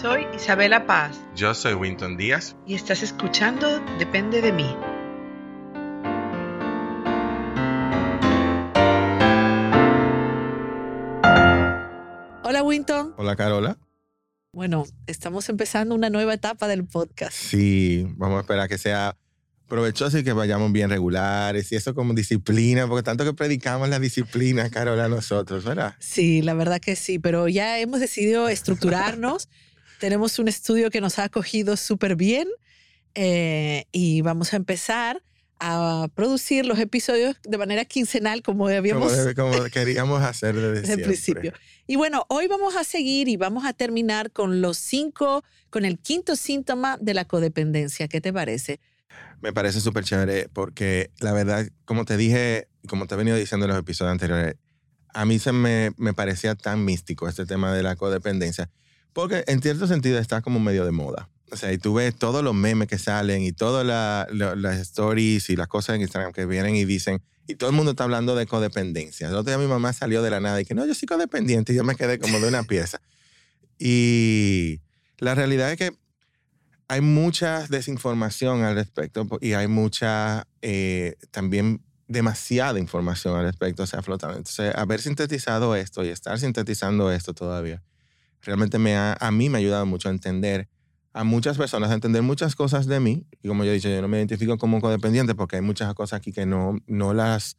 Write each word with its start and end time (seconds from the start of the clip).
Soy 0.00 0.26
Isabela 0.34 0.86
Paz 0.86 1.20
Yo 1.36 1.54
soy 1.54 1.74
Winton 1.74 2.16
Díaz. 2.16 2.56
y 2.66 2.74
estás 2.74 3.02
escuchando 3.02 3.80
Depende 3.98 4.40
de 4.42 4.52
mí. 4.52 4.74
Hola 12.42 12.62
Winton. 12.62 13.14
Hola 13.16 13.36
Carola. 13.36 13.78
Bueno, 14.52 14.84
estamos 15.06 15.48
empezando 15.48 15.94
una 15.94 16.10
nueva 16.10 16.34
etapa 16.34 16.68
del 16.68 16.84
podcast. 16.84 17.32
Sí, 17.32 18.06
vamos 18.16 18.38
a 18.38 18.40
esperar 18.42 18.68
que 18.68 18.78
sea 18.78 19.16
provechoso 19.66 20.18
y 20.18 20.24
que 20.24 20.32
vayamos 20.32 20.70
bien 20.70 20.90
regulares 20.90 21.72
y 21.72 21.76
eso 21.76 21.94
como 21.94 22.14
disciplina, 22.14 22.86
porque 22.86 23.02
tanto 23.02 23.24
que 23.24 23.32
predicamos 23.32 23.88
la 23.88 23.98
disciplina, 23.98 24.70
Carola, 24.70 25.08
nosotros, 25.08 25.64
¿verdad? 25.64 25.94
Sí, 25.98 26.42
la 26.42 26.54
verdad 26.54 26.80
que 26.80 26.94
sí, 26.94 27.18
pero 27.18 27.48
ya 27.48 27.78
hemos 27.80 28.00
decidido 28.00 28.48
estructurarnos. 28.48 29.48
Tenemos 30.00 30.38
un 30.38 30.48
estudio 30.48 30.90
que 30.90 31.00
nos 31.00 31.18
ha 31.18 31.24
acogido 31.24 31.76
súper 31.76 32.16
bien 32.16 32.48
eh, 33.14 33.86
y 33.92 34.20
vamos 34.22 34.52
a 34.52 34.56
empezar 34.56 35.22
a 35.60 36.08
producir 36.14 36.66
los 36.66 36.78
episodios 36.78 37.36
de 37.44 37.58
manera 37.58 37.84
quincenal 37.84 38.42
como 38.42 38.66
habíamos 38.68 39.12
Como, 39.34 39.52
como 39.52 39.64
queríamos 39.72 40.22
hacer 40.22 40.54
desde, 40.54 40.80
desde 40.80 40.94
el 40.94 41.02
principio. 41.02 41.52
Y 41.86 41.96
bueno, 41.96 42.26
hoy 42.28 42.48
vamos 42.48 42.76
a 42.76 42.84
seguir 42.84 43.28
y 43.28 43.36
vamos 43.36 43.64
a 43.64 43.72
terminar 43.72 44.30
con 44.30 44.60
los 44.60 44.78
cinco, 44.78 45.44
con 45.70 45.84
el 45.84 45.98
quinto 45.98 46.36
síntoma 46.36 46.98
de 47.00 47.14
la 47.14 47.24
codependencia. 47.24 48.08
¿Qué 48.08 48.20
te 48.20 48.32
parece? 48.32 48.80
Me 49.40 49.52
parece 49.52 49.80
súper 49.80 50.04
chévere 50.04 50.48
porque 50.52 51.10
la 51.20 51.32
verdad, 51.32 51.68
como 51.84 52.04
te 52.04 52.16
dije 52.16 52.68
como 52.86 53.06
te 53.06 53.14
he 53.14 53.18
venido 53.18 53.36
diciendo 53.36 53.66
en 53.66 53.70
los 53.70 53.80
episodios 53.80 54.12
anteriores, 54.12 54.56
a 55.12 55.24
mí 55.24 55.38
se 55.38 55.52
me, 55.52 55.92
me 55.96 56.12
parecía 56.12 56.54
tan 56.54 56.84
místico 56.84 57.28
este 57.28 57.46
tema 57.46 57.72
de 57.72 57.82
la 57.82 57.96
codependencia, 57.96 58.70
porque 59.14 59.44
en 59.46 59.62
cierto 59.62 59.86
sentido 59.86 60.18
está 60.18 60.42
como 60.42 60.60
medio 60.60 60.84
de 60.84 60.90
moda. 60.90 61.30
O 61.50 61.56
sea, 61.56 61.72
y 61.72 61.78
tú 61.78 61.94
ves 61.94 62.14
todos 62.16 62.42
los 62.44 62.54
memes 62.54 62.88
que 62.88 62.98
salen 62.98 63.42
y 63.42 63.52
todas 63.52 63.86
la- 63.86 64.26
la- 64.32 64.54
las 64.56 64.78
stories 64.80 65.48
y 65.48 65.56
las 65.56 65.68
cosas 65.68 65.96
en 65.96 66.02
Instagram 66.02 66.32
que 66.32 66.44
vienen 66.46 66.74
y 66.76 66.84
dicen, 66.84 67.22
y 67.46 67.54
todo 67.54 67.70
el 67.70 67.76
mundo 67.76 67.92
está 67.92 68.04
hablando 68.04 68.34
de 68.34 68.46
codependencia. 68.46 69.28
El 69.28 69.34
otro 69.34 69.50
día 69.50 69.58
mi 69.58 69.66
mamá 69.68 69.92
salió 69.92 70.20
de 70.22 70.30
la 70.30 70.40
nada 70.40 70.60
y 70.60 70.64
que 70.64 70.74
no, 70.74 70.84
yo 70.84 70.94
soy 70.94 71.06
codependiente 71.06 71.72
y 71.72 71.76
yo 71.76 71.84
me 71.84 71.94
quedé 71.94 72.18
como 72.18 72.40
de 72.40 72.48
una 72.48 72.62
pieza. 72.64 73.00
Y 73.78 74.80
la 75.18 75.34
realidad 75.34 75.70
es 75.70 75.76
que 75.78 75.92
hay 76.88 77.00
mucha 77.00 77.66
desinformación 77.68 78.62
al 78.62 78.74
respecto 78.74 79.26
y 79.40 79.52
hay 79.52 79.68
mucha 79.68 80.46
eh, 80.62 81.16
también 81.30 81.82
demasiada 82.08 82.78
información 82.78 83.36
al 83.36 83.44
respecto, 83.44 83.82
o 83.82 83.86
sea, 83.86 84.02
flotando. 84.02 84.36
Entonces, 84.36 84.74
haber 84.74 85.00
sintetizado 85.00 85.74
esto 85.76 86.04
y 86.04 86.08
estar 86.08 86.38
sintetizando 86.38 87.10
esto 87.12 87.32
todavía, 87.34 87.82
realmente 88.44 88.78
me 88.78 88.96
ha, 88.96 89.14
a 89.20 89.30
mí 89.30 89.48
me 89.48 89.58
ha 89.58 89.60
ayudado 89.60 89.86
mucho 89.86 90.08
a 90.08 90.12
entender 90.12 90.68
a 91.12 91.22
muchas 91.24 91.56
personas, 91.56 91.90
a 91.90 91.94
entender 91.94 92.22
muchas 92.22 92.56
cosas 92.56 92.86
de 92.86 92.98
mí. 93.00 93.26
Y 93.42 93.48
como 93.48 93.64
yo 93.64 93.70
he 93.70 93.74
dicho, 93.74 93.88
yo 93.88 94.02
no 94.02 94.08
me 94.08 94.18
identifico 94.18 94.58
como 94.58 94.80
codependiente 94.80 95.34
porque 95.34 95.56
hay 95.56 95.62
muchas 95.62 95.92
cosas 95.94 96.18
aquí 96.18 96.32
que 96.32 96.46
no, 96.46 96.78
no 96.86 97.14
las... 97.14 97.56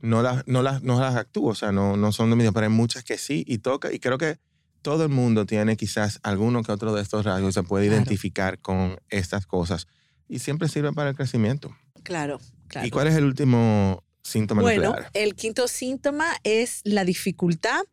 No 0.00 0.20
las, 0.20 0.44
no, 0.48 0.62
las, 0.62 0.82
no 0.82 0.98
las 0.98 1.14
actúo, 1.14 1.50
o 1.50 1.54
sea, 1.54 1.70
no, 1.70 1.96
no 1.96 2.10
son 2.10 2.28
de 2.30 2.34
mí, 2.34 2.44
pero 2.52 2.66
hay 2.66 2.72
muchas 2.72 3.04
que 3.04 3.18
sí, 3.18 3.44
y 3.46 3.58
toca, 3.58 3.92
y 3.92 4.00
creo 4.00 4.18
que 4.18 4.36
todo 4.82 5.04
el 5.04 5.10
mundo 5.10 5.46
tiene 5.46 5.76
quizás 5.76 6.18
alguno 6.24 6.64
que 6.64 6.72
otro 6.72 6.92
de 6.92 7.00
estos 7.02 7.24
rasgos 7.24 7.50
y 7.50 7.52
se 7.52 7.62
puede 7.62 7.86
Claro. 7.86 7.98
identificar 8.02 8.58
con 8.58 8.98
estas 9.10 9.46
cosas 9.46 9.86
y 10.28 10.40
siempre 10.40 10.66
sirve 10.68 10.92
para 10.92 11.10
el 11.10 11.14
crecimiento. 11.16 11.76
Claro, 12.02 12.40
claro. 12.66 12.84
¿Y 12.84 12.90
cuál 12.90 13.06
es 13.06 13.14
el 13.14 13.22
último 13.24 14.02
síntoma 14.24 14.62
Bueno, 14.62 14.88
nuclear? 14.88 15.08
el 15.14 15.36
quinto 15.36 15.68
síntoma 15.68 16.26
es 16.42 16.80
la 16.82 17.04
dificultad 17.04 17.84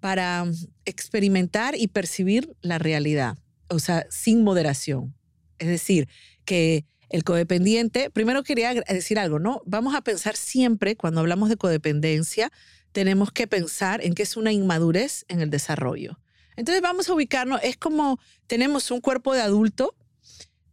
para 0.00 0.46
experimentar 0.84 1.74
y 1.76 1.88
percibir 1.88 2.56
la 2.60 2.78
realidad, 2.78 3.36
o 3.68 3.78
sea, 3.78 4.06
sin 4.10 4.42
moderación. 4.44 5.14
Es 5.58 5.68
decir, 5.68 6.08
que 6.44 6.84
el 7.08 7.24
codependiente, 7.24 8.10
primero 8.10 8.42
quería 8.42 8.74
decir 8.74 9.18
algo, 9.18 9.38
¿no? 9.38 9.62
Vamos 9.64 9.94
a 9.94 10.02
pensar 10.02 10.36
siempre, 10.36 10.96
cuando 10.96 11.20
hablamos 11.20 11.48
de 11.48 11.56
codependencia, 11.56 12.52
tenemos 12.92 13.32
que 13.32 13.46
pensar 13.46 14.04
en 14.04 14.14
que 14.14 14.22
es 14.22 14.36
una 14.36 14.52
inmadurez 14.52 15.24
en 15.28 15.40
el 15.40 15.50
desarrollo. 15.50 16.18
Entonces 16.56 16.82
vamos 16.82 17.08
a 17.08 17.14
ubicarnos, 17.14 17.60
es 17.62 17.76
como 17.76 18.18
tenemos 18.46 18.90
un 18.90 19.00
cuerpo 19.00 19.34
de 19.34 19.42
adulto, 19.42 19.94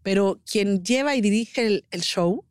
pero 0.02 0.42
quien 0.50 0.84
lleva 0.84 1.16
y 1.16 1.22
dirige 1.22 1.66
el, 1.66 1.86
el 1.92 2.02
show 2.02 2.46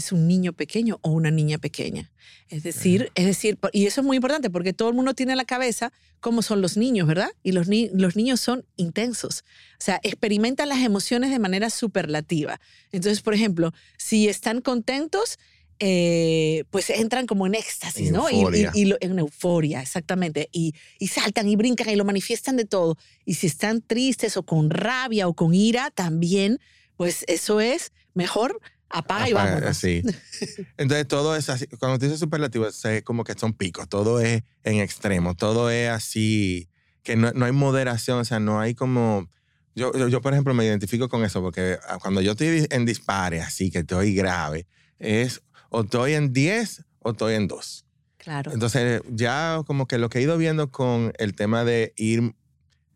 es 0.00 0.12
un 0.12 0.26
niño 0.26 0.52
pequeño 0.52 0.98
o 1.02 1.10
una 1.10 1.30
niña 1.30 1.58
pequeña. 1.58 2.10
Es 2.48 2.62
decir, 2.64 3.10
es 3.14 3.24
decir, 3.26 3.58
y 3.72 3.86
eso 3.86 4.00
es 4.00 4.06
muy 4.06 4.16
importante 4.16 4.50
porque 4.50 4.72
todo 4.72 4.88
el 4.88 4.94
mundo 4.96 5.14
tiene 5.14 5.32
en 5.32 5.38
la 5.38 5.44
cabeza 5.44 5.92
cómo 6.18 6.42
son 6.42 6.60
los 6.60 6.76
niños, 6.76 7.06
¿verdad? 7.06 7.30
Y 7.42 7.52
los, 7.52 7.68
ni- 7.68 7.88
los 7.94 8.16
niños 8.16 8.40
son 8.40 8.64
intensos. 8.76 9.44
O 9.78 9.84
sea, 9.84 10.00
experimentan 10.02 10.68
las 10.68 10.80
emociones 10.80 11.30
de 11.30 11.38
manera 11.38 11.70
superlativa. 11.70 12.60
Entonces, 12.92 13.22
por 13.22 13.34
ejemplo, 13.34 13.72
si 13.96 14.28
están 14.28 14.60
contentos, 14.60 15.38
eh, 15.82 16.64
pues 16.70 16.90
entran 16.90 17.26
como 17.26 17.46
en 17.46 17.54
éxtasis, 17.54 18.12
¿no? 18.12 18.28
Y- 18.28 18.34
y- 18.34 18.38
euforia. 18.40 18.70
Y, 18.74 18.84
lo- 18.84 18.96
en 19.00 19.18
euforia, 19.18 19.80
exactamente. 19.80 20.48
Y, 20.52 20.74
y 20.98 21.08
saltan 21.08 21.48
y 21.48 21.56
brincan 21.56 21.88
y 21.88 21.96
lo 21.96 22.04
manifiestan 22.04 22.56
de 22.56 22.64
todo. 22.66 22.96
Y 23.24 23.34
si 23.34 23.46
están 23.46 23.80
tristes 23.80 24.36
o 24.36 24.42
con 24.42 24.68
rabia 24.70 25.26
o 25.26 25.34
con 25.34 25.54
ira, 25.54 25.90
también, 25.90 26.58
pues 26.96 27.24
eso 27.28 27.60
es 27.60 27.92
mejor 28.12 28.60
apaga 28.90 29.28
y 29.28 29.32
vámonos. 29.32 29.76
sí. 29.76 30.02
Entonces 30.76 31.08
todo 31.08 31.36
es 31.36 31.48
así, 31.48 31.66
cuando 31.78 31.98
tú 31.98 32.06
dices 32.06 32.20
superlativo, 32.20 32.66
es 32.66 33.02
como 33.04 33.24
que 33.24 33.34
son 33.34 33.54
picos, 33.54 33.88
todo 33.88 34.20
es 34.20 34.42
en 34.64 34.80
extremo, 34.80 35.34
todo 35.34 35.70
es 35.70 35.88
así, 35.88 36.68
que 37.02 37.16
no, 37.16 37.32
no 37.32 37.46
hay 37.46 37.52
moderación, 37.52 38.18
o 38.18 38.24
sea, 38.24 38.40
no 38.40 38.60
hay 38.60 38.74
como... 38.74 39.28
Yo, 39.76 39.92
yo, 39.96 40.08
yo, 40.08 40.20
por 40.20 40.32
ejemplo, 40.32 40.52
me 40.52 40.64
identifico 40.64 41.08
con 41.08 41.24
eso, 41.24 41.40
porque 41.40 41.78
ah, 41.88 41.98
cuando 42.00 42.20
yo 42.20 42.32
estoy 42.32 42.66
en 42.70 42.84
dispare, 42.84 43.40
así 43.40 43.70
que 43.70 43.78
estoy 43.78 44.14
grave, 44.14 44.66
es 44.98 45.40
o 45.70 45.82
estoy 45.82 46.14
en 46.14 46.32
10 46.32 46.84
o 46.98 47.12
estoy 47.12 47.34
en 47.34 47.46
2. 47.46 47.86
Claro. 48.18 48.52
Entonces, 48.52 49.00
ya 49.08 49.62
como 49.66 49.86
que 49.86 49.96
lo 49.96 50.10
que 50.10 50.18
he 50.18 50.22
ido 50.22 50.36
viendo 50.36 50.70
con 50.70 51.12
el 51.18 51.34
tema 51.34 51.64
de 51.64 51.94
ir 51.96 52.34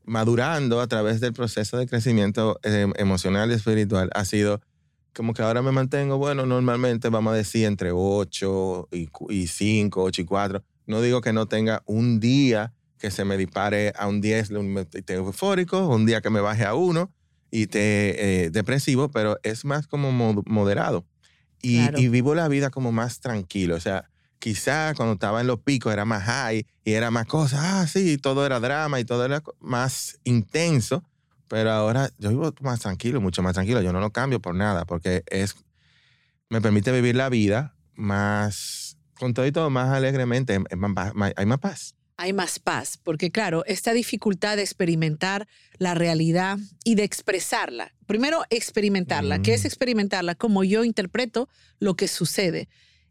madurando 0.04 0.81
a 0.81 0.87
través 0.87 1.21
del 1.21 1.33
proceso 1.33 1.78
de 1.78 1.87
crecimiento 1.87 2.60
eh, 2.62 2.93
emocional 2.97 3.50
y 3.50 3.54
espiritual 3.54 4.10
ha 4.15 4.25
sido 4.25 4.60
como 5.15 5.33
que 5.35 5.43
ahora 5.43 5.63
me 5.63 5.73
mantengo, 5.73 6.19
bueno, 6.19 6.45
normalmente 6.47 7.09
vamos 7.09 7.33
a 7.33 7.37
decir 7.37 7.67
entre 7.67 7.91
8 7.93 8.89
y, 8.93 9.09
y 9.31 9.47
5, 9.47 10.03
8 10.03 10.23
y 10.23 10.25
4. 10.25 10.65
No 10.87 11.01
digo 11.01 11.21
que 11.21 11.33
no 11.33 11.47
tenga 11.47 11.83
un 11.87 12.21
día 12.21 12.73
que 12.99 13.11
se 13.11 13.25
me 13.25 13.37
dispare 13.37 13.93
a 13.97 14.07
un 14.09 14.21
10 14.21 14.51
un- 14.51 14.73
me- 14.73 14.81
y 14.93 14.99
esté 14.99 15.15
eufórico, 15.15 15.87
un 15.89 16.07
día 16.07 16.21
que 16.21 16.31
me 16.31 16.41
baje 16.41 16.65
a 16.65 16.75
1 16.75 17.13
y 17.51 17.63
esté 17.63 18.45
eh, 18.47 18.51
depresivo, 18.51 19.11
pero 19.11 19.39
es 19.43 19.65
más 19.65 19.87
como 19.87 20.11
mo- 20.13 20.43
moderado. 20.47 21.07
Y, 21.63 21.79
Claro. 21.79 21.99
y 21.99 22.09
vivo 22.09 22.35
la 22.35 22.49
vida 22.49 22.71
como 22.71 22.93
más 22.93 23.21
tranquilo. 23.21 23.77
O 23.77 23.81
sea, 23.81 24.11
quizá 24.39 24.93
cuando 24.95 25.15
estaba 25.15 25.41
en 25.41 25.47
los 25.47 25.61
picos 25.61 25.93
era 25.93 26.05
más 26.05 26.25
high 26.25 26.67
y 26.85 26.93
era 26.93 27.11
más 27.11 27.27
cosas, 27.27 27.61
ah, 27.63 27.87
sí, 27.87 28.19
todo 28.19 28.45
era 28.45 28.61
drama 28.61 29.01
y 29.01 29.05
todo 29.05 29.25
era 29.25 29.43
más 29.61 30.19
intenso, 30.25 31.03
pero 31.49 31.71
ahora 31.71 32.10
yo 32.19 32.31
vivo 32.31 32.55
más 32.60 32.81
tranquilo, 32.81 33.21
mucho 33.21 33.43
más 33.43 33.55
tranquilo, 33.55 33.82
yo 33.82 33.93
no 33.93 34.00
lo 34.00 34.10
cambio 34.10 34.41
por 34.41 34.55
nada, 34.55 34.84
porque 34.84 35.22
es, 35.27 35.55
me 36.49 36.60
permite 36.60 36.93
vivir 36.93 37.16
la 37.16 37.28
vida 37.28 37.75
más, 37.94 38.97
con 39.19 39.34
todo 39.34 39.47
y 39.47 39.53
todo, 39.53 39.71
más 39.71 39.91
alegremente, 39.91 40.54
hay 40.54 41.47
más 41.47 41.59
paz. 41.60 41.94
hay 42.16 42.33
más 42.33 42.59
paz, 42.59 42.99
porque 43.03 43.31
claro, 43.31 43.65
esta 43.66 43.93
dificultad 43.93 44.56
de 44.56 44.62
experimentar 44.62 45.49
la 45.78 45.94
realidad 45.94 46.59
y 46.84 46.94
de 46.94 47.04
expresarla. 47.04 47.94
Primero, 48.06 48.44
experimentarla. 48.50 49.41
¿Qué 49.43 49.54
es 49.54 49.65
Mm. 49.65 49.66
experimentarla? 49.66 50.34
Como 50.34 50.62
yo 50.65 50.84
interpreto 50.84 51.49
lo 51.81 51.97
que 51.97 52.06
sucede 52.06 52.69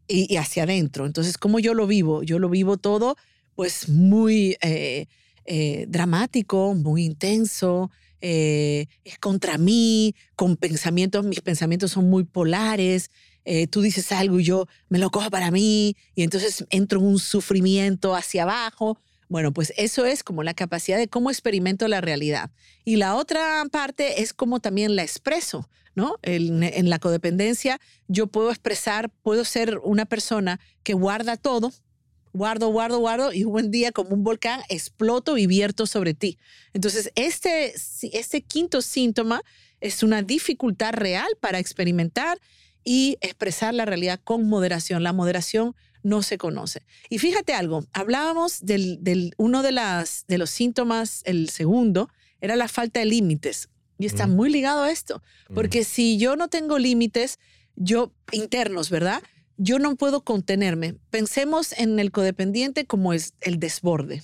y, 0.08 0.32
y 0.32 0.36
hacia 0.38 0.62
adentro. 0.62 1.04
Entonces, 1.04 1.36
¿cómo 1.36 1.58
yo 1.58 1.74
lo 1.74 1.86
vivo? 1.86 2.22
Yo 2.22 2.38
lo 2.38 2.48
vivo 2.48 2.76
todo 2.76 3.16
pues 3.54 3.88
muy 3.88 4.56
eh, 4.62 5.06
eh, 5.44 5.86
dramático, 5.88 6.74
muy 6.74 7.04
intenso, 7.04 7.90
eh, 8.26 8.86
es 9.04 9.18
contra 9.18 9.58
mí, 9.58 10.14
con 10.34 10.56
pensamientos, 10.56 11.26
mis 11.26 11.42
pensamientos 11.42 11.90
son 11.90 12.08
muy 12.08 12.24
polares, 12.24 13.10
eh, 13.44 13.66
tú 13.66 13.82
dices 13.82 14.12
algo 14.12 14.40
y 14.40 14.44
yo 14.44 14.66
me 14.88 14.98
lo 14.98 15.10
cojo 15.10 15.28
para 15.28 15.50
mí 15.50 15.94
y 16.14 16.22
entonces 16.22 16.64
entro 16.70 17.00
en 17.00 17.06
un 17.06 17.18
sufrimiento 17.18 18.14
hacia 18.14 18.44
abajo. 18.44 18.98
Bueno, 19.28 19.52
pues 19.52 19.74
eso 19.76 20.06
es 20.06 20.22
como 20.22 20.42
la 20.42 20.54
capacidad 20.54 20.96
de 20.96 21.06
cómo 21.06 21.28
experimento 21.28 21.86
la 21.86 22.00
realidad. 22.00 22.50
Y 22.82 22.96
la 22.96 23.14
otra 23.14 23.62
parte 23.70 24.22
es 24.22 24.32
cómo 24.32 24.58
también 24.58 24.96
la 24.96 25.02
expreso, 25.02 25.68
¿no? 25.94 26.16
En, 26.22 26.62
en 26.62 26.88
la 26.88 26.98
codependencia 26.98 27.78
yo 28.08 28.26
puedo 28.28 28.48
expresar, 28.48 29.10
puedo 29.22 29.44
ser 29.44 29.80
una 29.84 30.06
persona 30.06 30.60
que 30.82 30.94
guarda 30.94 31.36
todo, 31.36 31.74
guardo, 32.34 32.68
guardo, 32.68 32.98
guardo 32.98 33.32
y 33.32 33.44
un 33.44 33.52
buen 33.52 33.70
día 33.70 33.92
como 33.92 34.10
un 34.10 34.24
volcán 34.24 34.60
exploto 34.68 35.38
y 35.38 35.46
vierto 35.46 35.86
sobre 35.86 36.12
ti. 36.12 36.36
Entonces, 36.74 37.10
este, 37.14 37.72
este 38.12 38.42
quinto 38.42 38.82
síntoma 38.82 39.40
es 39.80 40.02
una 40.02 40.22
dificultad 40.22 40.92
real 40.92 41.28
para 41.40 41.58
experimentar 41.58 42.38
y 42.84 43.16
expresar 43.22 43.72
la 43.72 43.86
realidad 43.86 44.20
con 44.22 44.46
moderación. 44.48 45.02
La 45.02 45.12
moderación 45.14 45.74
no 46.02 46.22
se 46.22 46.36
conoce. 46.36 46.82
Y 47.08 47.18
fíjate 47.18 47.54
algo, 47.54 47.86
hablábamos 47.92 48.60
del, 48.66 48.98
del 49.02 49.32
uno 49.38 49.62
de, 49.62 49.72
las, 49.72 50.24
de 50.28 50.36
los 50.36 50.50
síntomas, 50.50 51.22
el 51.24 51.48
segundo, 51.48 52.10
era 52.42 52.56
la 52.56 52.68
falta 52.68 53.00
de 53.00 53.06
límites. 53.06 53.70
Y 53.98 54.06
está 54.06 54.26
Mm. 54.26 54.34
muy 54.34 54.50
ligado 54.50 54.82
a 54.82 54.90
esto, 54.90 55.22
Mm. 55.48 55.54
porque 55.54 55.84
si 55.84 56.18
yo 56.18 56.36
no 56.36 56.48
tengo 56.48 56.78
límites, 56.78 57.38
yo 57.76 58.12
internos, 58.32 58.90
¿verdad? 58.90 59.22
Yo 59.56 59.78
no 59.78 59.96
puedo 59.96 60.22
contenerme. 60.22 60.96
Pensemos 61.10 61.72
en 61.72 61.98
el 61.98 62.10
codependiente 62.10 62.86
como 62.86 63.12
es 63.12 63.34
el 63.40 63.58
desborde. 63.58 64.22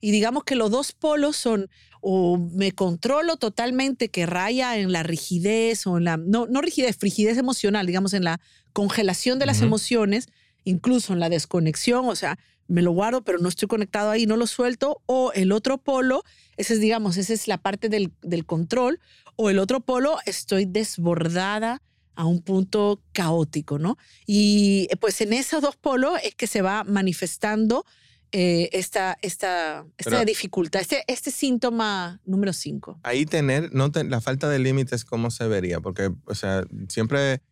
Y 0.00 0.10
digamos 0.10 0.42
que 0.44 0.56
los 0.56 0.70
dos 0.70 0.92
polos 0.92 1.36
son 1.36 1.70
o 2.00 2.36
me 2.36 2.72
controlo 2.72 3.36
totalmente 3.36 4.08
que 4.08 4.26
raya 4.26 4.76
en 4.76 4.90
la 4.90 5.04
rigidez 5.04 5.86
o 5.86 5.98
en 5.98 6.04
la, 6.04 6.16
no, 6.16 6.46
no 6.46 6.60
rigidez, 6.60 6.96
frigidez 6.96 7.38
emocional, 7.38 7.86
digamos 7.86 8.12
en 8.12 8.24
la 8.24 8.40
congelación 8.72 9.38
de 9.38 9.46
las 9.46 9.62
emociones, 9.62 10.26
incluso 10.64 11.12
en 11.12 11.20
la 11.20 11.28
desconexión, 11.28 12.08
o 12.08 12.16
sea, 12.16 12.40
me 12.66 12.82
lo 12.82 12.90
guardo 12.90 13.22
pero 13.22 13.38
no 13.38 13.48
estoy 13.48 13.68
conectado 13.68 14.10
ahí, 14.10 14.26
no 14.26 14.36
lo 14.36 14.48
suelto, 14.48 15.00
o 15.06 15.32
el 15.34 15.52
otro 15.52 15.78
polo, 15.78 16.24
ese 16.56 16.74
es, 16.74 16.80
digamos, 16.80 17.16
esa 17.16 17.32
es 17.32 17.46
la 17.46 17.58
parte 17.58 17.88
del, 17.88 18.12
del 18.22 18.44
control, 18.44 18.98
o 19.36 19.50
el 19.50 19.60
otro 19.60 19.78
polo, 19.78 20.18
estoy 20.26 20.64
desbordada 20.64 21.82
a 22.14 22.26
un 22.26 22.42
punto 22.42 23.02
caótico, 23.12 23.78
¿no? 23.78 23.96
Y 24.26 24.86
eh, 24.90 24.96
pues 24.96 25.20
en 25.20 25.32
esos 25.32 25.62
dos 25.62 25.76
polos 25.76 26.14
es 26.22 26.34
que 26.34 26.46
se 26.46 26.62
va 26.62 26.84
manifestando 26.84 27.84
eh, 28.32 28.70
esta, 28.72 29.18
esta, 29.22 29.84
esta 29.98 30.10
Pero- 30.10 30.24
dificultad, 30.24 30.80
este, 30.80 31.04
este 31.06 31.30
síntoma 31.30 32.20
número 32.24 32.52
cinco. 32.52 32.98
ahí 33.02 33.26
tener, 33.26 33.74
no 33.74 33.90
te- 33.92 34.04
la 34.04 34.20
falta 34.22 34.48
de 34.48 34.58
límites, 34.58 35.04
¿cómo 35.04 35.30
se 35.30 35.46
vería? 35.48 35.80
Porque, 35.80 36.10
o 36.24 36.34
sea, 36.34 36.64
siempre, 36.88 37.42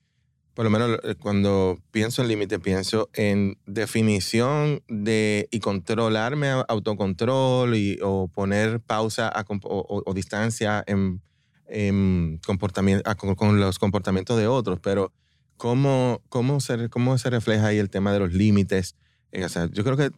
por 0.54 0.64
lo 0.64 0.70
menos 0.70 0.98
eh, 1.04 1.14
cuando 1.16 1.78
pienso 1.90 2.22
en 2.22 2.28
límite, 2.28 2.58
pienso 2.58 3.10
en 3.12 3.58
definición 3.66 4.82
de 4.88 5.48
y 5.50 5.60
controlarme, 5.60 6.48
autocontrol 6.68 7.74
y, 7.76 7.98
o 8.02 8.28
poner 8.28 8.80
pausa 8.80 9.28
a 9.28 9.44
o- 9.48 10.02
o 10.06 10.14
distancia 10.14 10.82
en, 10.86 11.20
en 11.70 12.40
comportamiento, 12.44 13.08
a- 13.08 13.14
con, 13.14 13.34
con 13.34 13.58
los 13.60 13.78
comportamientos 13.78 14.36
de 14.38 14.46
otros. 14.46 14.78
Pero, 14.82 15.12
¿cómo, 15.56 16.20
cómo, 16.28 16.60
se, 16.60 16.88
¿cómo 16.88 17.16
se 17.18 17.30
refleja 17.30 17.68
ahí 17.68 17.78
el 17.78 17.90
tema 17.90 18.12
de 18.12 18.18
los 18.18 18.32
límites? 18.32 18.96
Eh, 19.32 19.44
O 19.44 19.48
sea, 19.48 19.68
yo 19.72 19.84
creo 19.84 19.96
que 19.96 20.10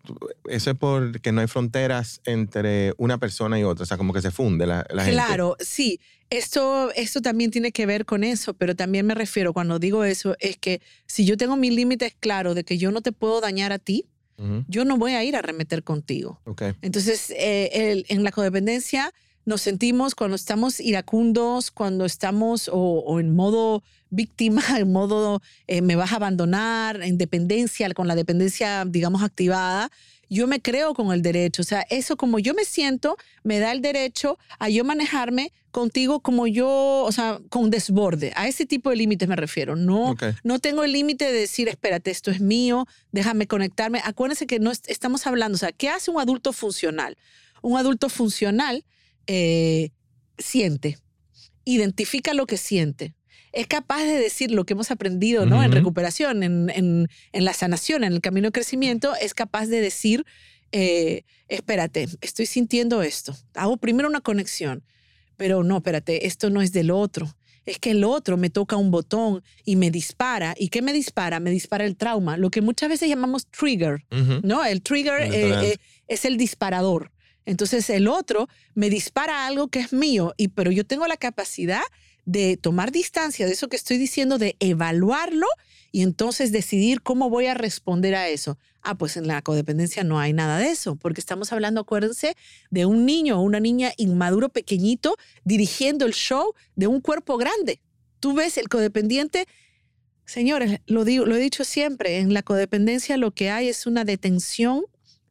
eso 0.48 0.70
es 0.70 0.76
porque 0.78 1.32
no 1.32 1.40
hay 1.42 1.46
fronteras 1.46 2.20
entre 2.24 2.94
una 2.96 3.18
persona 3.18 3.58
y 3.58 3.64
otra. 3.64 3.82
O 3.82 3.86
sea, 3.86 3.96
como 3.98 4.12
que 4.14 4.22
se 4.22 4.30
funde 4.30 4.66
la, 4.66 4.86
la 4.90 5.04
gente. 5.04 5.16
Claro, 5.22 5.56
sí. 5.60 6.00
Esto, 6.30 6.90
esto 6.96 7.20
también 7.20 7.50
tiene 7.50 7.72
que 7.72 7.84
ver 7.84 8.06
con 8.06 8.24
eso, 8.24 8.54
pero 8.54 8.74
también 8.74 9.04
me 9.04 9.14
refiero, 9.14 9.52
cuando 9.52 9.78
digo 9.78 10.02
eso, 10.04 10.34
es 10.40 10.56
que 10.56 10.80
si 11.06 11.26
yo 11.26 11.36
tengo 11.36 11.56
mis 11.56 11.74
límites 11.74 12.14
claros 12.18 12.54
de 12.54 12.64
que 12.64 12.78
yo 12.78 12.90
no 12.90 13.02
te 13.02 13.12
puedo 13.12 13.42
dañar 13.42 13.70
a 13.72 13.78
ti, 13.78 14.06
Ujú, 14.38 14.64
yo 14.66 14.86
no 14.86 14.96
voy 14.96 15.12
a 15.12 15.22
ir 15.24 15.36
a 15.36 15.42
remeter 15.42 15.82
contigo. 15.84 16.40
Ok. 16.44 16.62
Entonces, 16.80 17.28
eh, 17.36 17.68
el- 17.74 18.06
en 18.08 18.24
la 18.24 18.32
codependencia 18.32 19.12
nos 19.44 19.60
sentimos 19.60 20.14
cuando 20.14 20.36
estamos 20.36 20.78
iracundos, 20.80 21.70
cuando 21.70 22.04
estamos 22.04 22.68
o, 22.68 22.76
o 22.76 23.20
en 23.20 23.34
modo 23.34 23.82
víctima, 24.10 24.62
en 24.78 24.92
modo 24.92 25.40
eh, 25.66 25.82
me 25.82 25.96
vas 25.96 26.12
a 26.12 26.16
abandonar, 26.16 27.02
en 27.02 27.18
dependencia, 27.18 27.88
con 27.94 28.06
la 28.08 28.14
dependencia, 28.14 28.84
digamos, 28.86 29.22
activada. 29.22 29.90
Yo 30.28 30.46
me 30.46 30.62
creo 30.62 30.94
con 30.94 31.12
el 31.12 31.20
derecho, 31.20 31.60
o 31.60 31.64
sea, 31.64 31.84
eso 31.90 32.16
como 32.16 32.38
yo 32.38 32.54
me 32.54 32.64
siento, 32.64 33.18
me 33.42 33.58
da 33.58 33.70
el 33.72 33.82
derecho 33.82 34.38
a 34.58 34.70
yo 34.70 34.82
manejarme 34.82 35.52
contigo 35.70 36.20
como 36.20 36.46
yo, 36.46 36.68
o 37.04 37.12
sea, 37.12 37.38
con 37.50 37.68
desborde. 37.70 38.32
A 38.34 38.48
ese 38.48 38.64
tipo 38.64 38.88
de 38.88 38.96
límites 38.96 39.28
me 39.28 39.36
refiero. 39.36 39.76
No, 39.76 40.12
no 40.42 40.58
tengo 40.58 40.84
el 40.84 40.92
límite 40.92 41.26
de 41.26 41.32
decir, 41.32 41.68
espérate, 41.68 42.10
esto 42.10 42.30
es 42.30 42.40
mío, 42.40 42.86
déjame 43.10 43.46
conectarme. 43.46 44.00
Acuérdense 44.04 44.46
que 44.46 44.58
no 44.58 44.70
est- 44.70 44.88
estamos 44.88 45.26
hablando, 45.26 45.56
o 45.56 45.58
sea, 45.58 45.72
¿qué 45.72 45.90
hace 45.90 46.10
un 46.10 46.18
adulto 46.18 46.54
funcional? 46.54 47.18
Un 47.60 47.76
adulto 47.76 48.08
funcional 48.08 48.84
eh, 49.26 49.90
siente, 50.38 50.98
identifica 51.64 52.34
lo 52.34 52.46
que 52.46 52.56
siente. 52.56 53.14
Es 53.52 53.66
capaz 53.66 54.02
de 54.04 54.14
decir 54.16 54.50
lo 54.50 54.64
que 54.64 54.72
hemos 54.72 54.90
aprendido 54.90 55.44
¿no? 55.46 55.62
en 55.62 55.72
recuperación, 55.72 56.42
en, 56.42 56.70
en- 56.70 57.08
en 57.32 57.44
la 57.44 57.52
sanación, 57.52 58.02
en 58.04 58.14
el 58.14 58.20
camino 58.20 58.48
de 58.48 58.52
crecimiento, 58.52 59.14
es 59.20 59.34
capaz 59.34 59.66
de 59.66 59.80
decir, 59.80 60.24
eh, 60.72 61.24
espérate, 61.48 62.08
estoy 62.22 62.46
sintiendo 62.46 63.02
esto. 63.02 63.36
Hago 63.54 63.76
primero 63.76 64.08
una 64.08 64.22
conexión, 64.22 64.82
pero 65.36 65.62
no, 65.64 65.76
espérate, 65.78 66.26
esto 66.26 66.48
no 66.48 66.62
es 66.62 66.72
del 66.72 66.90
otro. 66.90 67.34
Es 67.64 67.78
que 67.78 67.90
el 67.92 68.02
otro 68.02 68.36
me 68.38 68.50
toca 68.50 68.74
un 68.76 68.90
botón 68.90 69.44
y 69.64 69.76
me 69.76 69.90
dispara. 69.92 70.54
¿Y 70.58 70.68
qué 70.68 70.82
me 70.82 70.92
dispara? 70.92 71.38
Me 71.38 71.50
dispara 71.52 71.84
el 71.84 71.94
trauma, 71.96 72.36
lo 72.36 72.50
que 72.50 72.60
muchas 72.60 72.88
veces 72.88 73.08
llamamos 73.08 73.46
trigger. 73.46 74.04
¿no? 74.42 74.64
El 74.64 74.82
trigger 74.82 75.20
eh, 75.22 75.28
eh, 75.72 75.76
es 76.08 76.24
el 76.24 76.36
disparador. 76.38 77.11
Entonces 77.44 77.88
el 77.90 78.08
otro 78.08 78.48
me 78.74 78.90
dispara 78.90 79.46
algo 79.46 79.68
que 79.68 79.80
es 79.80 79.92
mío, 79.92 80.34
y, 80.36 80.48
pero 80.48 80.70
yo 80.70 80.84
tengo 80.84 81.06
la 81.06 81.16
capacidad 81.16 81.82
de 82.24 82.56
tomar 82.56 82.92
distancia 82.92 83.46
de 83.46 83.52
eso 83.52 83.68
que 83.68 83.76
estoy 83.76 83.98
diciendo, 83.98 84.38
de 84.38 84.56
evaluarlo 84.60 85.46
y 85.90 86.02
entonces 86.02 86.52
decidir 86.52 87.02
cómo 87.02 87.28
voy 87.30 87.46
a 87.46 87.54
responder 87.54 88.14
a 88.14 88.28
eso. 88.28 88.58
Ah, 88.80 88.96
pues 88.96 89.16
en 89.16 89.26
la 89.26 89.42
codependencia 89.42 90.04
no 90.04 90.20
hay 90.20 90.32
nada 90.32 90.58
de 90.58 90.70
eso, 90.70 90.96
porque 90.96 91.20
estamos 91.20 91.52
hablando, 91.52 91.80
acuérdense, 91.80 92.36
de 92.70 92.86
un 92.86 93.06
niño 93.06 93.38
o 93.38 93.42
una 93.42 93.60
niña 93.60 93.92
inmaduro 93.96 94.48
pequeñito 94.48 95.16
dirigiendo 95.44 96.06
el 96.06 96.14
show 96.14 96.54
de 96.76 96.86
un 96.86 97.00
cuerpo 97.00 97.36
grande. 97.36 97.80
Tú 98.20 98.34
ves 98.34 98.56
el 98.56 98.68
codependiente 98.68 99.46
Señores, 100.24 100.80
lo, 100.86 101.04
digo, 101.04 101.26
lo 101.26 101.36
he 101.36 101.40
dicho 101.40 101.64
siempre, 101.64 102.18
en 102.18 102.32
la 102.32 102.42
codependencia 102.42 103.16
lo 103.16 103.32
que 103.32 103.50
hay 103.50 103.68
es 103.68 103.86
una 103.86 104.04
detención 104.04 104.84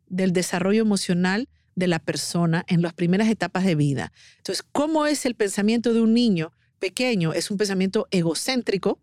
del 0.07 0.33
desarrollo 0.33 0.81
emocional 0.81 1.47
de 1.75 1.87
la 1.87 1.99
persona 1.99 2.65
en 2.67 2.81
las 2.81 2.93
primeras 2.93 3.29
etapas 3.29 3.63
de 3.65 3.75
vida. 3.75 4.11
Entonces, 4.37 4.63
¿cómo 4.71 5.05
es 5.05 5.25
el 5.25 5.35
pensamiento 5.35 5.93
de 5.93 6.01
un 6.01 6.13
niño 6.13 6.51
pequeño? 6.79 7.33
Es 7.33 7.49
un 7.51 7.57
pensamiento 7.57 8.07
egocéntrico, 8.11 8.99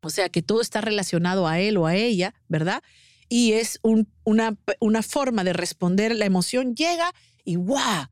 o 0.00 0.10
sea, 0.10 0.28
que 0.28 0.42
todo 0.42 0.60
está 0.60 0.80
relacionado 0.80 1.46
a 1.46 1.58
él 1.60 1.76
o 1.76 1.86
a 1.86 1.96
ella, 1.96 2.34
¿verdad? 2.48 2.82
Y 3.28 3.52
es 3.52 3.78
un- 3.82 4.08
una, 4.24 4.56
una 4.80 5.02
forma 5.02 5.44
de 5.44 5.52
responder, 5.52 6.14
la 6.14 6.24
emoción 6.26 6.74
llega 6.74 7.12
y 7.44 7.56
¡guau! 7.56 8.06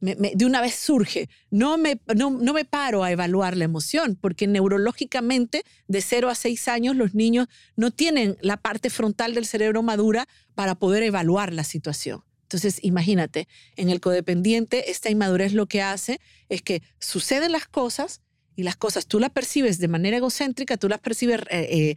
de 0.00 0.44
una 0.46 0.60
vez 0.60 0.74
surge. 0.74 1.28
No 1.50 1.78
me, 1.78 2.00
no, 2.16 2.30
no 2.30 2.52
me 2.52 2.64
paro 2.64 3.04
a 3.04 3.12
evaluar 3.12 3.56
la 3.56 3.64
emoción, 3.66 4.18
porque 4.20 4.48
neurológicamente 4.48 5.62
de 5.86 6.00
0 6.02 6.28
a 6.28 6.34
6 6.34 6.66
años 6.66 6.96
los 6.96 7.14
niños 7.14 7.46
no 7.76 7.92
tienen 7.92 8.36
la 8.40 8.56
parte 8.56 8.90
frontal 8.90 9.32
del 9.32 9.46
cerebro 9.46 9.80
madura 9.84 10.26
para 10.56 10.74
poder 10.74 11.04
evaluar 11.04 11.52
la 11.52 11.62
situación. 11.62 12.24
Entonces, 12.52 12.80
imagínate, 12.84 13.48
en 13.76 13.88
el 13.88 14.00
codependiente, 14.00 14.90
esta 14.90 15.08
inmadurez 15.10 15.52
lo 15.54 15.66
que 15.66 15.80
hace 15.82 16.20
es 16.48 16.60
que 16.62 16.82
suceden 16.98 17.52
las 17.52 17.66
cosas 17.66 18.20
y 18.56 18.62
las 18.64 18.76
cosas 18.76 19.06
tú 19.06 19.18
las 19.18 19.30
percibes 19.30 19.78
de 19.78 19.88
manera 19.88 20.18
egocéntrica, 20.18 20.76
tú 20.76 20.88
las 20.88 21.00
percibes 21.00 21.40
eh, 21.50 21.68
eh, 21.70 21.96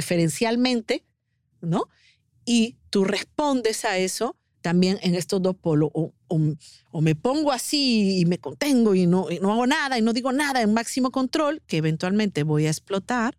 autorreferencialmente, 0.00 1.04
¿no? 1.60 1.84
Y 2.44 2.76
tú 2.90 3.04
respondes 3.04 3.84
a 3.84 3.98
eso 3.98 4.36
también 4.60 4.98
en 5.02 5.14
estos 5.14 5.40
dos 5.40 5.56
polos. 5.56 5.90
O, 5.94 6.12
o- 6.28 6.54
o 6.90 7.00
me 7.00 7.14
pongo 7.14 7.52
así 7.52 8.18
y 8.20 8.24
me 8.26 8.38
contengo 8.38 8.94
y 8.94 9.06
no, 9.06 9.30
y 9.30 9.38
no 9.40 9.52
hago 9.52 9.66
nada 9.66 9.98
y 9.98 10.02
no 10.02 10.12
digo 10.12 10.32
nada 10.32 10.60
en 10.62 10.72
máximo 10.74 11.10
control, 11.10 11.62
que 11.66 11.78
eventualmente 11.78 12.42
voy 12.42 12.66
a 12.66 12.70
explotar. 12.70 13.36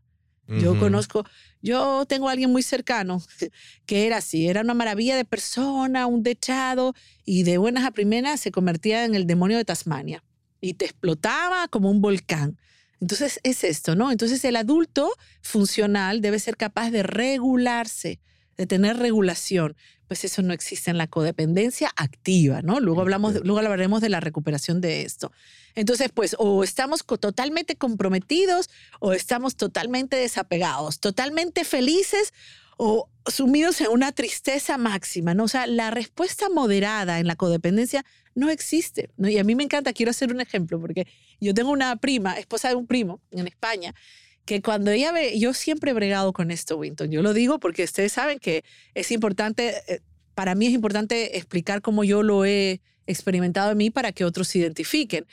Yo 0.48 0.74
conozco, 0.80 1.24
yo 1.62 2.06
tengo 2.06 2.30
a 2.30 2.32
alguien 2.32 2.52
muy 2.52 2.64
cercano 2.64 3.22
que 3.86 4.08
era 4.08 4.18
así, 4.18 4.48
era 4.48 4.62
una 4.62 4.74
maravilla 4.74 5.16
de 5.16 5.26
persona, 5.26 6.08
un 6.08 6.24
dechado 6.24 6.94
y 7.26 7.44
de 7.44 7.58
buenas 7.58 7.86
a 7.86 7.92
primeras 7.92 8.40
se 8.40 8.52
convertía 8.52 9.06
en 9.06 9.16
el 9.16 9.28
demonio 9.28 9.58
de 9.58 9.66
Tasmania 9.66 10.24
y 10.60 10.76
te 10.76 10.86
explotaba 10.86 11.68
como 11.68 11.90
un 11.90 12.02
volcán. 12.02 12.58
Entonces 13.00 13.40
es 13.44 13.64
esto, 13.64 13.96
¿no? 13.96 14.12
Entonces 14.12 14.46
el 14.46 14.56
adulto 14.56 15.12
funcional 15.42 16.22
debe 16.22 16.38
ser 16.38 16.56
capaz 16.56 16.92
de 16.92 17.02
regularse, 17.02 18.20
de 18.58 18.68
tener 18.68 18.98
regulación. 18.98 19.76
Pues 20.12 20.26
eso 20.26 20.42
no 20.42 20.52
existe 20.52 20.92
en 20.92 20.98
la 20.98 21.08
codependencia 21.08 21.90
activa, 21.96 22.62
¿no? 22.62 22.82
Luego 22.82 23.00
hablamos, 23.00 23.46
luego 23.46 23.60
hablaremos 23.60 24.02
de 24.02 24.10
la 24.10 24.20
recuperación 24.20 24.82
de 24.82 25.04
esto. 25.04 25.32
Entonces, 25.74 26.10
pues, 26.14 26.36
o 26.38 26.66
estamos 26.66 27.06
totalmente 27.06 27.78
comprometidos 27.78 28.70
o 29.00 29.14
estamos 29.14 29.56
totalmente 29.56 30.18
desapegados, 30.18 31.00
totalmente 31.00 31.64
felices 31.64 32.34
o 32.76 33.08
sumidos 33.26 33.80
en 33.80 33.88
una 33.88 34.12
tristeza 34.12 34.78
máxima, 34.78 35.34
¿no? 35.34 35.46
O 35.46 35.48
sea, 35.48 35.66
la 35.66 35.92
respuesta 35.92 36.50
moderada 36.50 37.22
en 37.22 37.28
la 37.28 37.38
codependencia 37.38 38.04
no 38.36 38.50
existe, 38.50 39.12
¿no? 39.16 39.30
Y 39.30 39.38
a 39.38 39.46
mí 39.46 39.56
me 39.56 39.64
encanta, 39.64 39.94
quiero 39.94 40.10
hacer 40.10 40.34
un 40.34 40.42
ejemplo, 40.42 40.78
porque 40.82 41.08
yo 41.40 41.54
tengo 41.54 41.72
una 41.72 41.96
prima, 41.96 42.38
esposa 42.38 42.68
de 42.68 42.76
un 42.76 42.86
primo 42.86 43.22
en 43.32 43.48
España, 43.48 43.96
que 44.46 44.62
cuando 44.62 44.92
ella 44.92 45.12
ve, 45.12 45.40
yo 45.40 45.54
siempre 45.54 45.92
he 45.92 45.94
bregado 45.94 46.34
con 46.34 46.52
esto, 46.52 46.78
Winton, 46.78 47.12
yo 47.12 47.22
lo 47.22 47.34
digo 47.34 47.60
porque 47.60 47.84
ustedes 47.84 48.12
saben 48.12 48.40
que 48.40 48.64
es 48.94 49.12
importante, 49.12 49.76
eh, 49.88 50.02
para 50.34 50.56
mí 50.56 50.68
es 50.68 50.74
importante 50.74 51.38
explicar 51.38 51.82
cómo 51.82 52.04
yo 52.04 52.24
lo 52.24 52.46
he 52.46 52.82
experimentado 53.06 53.72
en 53.72 53.78
mí 53.78 53.90
para 53.90 54.12
que 54.12 54.26
otros 54.26 54.48
se 54.48 54.60
identifiquen. 54.60 55.26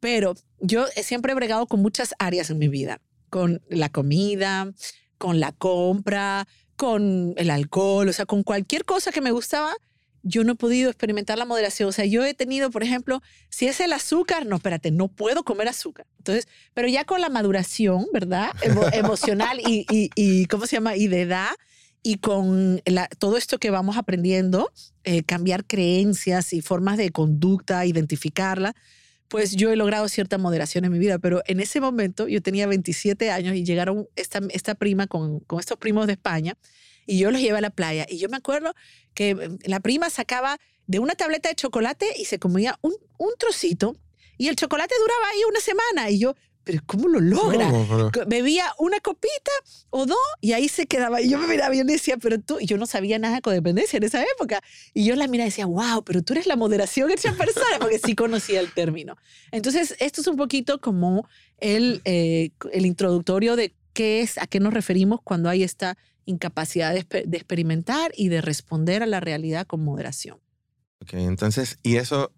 Pero 0.00 0.34
yo 0.60 0.86
siempre 1.02 1.32
he 1.32 1.34
bregado 1.34 1.66
con 1.66 1.80
muchas 1.80 2.14
áreas 2.18 2.50
en 2.50 2.58
mi 2.58 2.68
vida, 2.68 3.00
con 3.28 3.62
la 3.68 3.90
comida, 3.90 4.72
con 5.18 5.40
la 5.40 5.52
compra, 5.52 6.48
con 6.76 7.34
el 7.36 7.50
alcohol, 7.50 8.08
o 8.08 8.12
sea, 8.12 8.24
con 8.24 8.42
cualquier 8.42 8.84
cosa 8.84 9.12
que 9.12 9.20
me 9.20 9.30
gustaba. 9.30 9.74
Yo 10.22 10.44
no 10.44 10.52
he 10.52 10.56
podido 10.56 10.90
experimentar 10.90 11.38
la 11.38 11.44
moderación. 11.44 11.88
O 11.88 11.92
sea, 11.92 12.04
yo 12.04 12.24
he 12.24 12.34
tenido, 12.34 12.70
por 12.70 12.82
ejemplo, 12.82 13.22
si 13.48 13.66
es 13.66 13.80
el 13.80 13.92
azúcar, 13.92 14.46
no, 14.46 14.56
espérate, 14.56 14.90
no 14.90 15.08
puedo 15.08 15.44
comer 15.44 15.68
azúcar. 15.68 16.06
Entonces, 16.18 16.48
pero 16.74 16.88
ya 16.88 17.04
con 17.04 17.20
la 17.20 17.28
maduración, 17.28 18.06
¿verdad? 18.12 18.50
emocional 18.92 19.60
y, 19.60 19.86
y, 19.90 20.10
y, 20.14 20.46
¿cómo 20.46 20.66
se 20.66 20.76
llama? 20.76 20.96
Y 20.96 21.08
de 21.08 21.22
edad, 21.22 21.50
y 22.02 22.16
con 22.16 22.82
todo 23.18 23.36
esto 23.36 23.58
que 23.58 23.70
vamos 23.70 23.96
aprendiendo, 23.96 24.70
eh, 25.04 25.22
cambiar 25.22 25.66
creencias 25.66 26.52
y 26.52 26.62
formas 26.62 26.96
de 26.96 27.10
conducta, 27.10 27.84
identificarla, 27.84 28.74
pues 29.28 29.54
yo 29.54 29.70
he 29.70 29.76
logrado 29.76 30.08
cierta 30.08 30.38
moderación 30.38 30.84
en 30.84 30.92
mi 30.92 30.98
vida, 30.98 31.18
pero 31.18 31.42
en 31.46 31.60
ese 31.60 31.80
momento 31.80 32.26
yo 32.26 32.42
tenía 32.42 32.66
27 32.66 33.30
años 33.30 33.54
y 33.54 33.64
llegaron 33.64 34.08
esta, 34.16 34.40
esta 34.50 34.74
prima 34.74 35.06
con, 35.06 35.40
con 35.40 35.60
estos 35.60 35.78
primos 35.78 36.06
de 36.06 36.14
España 36.14 36.56
y 37.10 37.18
yo 37.18 37.32
los 37.32 37.40
llevé 37.40 37.58
a 37.58 37.60
la 37.60 37.70
playa. 37.70 38.06
Y 38.08 38.18
yo 38.18 38.28
me 38.28 38.36
acuerdo 38.36 38.72
que 39.14 39.34
mm, 39.34 39.58
la 39.64 39.80
prima 39.80 40.10
sacaba 40.10 40.58
de 40.86 41.00
una 41.00 41.16
tableta 41.16 41.48
de 41.48 41.56
chocolate 41.56 42.06
y 42.16 42.26
se 42.26 42.38
comía 42.38 42.78
un, 42.82 42.94
un 43.18 43.30
trocito 43.36 43.96
y 44.38 44.46
el 44.46 44.54
chocolate 44.54 44.94
duraba 45.00 45.28
ahí 45.28 45.40
una 45.48 45.60
semana 45.60 46.08
y 46.08 46.20
yo, 46.20 46.36
pero 46.62 46.82
¿cómo 46.86 47.08
lo 47.08 47.20
logra? 47.20 47.68
Bebía 48.28 48.64
una 48.78 49.00
copita 49.00 49.50
o 49.90 50.06
dos 50.06 50.18
y 50.40 50.52
ahí 50.52 50.68
se 50.68 50.86
quedaba. 50.86 51.20
Y 51.20 51.28
yo 51.28 51.38
me 51.38 51.48
miraba 51.48 51.74
y 51.74 51.78
yo 51.78 51.84
decía, 51.84 52.16
pero 52.16 52.38
tú, 52.38 52.58
y 52.60 52.66
yo 52.66 52.76
no 52.76 52.86
sabía 52.86 53.18
nada 53.18 53.34
de 53.34 53.40
codependencia 53.42 53.96
en 53.96 54.04
esa 54.04 54.22
época. 54.22 54.62
Y 54.94 55.04
yo 55.04 55.16
la 55.16 55.26
miraba 55.26 55.48
y 55.48 55.50
decía, 55.50 55.66
wow, 55.66 56.04
pero 56.04 56.22
tú 56.22 56.34
eres 56.34 56.46
la 56.46 56.54
moderación 56.54 57.10
hecha 57.10 57.32
persona, 57.32 57.78
porque 57.80 57.98
sí 57.98 58.14
conocía 58.14 58.60
el 58.60 58.72
término. 58.72 59.16
Entonces, 59.50 59.96
esto 59.98 60.20
es 60.20 60.28
un 60.28 60.36
poquito 60.36 60.80
como 60.80 61.28
el, 61.58 62.02
eh, 62.04 62.50
el 62.72 62.86
introductorio 62.86 63.56
de 63.56 63.74
qué 63.92 64.20
es, 64.20 64.38
a 64.38 64.46
qué 64.46 64.60
nos 64.60 64.72
referimos 64.72 65.20
cuando 65.22 65.48
hay 65.48 65.64
esta 65.64 65.98
incapacidad 66.24 66.94
de, 66.94 67.04
de 67.26 67.36
experimentar 67.36 68.12
y 68.16 68.28
de 68.28 68.40
responder 68.40 69.02
a 69.02 69.06
la 69.06 69.20
realidad 69.20 69.66
con 69.66 69.82
moderación. 69.82 70.38
Ok, 71.00 71.14
entonces, 71.14 71.78
y 71.82 71.96
eso 71.96 72.32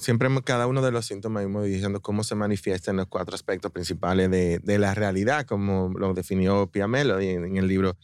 siempre 0.00 0.28
cada 0.44 0.66
uno 0.66 0.82
de 0.82 0.92
los 0.92 1.06
síntomas 1.06 1.44
hemos 1.44 1.64
diciendo 1.64 2.00
cómo 2.00 2.24
se 2.24 2.34
manifiesta 2.34 2.90
en 2.90 2.98
los 2.98 3.06
cuatro 3.06 3.34
aspectos 3.34 3.72
principales 3.72 4.30
de, 4.30 4.58
de 4.60 4.78
la 4.78 4.94
realidad, 4.94 5.44
como 5.44 5.92
lo 5.98 6.14
definió 6.14 6.68
Pia 6.68 6.86
Melody 6.86 7.28
en, 7.28 7.56
el 7.56 7.66
libro, 7.66 7.96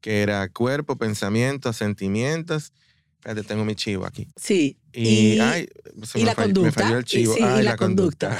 que 0.00 0.22
era 0.22 0.48
cuerpo, 0.48 0.96
pensamientos, 0.96 1.76
sentimientos. 1.76 2.72
Espérate, 3.14 3.42
tengo 3.42 3.64
mi 3.64 3.74
chivo 3.74 4.06
aquí. 4.06 4.28
Sí. 4.36 4.78
Y, 4.92 5.38
ay, 5.40 5.68
y 6.14 6.22
la 6.22 6.34
conducta. 6.34 6.66
Me 6.66 6.72
falló 6.72 6.98
el 6.98 7.04
chivo. 7.04 7.36
Y, 7.36 7.42
ay, 7.42 7.62
la, 7.62 7.76
conducta. 7.76 8.38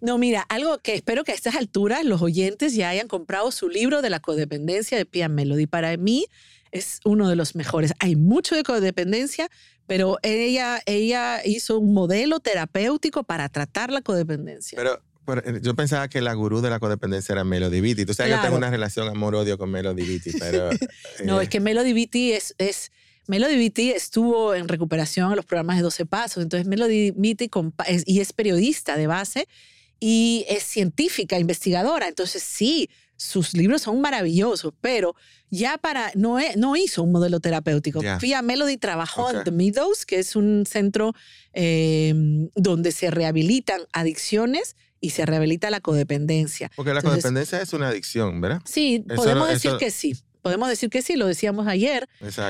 No, 0.00 0.18
mira, 0.18 0.42
algo 0.42 0.78
que 0.78 0.94
espero 0.94 1.24
que 1.24 1.32
a 1.32 1.34
estas 1.34 1.56
alturas 1.56 2.04
los 2.04 2.22
oyentes 2.22 2.74
ya 2.74 2.88
hayan 2.88 3.08
comprado 3.08 3.50
su 3.50 3.68
libro 3.68 4.00
de 4.00 4.10
la 4.10 4.20
codependencia 4.20 4.96
de 4.96 5.04
Pia 5.04 5.28
Melody. 5.28 5.66
Para 5.66 5.96
mí 5.96 6.26
es 6.70 7.00
uno 7.04 7.28
de 7.28 7.36
los 7.36 7.54
mejores. 7.54 7.92
Hay 7.98 8.14
mucho 8.14 8.54
de 8.54 8.62
codependencia, 8.62 9.48
pero 9.86 10.18
ella, 10.22 10.80
ella 10.86 11.40
hizo 11.44 11.78
un 11.78 11.94
modelo 11.94 12.38
terapéutico 12.38 13.24
para 13.24 13.48
tratar 13.48 13.90
la 13.90 14.00
codependencia. 14.02 14.76
Pero, 14.76 15.02
eh, 15.44 15.60
yo 15.62 15.74
pensaba 15.74 16.08
que 16.08 16.20
la 16.20 16.32
gurú 16.34 16.60
de 16.60 16.70
la 16.70 16.78
codependencia 16.78 17.32
era 17.32 17.42
Melody 17.42 17.80
Beatty. 17.80 18.06
Tú 18.06 18.14
sabes 18.14 18.32
que 18.32 18.36
yo 18.36 18.42
tengo 18.42 18.56
una 18.56 18.70
relación 18.70 19.08
amor-odio 19.08 19.58
con 19.58 19.70
Melody 19.70 20.04
Beatty, 20.04 20.38
pero... 20.38 20.70
no, 21.24 21.40
eh, 21.40 21.44
es 21.44 21.48
que 21.48 21.58
Melody 21.58 21.92
Beatty 21.92 22.32
es, 22.32 22.54
es 22.58 22.92
Melody 23.26 23.56
Beatty 23.56 23.90
estuvo 23.90 24.54
en 24.54 24.68
recuperación 24.68 25.30
en 25.30 25.36
los 25.36 25.44
programas 25.44 25.76
de 25.76 25.82
12 25.82 26.06
Pasos, 26.06 26.42
entonces 26.42 26.66
Melody 26.68 27.10
Beatty 27.10 27.50
y 28.06 28.20
es 28.20 28.32
periodista 28.32 28.96
de 28.96 29.06
base 29.06 29.48
y 30.00 30.44
es 30.48 30.62
científica, 30.62 31.38
investigadora, 31.38 32.08
entonces 32.08 32.42
sí, 32.42 32.88
sus 33.16 33.54
libros 33.54 33.82
son 33.82 34.00
maravillosos, 34.00 34.72
pero 34.80 35.14
ya 35.50 35.76
para, 35.76 36.12
no, 36.14 36.38
no 36.56 36.76
hizo 36.76 37.02
un 37.02 37.12
modelo 37.12 37.40
terapéutico. 37.40 38.00
Yeah. 38.00 38.42
Melody 38.42 38.76
trabajó 38.76 39.30
en 39.30 39.44
The 39.44 39.50
Meadows, 39.50 40.06
que 40.06 40.20
es 40.20 40.36
un 40.36 40.64
centro 40.66 41.14
em, 41.52 42.48
donde 42.54 42.92
se 42.92 43.10
rehabilitan 43.10 43.82
adicciones 43.92 44.76
y 45.00 45.10
se 45.10 45.26
rehabilita 45.26 45.70
la 45.70 45.80
codependencia. 45.80 46.70
Porque 46.76 46.94
la 46.94 47.02
codependencia 47.02 47.60
es 47.60 47.72
una 47.72 47.88
adicción, 47.88 48.40
¿verdad? 48.40 48.62
Sí, 48.64 49.04
podemos 49.14 49.48
decir 49.48 49.72
que 49.78 49.90
sí. 49.90 50.16
Podemos 50.48 50.68
decir 50.70 50.88
que 50.88 51.02
sí, 51.02 51.16
lo 51.16 51.26
decíamos 51.26 51.66
ayer, 51.66 52.08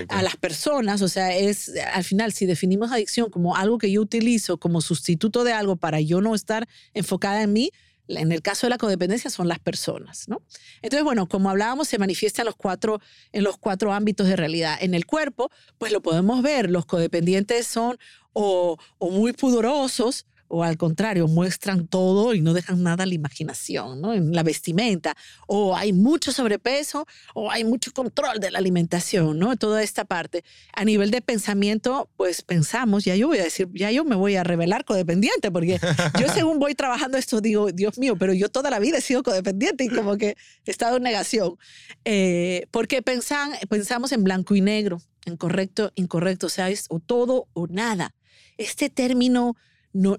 a 0.08 0.22
las 0.22 0.36
personas, 0.36 1.02
o 1.02 1.08
sea, 1.08 1.36
es 1.36 1.72
al 1.92 2.04
final, 2.04 2.32
si 2.32 2.46
definimos 2.46 2.92
adicción 2.92 3.28
como 3.28 3.56
algo 3.56 3.76
que 3.78 3.90
yo 3.90 4.00
utilizo 4.00 4.58
como 4.58 4.80
sustituto 4.80 5.42
de 5.42 5.52
algo 5.52 5.74
para 5.74 6.00
yo 6.00 6.20
no 6.20 6.36
estar 6.36 6.68
enfocada 6.94 7.42
en 7.42 7.52
mí, 7.52 7.72
en 8.06 8.30
el 8.30 8.40
caso 8.40 8.66
de 8.66 8.70
la 8.70 8.78
codependencia 8.78 9.30
son 9.30 9.48
las 9.48 9.58
personas, 9.58 10.28
¿no? 10.28 10.42
Entonces, 10.80 11.02
bueno, 11.02 11.28
como 11.28 11.50
hablábamos, 11.50 11.88
se 11.88 11.98
manifiesta 11.98 12.42
en 12.42 12.46
los 12.46 12.54
cuatro, 12.54 13.00
en 13.32 13.42
los 13.42 13.58
cuatro 13.58 13.92
ámbitos 13.92 14.28
de 14.28 14.36
realidad. 14.36 14.78
En 14.80 14.94
el 14.94 15.04
cuerpo, 15.04 15.50
pues 15.76 15.90
lo 15.90 16.00
podemos 16.00 16.40
ver, 16.40 16.70
los 16.70 16.86
codependientes 16.86 17.66
son 17.66 17.98
o, 18.32 18.78
o 18.98 19.10
muy 19.10 19.32
pudorosos, 19.32 20.24
o 20.48 20.64
al 20.64 20.76
contrario, 20.76 21.28
muestran 21.28 21.86
todo 21.86 22.34
y 22.34 22.40
no 22.40 22.54
dejan 22.54 22.82
nada 22.82 23.04
a 23.04 23.06
la 23.06 23.14
imaginación, 23.14 24.00
¿no? 24.00 24.14
En 24.14 24.34
la 24.34 24.42
vestimenta, 24.42 25.14
o 25.46 25.76
hay 25.76 25.92
mucho 25.92 26.32
sobrepeso, 26.32 27.06
o 27.34 27.50
hay 27.50 27.64
mucho 27.64 27.92
control 27.92 28.40
de 28.40 28.50
la 28.50 28.58
alimentación, 28.58 29.38
¿no? 29.38 29.56
Toda 29.56 29.82
esta 29.82 30.04
parte. 30.04 30.44
A 30.74 30.84
nivel 30.84 31.10
de 31.10 31.20
pensamiento, 31.20 32.08
pues 32.16 32.42
pensamos, 32.42 33.04
ya 33.04 33.14
yo 33.14 33.28
voy 33.28 33.38
a 33.38 33.44
decir, 33.44 33.68
ya 33.74 33.90
yo 33.90 34.04
me 34.04 34.16
voy 34.16 34.36
a 34.36 34.44
revelar 34.44 34.84
codependiente, 34.84 35.50
porque 35.50 35.78
yo 36.18 36.28
según 36.34 36.58
voy 36.58 36.74
trabajando 36.74 37.18
esto 37.18 37.40
digo, 37.40 37.70
Dios 37.70 37.98
mío, 37.98 38.16
pero 38.16 38.32
yo 38.32 38.48
toda 38.48 38.70
la 38.70 38.78
vida 38.78 38.98
he 38.98 39.02
sido 39.02 39.22
codependiente 39.22 39.84
y 39.84 39.88
como 39.88 40.16
que 40.16 40.36
he 40.64 40.70
estado 40.70 40.96
en 40.96 41.02
negación. 41.02 41.56
Eh, 42.04 42.66
porque 42.70 43.02
pensan, 43.02 43.52
pensamos 43.68 44.12
en 44.12 44.24
blanco 44.24 44.54
y 44.54 44.60
negro, 44.60 45.00
en 45.26 45.36
correcto, 45.36 45.92
incorrecto, 45.94 46.46
o 46.46 46.50
sea, 46.50 46.70
es 46.70 46.86
o 46.88 47.00
todo 47.00 47.48
o 47.52 47.66
nada. 47.66 48.14
Este 48.56 48.88
término 48.88 49.56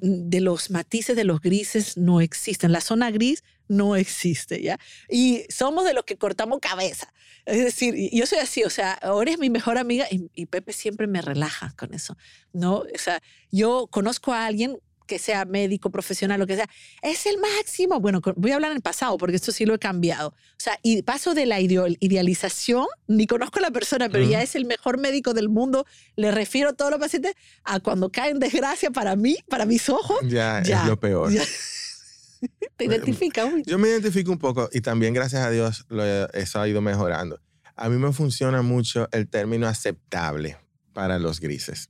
de 0.02 0.42
los 0.42 0.70
matices 0.70 1.16
de 1.16 1.24
los 1.24 1.42
grises 1.42 1.98
no 1.98 2.22
existen. 2.22 2.72
La 2.72 2.82
zona 2.82 3.12
gris 3.12 3.44
no 3.68 3.96
existe, 3.96 4.62
¿ya? 4.62 4.78
Y 5.10 5.44
somos 5.50 5.86
de 5.86 5.94
los 5.94 6.04
que 6.04 6.18
cortamos 6.18 6.60
cabeza. 6.60 7.14
Es 7.46 7.64
decir, 7.64 7.96
yo 8.12 8.26
soy 8.26 8.40
así, 8.40 8.64
o 8.64 8.70
sea, 8.70 8.94
ahora 8.94 9.32
es 9.32 9.40
mi 9.40 9.50
mejor 9.50 9.78
amiga 9.78 10.06
y, 10.12 10.30
y 10.34 10.48
Pepe 10.48 10.74
siempre 10.74 11.08
me 11.08 11.22
relaja 11.22 11.74
con 11.78 11.94
eso, 11.94 12.18
¿no? 12.52 12.80
O 12.80 12.98
sea, 12.98 13.22
yo 13.52 13.88
conozco 13.88 14.34
a 14.34 14.46
alguien 14.46 14.80
que 15.10 15.20
sea 15.20 15.44
médico, 15.44 15.90
profesional, 15.90 16.40
lo 16.40 16.48
que 16.48 16.56
sea, 16.56 16.70
es 17.02 17.26
el 17.26 17.40
máximo. 17.40 18.00
Bueno, 18.00 18.22
voy 18.36 18.52
a 18.52 18.56
hablar 18.56 18.72
en 18.72 18.78
el 18.78 18.84
pasado 18.84 19.18
porque 19.18 19.36
esto 19.36 19.52
sí 19.52 19.66
lo 19.66 19.74
he 19.74 19.80
cambiado. 19.80 20.30
O 20.30 20.60
sea, 20.60 20.80
y 20.84 21.02
paso 21.02 21.34
de 21.34 21.48
la 21.48 21.60
idealización, 21.60 22.86
ni 23.08 23.26
conozco 23.28 23.60
a 23.60 23.64
la 23.64 23.72
persona, 23.72 24.08
pero 24.08 24.24
ya 24.24 24.42
es 24.42 24.56
el 24.56 24.66
mejor 24.66 25.00
médico 25.00 25.34
del 25.34 25.50
mundo, 25.50 25.86
le 26.16 26.32
refiero 26.32 26.70
a 26.70 26.74
todos 26.74 26.92
los 26.92 27.00
pacientes, 27.00 27.34
a 27.64 27.80
cuando 27.80 28.12
caen 28.12 28.36
en 28.36 28.40
desgracia 28.40 28.92
para 28.92 29.16
mí, 29.16 29.38
para 29.50 29.66
mis 29.66 29.90
ojos. 29.90 30.20
Ya, 30.24 30.60
es 30.60 30.86
lo 30.86 31.00
peor. 31.00 31.34
¿Te 32.78 32.86
identificas? 32.86 33.52
Yo 33.66 33.80
me 33.80 33.90
identifico 33.90 34.32
un 34.32 34.38
poco 34.38 34.70
y 34.72 34.82
también 34.82 35.14
gracias 35.14 35.44
a 35.44 35.50
Dios 35.50 35.86
lo 35.90 36.06
he, 36.06 36.28
eso 36.34 36.62
ha 36.62 36.68
ido 36.68 36.82
mejorando. 36.82 37.42
A 37.76 37.90
mí 37.90 37.98
me 37.98 38.14
funciona 38.14 38.62
mucho 38.62 39.10
el 39.12 39.28
término 39.28 39.68
aceptable 39.68 40.58
para 40.94 41.18
los 41.18 41.40
grises. 41.40 41.90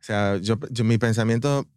O 0.00 0.04
sea, 0.06 0.36
yo, 0.38 0.58
yo 0.70 0.84
mi 0.84 0.98
pensamiento 0.98 1.68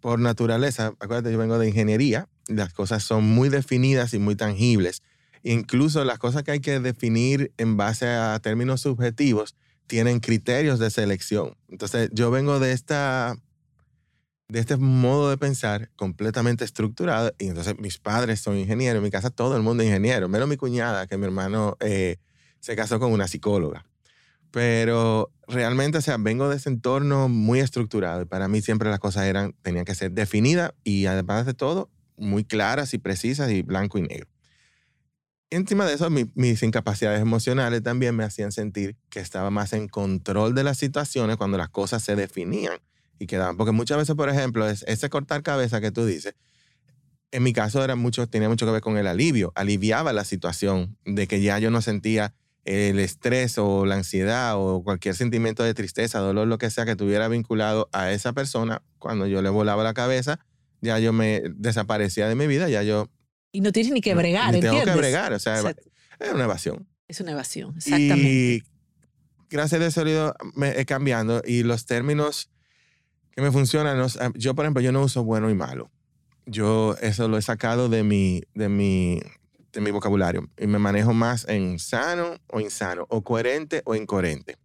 por 0.00 0.18
naturaleza, 0.20 0.94
acuérdate, 1.00 1.32
yo 1.32 1.38
vengo 1.38 1.58
de 1.58 1.68
ingeniería, 1.68 2.28
las 2.46 2.72
cosas 2.72 3.02
son 3.02 3.24
muy 3.24 3.48
definidas 3.48 4.14
y 4.14 4.18
muy 4.18 4.36
tangibles. 4.36 5.02
Incluso 5.42 6.04
las 6.04 6.18
cosas 6.18 6.42
que 6.42 6.52
hay 6.52 6.60
que 6.60 6.80
definir 6.80 7.52
en 7.58 7.76
base 7.76 8.08
a 8.08 8.38
términos 8.40 8.80
subjetivos 8.80 9.54
tienen 9.86 10.20
criterios 10.20 10.78
de 10.78 10.90
selección. 10.90 11.56
Entonces, 11.68 12.10
yo 12.12 12.30
vengo 12.30 12.60
de 12.60 12.72
esta 12.72 13.36
de 14.48 14.60
este 14.60 14.78
modo 14.78 15.28
de 15.28 15.36
pensar 15.36 15.90
completamente 15.94 16.64
estructurado 16.64 17.34
y 17.38 17.48
entonces 17.48 17.78
mis 17.78 17.98
padres 17.98 18.40
son 18.40 18.56
ingenieros, 18.56 18.98
en 18.98 19.04
mi 19.04 19.10
casa 19.10 19.28
todo 19.28 19.56
el 19.56 19.62
mundo 19.62 19.82
es 19.82 19.88
ingeniero, 19.88 20.26
menos 20.28 20.48
mi 20.48 20.56
cuñada 20.56 21.06
que 21.06 21.18
mi 21.18 21.26
hermano 21.26 21.76
eh, 21.80 22.16
se 22.58 22.74
casó 22.74 22.98
con 22.98 23.12
una 23.12 23.28
psicóloga. 23.28 23.84
Pero 24.50 25.30
realmente, 25.46 25.98
o 25.98 26.00
sea, 26.00 26.16
vengo 26.18 26.48
de 26.48 26.56
ese 26.56 26.68
entorno 26.68 27.28
muy 27.28 27.60
estructurado 27.60 28.22
y 28.22 28.24
para 28.24 28.48
mí 28.48 28.60
siempre 28.62 28.90
las 28.90 28.98
cosas 28.98 29.24
eran, 29.24 29.54
tenían 29.62 29.84
que 29.84 29.94
ser 29.94 30.12
definidas 30.12 30.72
y 30.84 31.06
además 31.06 31.46
de 31.46 31.54
todo, 31.54 31.90
muy 32.16 32.44
claras 32.44 32.94
y 32.94 32.98
precisas 32.98 33.50
y 33.50 33.62
blanco 33.62 33.98
y 33.98 34.02
negro. 34.02 34.28
encima 35.50 35.86
de 35.86 35.94
eso, 35.94 36.08
mis 36.10 36.62
incapacidades 36.62 37.20
emocionales 37.20 37.82
también 37.82 38.14
me 38.14 38.24
hacían 38.24 38.52
sentir 38.52 38.96
que 39.08 39.20
estaba 39.20 39.50
más 39.50 39.72
en 39.72 39.88
control 39.88 40.54
de 40.54 40.64
las 40.64 40.78
situaciones 40.78 41.36
cuando 41.36 41.56
las 41.56 41.70
cosas 41.70 42.02
se 42.02 42.16
definían 42.16 42.78
y 43.18 43.26
quedaban. 43.26 43.56
Porque 43.56 43.72
muchas 43.72 43.98
veces, 43.98 44.14
por 44.14 44.28
ejemplo, 44.28 44.68
ese 44.68 45.08
cortar 45.08 45.42
cabeza 45.42 45.80
que 45.80 45.90
tú 45.90 46.04
dices, 46.04 46.34
en 47.30 47.42
mi 47.42 47.52
caso 47.52 47.82
era 47.84 47.96
mucho, 47.96 48.26
tenía 48.26 48.48
mucho 48.48 48.66
que 48.66 48.72
ver 48.72 48.80
con 48.80 48.96
el 48.96 49.06
alivio. 49.06 49.52
Aliviaba 49.54 50.12
la 50.12 50.24
situación 50.24 50.96
de 51.04 51.26
que 51.26 51.40
ya 51.40 51.58
yo 51.58 51.70
no 51.70 51.82
sentía 51.82 52.34
el 52.68 52.98
estrés 52.98 53.56
o 53.58 53.86
la 53.86 53.94
ansiedad 53.96 54.54
o 54.56 54.82
cualquier 54.82 55.14
sentimiento 55.14 55.62
de 55.62 55.74
tristeza, 55.74 56.18
dolor, 56.18 56.46
lo 56.46 56.58
que 56.58 56.70
sea 56.70 56.84
que 56.84 56.96
tuviera 56.96 57.28
vinculado 57.28 57.88
a 57.92 58.12
esa 58.12 58.32
persona, 58.32 58.82
cuando 58.98 59.26
yo 59.26 59.40
le 59.42 59.48
volaba 59.48 59.82
la 59.82 59.94
cabeza, 59.94 60.38
ya 60.80 60.98
yo 60.98 61.12
me 61.12 61.42
desaparecía 61.54 62.28
de 62.28 62.34
mi 62.34 62.46
vida, 62.46 62.68
ya 62.68 62.82
yo... 62.82 63.08
Y 63.52 63.60
no 63.62 63.72
tienes 63.72 63.92
ni 63.92 64.00
que 64.00 64.14
bregar, 64.14 64.52
ni 64.52 64.60
Tengo 64.60 64.82
que 64.84 64.94
bregar, 64.94 65.32
o 65.32 65.38
sea, 65.38 65.58
es 65.58 66.32
una 66.32 66.44
evasión. 66.44 66.86
Es 67.08 67.20
una 67.20 67.32
evasión, 67.32 67.74
exactamente. 67.76 68.28
Y 68.28 68.62
gracias 69.48 69.80
a 69.80 69.84
Dios 69.84 69.96
he 69.96 70.10
ido 70.10 70.34
me- 70.54 70.84
cambiando 70.84 71.42
y 71.44 71.62
los 71.62 71.86
términos 71.86 72.50
que 73.30 73.40
me 73.40 73.50
funcionan, 73.50 73.98
los- 73.98 74.18
yo 74.34 74.54
por 74.54 74.64
ejemplo, 74.66 74.82
yo 74.82 74.92
no 74.92 75.02
uso 75.02 75.24
bueno 75.24 75.48
y 75.48 75.54
malo. 75.54 75.90
Yo 76.44 76.96
eso 77.00 77.28
lo 77.28 77.38
he 77.38 77.42
sacado 77.42 77.88
de 77.88 78.02
mi, 78.02 78.42
de 78.54 78.68
mi, 78.68 79.20
de 79.78 79.84
mi 79.84 79.92
vocabulario 79.92 80.50
y 80.58 80.66
me 80.66 80.80
manejo 80.80 81.14
más 81.14 81.46
en 81.48 81.78
sano 81.78 82.34
o 82.48 82.58
insano, 82.58 83.06
o 83.08 83.22
coherente 83.22 83.82
o 83.84 83.94
incoherente. 83.94 84.56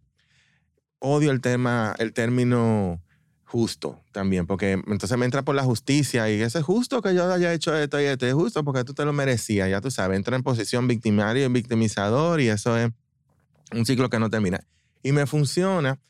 Odio 0.98 1.30
el 1.30 1.40
tema, 1.40 1.94
el 1.98 2.12
término 2.12 3.00
justo 3.44 4.02
también, 4.10 4.48
porque 4.48 4.72
entonces 4.72 5.16
me 5.16 5.24
entra 5.24 5.44
por 5.44 5.54
la 5.54 5.62
justicia 5.62 6.28
y 6.28 6.42
eso 6.42 6.58
es 6.58 6.64
justo 6.64 7.00
que 7.00 7.14
yo 7.14 7.32
haya 7.32 7.52
hecho 7.52 7.76
esto 7.76 8.00
y 8.00 8.04
esto, 8.06 8.26
es 8.26 8.34
justo 8.34 8.64
porque 8.64 8.82
tú 8.82 8.92
te 8.92 9.04
lo 9.04 9.12
merecías, 9.12 9.70
ya 9.70 9.80
tú 9.80 9.88
sabes, 9.92 10.16
entra 10.16 10.34
en 10.34 10.42
posición 10.42 10.88
victimario 10.88 11.44
y 11.44 11.48
victimizador 11.48 12.40
y 12.40 12.48
eso 12.48 12.76
es 12.76 12.90
un 13.72 13.86
ciclo 13.86 14.10
que 14.10 14.18
no 14.18 14.30
termina. 14.30 14.66
Y 15.04 15.12
me 15.12 15.26
funciona 15.26 16.00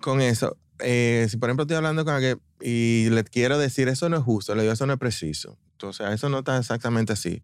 con 0.00 0.20
eso. 0.20 0.56
Eh, 0.78 1.26
si 1.28 1.36
por 1.36 1.48
ejemplo 1.48 1.64
estoy 1.64 1.78
hablando 1.78 2.04
con 2.04 2.14
alguien 2.14 2.40
y 2.60 3.08
le 3.10 3.24
quiero 3.24 3.58
decir 3.58 3.88
eso 3.88 4.08
no 4.08 4.18
es 4.18 4.22
justo, 4.22 4.54
le 4.54 4.62
digo 4.62 4.72
eso 4.72 4.86
no 4.86 4.92
es 4.92 5.00
preciso. 5.00 5.58
Entonces, 5.72 6.06
eso 6.10 6.28
no 6.28 6.38
está 6.38 6.56
exactamente 6.58 7.12
así. 7.12 7.42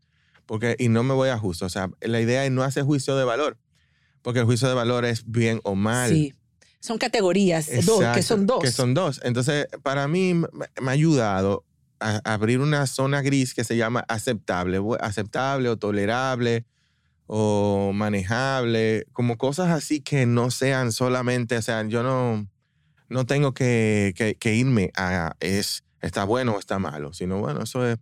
Porque, 0.49 0.75
y 0.79 0.89
no 0.89 1.03
me 1.05 1.13
voy 1.15 1.29
a 1.29 1.39
justo. 1.39 1.67
O 1.67 1.69
sea, 1.69 1.91
la 2.01 2.21
idea 2.21 2.45
es 2.45 2.51
no 2.51 2.63
hacer 2.65 2.83
juicio 2.83 3.15
de 3.17 3.23
valor. 3.25 3.59
Porque 4.23 4.41
el 4.41 4.47
juicio 4.47 4.67
de 4.67 4.75
valor 4.75 5.05
es 5.05 5.31
bien 5.31 5.61
o 5.63 5.75
mal. 5.77 6.11
Sí. 6.11 6.35
Son 6.81 6.97
categorías, 6.97 7.69
dos, 7.85 8.03
que 8.15 8.23
son 8.23 8.47
dos. 8.47 8.63
Que 8.63 8.73
son 8.73 8.95
dos. 8.95 9.21
Entonces, 9.25 9.67
para 9.83 10.09
mí 10.09 10.33
me 10.35 10.47
ha 10.87 10.91
ayudado 10.91 11.65
a 12.01 12.21
abrir 12.25 12.61
una 12.61 12.87
zona 12.87 13.21
gris 13.21 13.53
que 13.53 13.63
se 13.65 13.77
llama 13.77 14.05
aceptable, 14.09 14.81
aceptable 15.01 15.69
o 15.69 15.77
tolerable 15.77 16.65
o 17.27 17.91
manejable, 17.93 19.07
como 19.13 19.37
cosas 19.37 19.71
así 19.71 20.01
que 20.01 20.25
no 20.25 20.51
sean 20.51 20.93
solamente, 20.93 21.57
o 21.59 21.63
sea, 21.63 21.87
yo 21.87 22.03
no, 22.03 22.49
no 23.09 23.27
tengo 23.27 23.53
que, 23.53 24.15
que- 24.17 24.37
que 24.37 24.55
irme 24.55 24.93
a 24.97 25.35
es 25.41 25.85
está 26.01 26.25
bueno 26.25 26.53
o 26.55 26.59
está 26.59 26.79
malo, 26.79 27.13
sino 27.13 27.39
bueno, 27.41 27.65
eso 27.65 27.87
es 27.87 27.99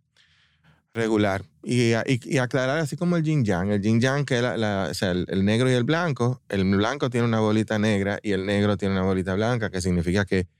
regular. 0.96 1.42
Y, 1.62 1.92
y- 1.94 2.20
y 2.24 2.38
aclarar 2.38 2.78
así 2.78 2.96
como 2.96 3.16
el 3.16 3.22
yin 3.24 3.44
yang, 3.44 3.70
el 3.70 3.80
yin 3.82 4.00
yang 4.00 4.24
que 4.24 4.36
es 4.36 4.42
la- 4.42 4.56
la- 4.56 4.88
o 4.90 4.94
sea, 4.94 5.10
el, 5.12 5.26
el 5.28 5.44
negro 5.44 5.70
y 5.70 5.74
el 5.74 5.84
blanco, 5.84 6.40
el 6.48 6.64
blanco 6.76 7.10
tiene 7.10 7.26
una 7.26 7.40
bolita 7.40 7.78
negra 7.78 8.18
y 8.22 8.32
el 8.32 8.46
negro 8.46 8.76
tiene 8.76 8.94
una 8.94 9.02
bolita 9.04 9.34
blanca, 9.34 9.70
que 9.70 9.80
significa 9.80 10.24
que 10.24 10.40
ah, 10.40 10.55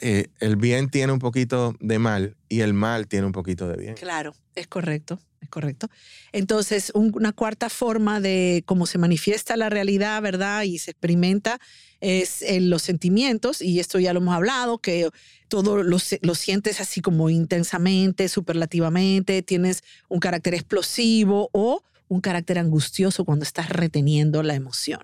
eh, 0.00 0.26
el 0.40 0.56
bien 0.56 0.88
tiene 0.90 1.12
un 1.12 1.18
poquito 1.18 1.74
de 1.80 1.98
mal 1.98 2.36
y 2.48 2.60
el 2.60 2.74
mal 2.74 3.06
tiene 3.06 3.26
un 3.26 3.32
poquito 3.32 3.68
de 3.68 3.76
bien. 3.76 3.94
Claro, 3.94 4.34
es 4.54 4.66
correcto, 4.66 5.18
es 5.40 5.48
correcto. 5.48 5.88
Entonces, 6.32 6.90
un- 6.94 7.12
una 7.14 7.32
cuarta 7.32 7.68
forma 7.70 8.20
de 8.20 8.62
cómo 8.66 8.86
se 8.86 8.98
manifiesta 8.98 9.56
la 9.56 9.68
realidad, 9.70 10.20
¿verdad? 10.22 10.62
Y 10.62 10.78
se 10.78 10.90
experimenta 10.90 11.58
es 12.00 12.42
en 12.42 12.68
los 12.68 12.82
sentimientos, 12.82 13.62
y 13.62 13.80
esto 13.80 13.98
ya 13.98 14.12
lo 14.12 14.20
hemos 14.20 14.34
hablado, 14.34 14.78
que 14.78 15.08
todo 15.48 15.82
lo, 15.82 15.96
lo 16.20 16.34
sientes 16.34 16.80
así 16.80 17.00
como 17.00 17.30
intensamente, 17.30 18.28
superlativamente, 18.28 19.42
tienes 19.42 19.82
un 20.08 20.18
carácter 20.20 20.54
explosivo 20.54 21.48
o 21.52 21.82
un 22.08 22.20
carácter 22.20 22.58
angustioso 22.58 23.24
cuando 23.24 23.44
estás 23.44 23.70
reteniendo 23.70 24.42
la 24.42 24.54
emoción. 24.54 25.00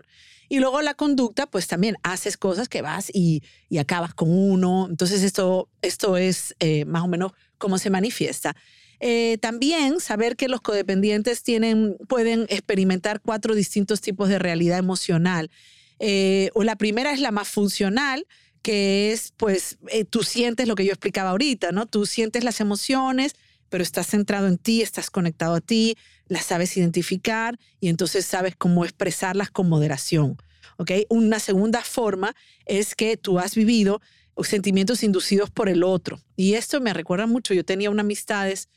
Y 0.52 0.61
luego 0.61 0.82
la 0.82 0.92
conducta, 0.92 1.47
pues 1.47 1.66
también 1.66 1.97
haces 2.02 2.37
cosas 2.37 2.68
que 2.68 2.82
vas 2.82 3.11
y, 3.11 3.42
y 3.71 3.78
acabas 3.78 4.12
con 4.12 4.28
uno. 4.28 4.87
Entonces 4.90 5.23
esto, 5.23 5.71
esto 5.80 6.18
es 6.18 6.54
eh, 6.61 6.85
más 6.85 7.04
o 7.04 7.09
menos 7.09 7.32
cómo 7.56 7.78
se 7.78 7.88
manifiesta. 7.88 8.54
Eh, 9.00 9.38
también 9.40 9.99
saber 9.99 10.37
que 10.37 10.49
los 10.49 10.61
codependientes 10.61 11.42
tienen, 11.42 11.97
pueden 12.06 12.42
experimentar 12.50 13.23
cuatro 13.23 13.54
distintos 13.54 14.02
tipos 14.02 14.28
de 14.28 14.38
realidad 14.38 14.76
emocional. 14.76 15.50
Eh, 15.99 16.50
o 16.52 16.64
la 16.64 16.76
primera 16.76 17.14
es 17.14 17.21
la 17.21 17.30
más 17.30 17.49
funcional, 17.49 18.26
que 18.61 19.11
es, 19.11 19.32
pues, 19.38 19.78
tú 20.11 20.23
sientes 20.23 20.68
lo 20.68 20.75
que 20.75 20.85
yo 20.85 20.92
explicaba 20.92 21.30
ahorita, 21.30 21.73
¿no? 21.73 21.87
Tú 21.87 22.04
sientes 22.04 22.44
las 22.44 22.61
emociones, 22.61 23.37
pero 23.71 23.82
estás 23.82 24.08
centrado 24.08 24.49
en 24.49 24.58
ti, 24.58 24.82
estás 24.82 25.08
conectado 25.08 25.54
a 25.54 25.60
ti, 25.62 25.97
las 26.32 26.47
sabes 26.47 26.76
identificar 26.76 27.58
y 27.80 27.88
entonces 27.88 28.25
sabes 28.26 28.54
cómo 28.56 28.84
expresarlas 28.84 29.50
con 29.50 29.68
moderación, 29.68 30.36
¿ok? 30.78 30.90
Una 31.08 31.38
segunda 31.38 31.82
forma 31.82 32.34
es 32.66 32.95
que 32.95 33.16
tú 33.16 33.38
has 33.38 33.54
vivido 33.54 34.00
sentimientos 34.42 35.02
inducidos 35.02 35.50
por 35.50 35.68
el 35.68 35.82
otro. 35.84 36.21
Y 36.36 36.54
esto 36.54 36.80
me 36.80 36.95
recuerda 36.95 37.26
mucho, 37.26 37.54
yo 37.54 37.64
tenía 37.64 37.90
unas 37.90 38.04
amistades 38.04 38.68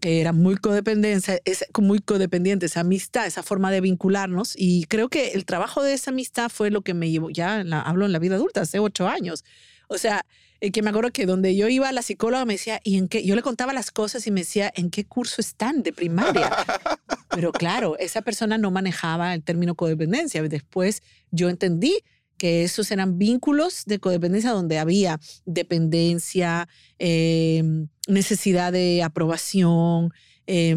que 0.00 0.20
eran 0.20 0.36
muy 0.36 0.56
codependientes, 0.56 1.40
es 1.44 1.64
muy 1.78 2.00
codependiente 2.00 2.66
esa 2.66 2.80
amistad, 2.80 3.26
esa 3.26 3.42
forma 3.42 3.70
de 3.70 3.80
vincularnos. 3.80 4.54
Y 4.56 4.84
creo 4.84 5.08
que 5.08 5.28
el 5.32 5.44
trabajo 5.44 5.82
de 5.82 5.94
esa 5.94 6.10
amistad 6.10 6.48
fue 6.48 6.70
lo 6.70 6.82
que 6.82 6.94
me 6.94 7.10
llevó, 7.10 7.30
ya 7.30 7.62
la- 7.64 7.80
hablo 7.82 8.04
en 8.06 8.12
la 8.12 8.18
vida 8.18 8.34
adulta, 8.36 8.62
hace 8.62 8.78
ocho 8.80 9.06
años. 9.08 9.44
O 9.88 9.98
sea, 9.98 10.24
eh, 10.64 10.72
que 10.72 10.80
me 10.80 10.88
acuerdo 10.88 11.10
que 11.10 11.26
donde 11.26 11.54
yo 11.54 11.68
iba, 11.68 11.92
la 11.92 12.00
psicóloga 12.00 12.46
me 12.46 12.54
decía, 12.54 12.80
¿y 12.82 12.96
en 12.96 13.06
qué? 13.06 13.22
Yo 13.22 13.36
le 13.36 13.42
contaba 13.42 13.74
las 13.74 13.90
cosas 13.90 14.26
y 14.26 14.30
me 14.30 14.40
decía, 14.40 14.72
¿en 14.74 14.90
qué 14.90 15.04
curso 15.04 15.42
están 15.42 15.82
de 15.82 15.92
primaria? 15.92 16.50
Pero 17.28 17.52
claro, 17.52 17.98
esa 17.98 18.22
persona 18.22 18.56
no 18.56 18.70
manejaba 18.70 19.34
el 19.34 19.42
término 19.42 19.74
codependencia. 19.74 20.42
Después 20.42 21.02
yo 21.30 21.50
entendí 21.50 21.98
que 22.38 22.64
esos 22.64 22.90
eran 22.90 23.18
vínculos 23.18 23.84
de 23.84 23.98
codependencia 23.98 24.52
donde 24.52 24.78
había 24.78 25.20
dependencia, 25.44 26.66
eh, 26.98 27.62
necesidad 28.08 28.72
de 28.72 29.02
aprobación, 29.02 30.14
eh, 30.46 30.74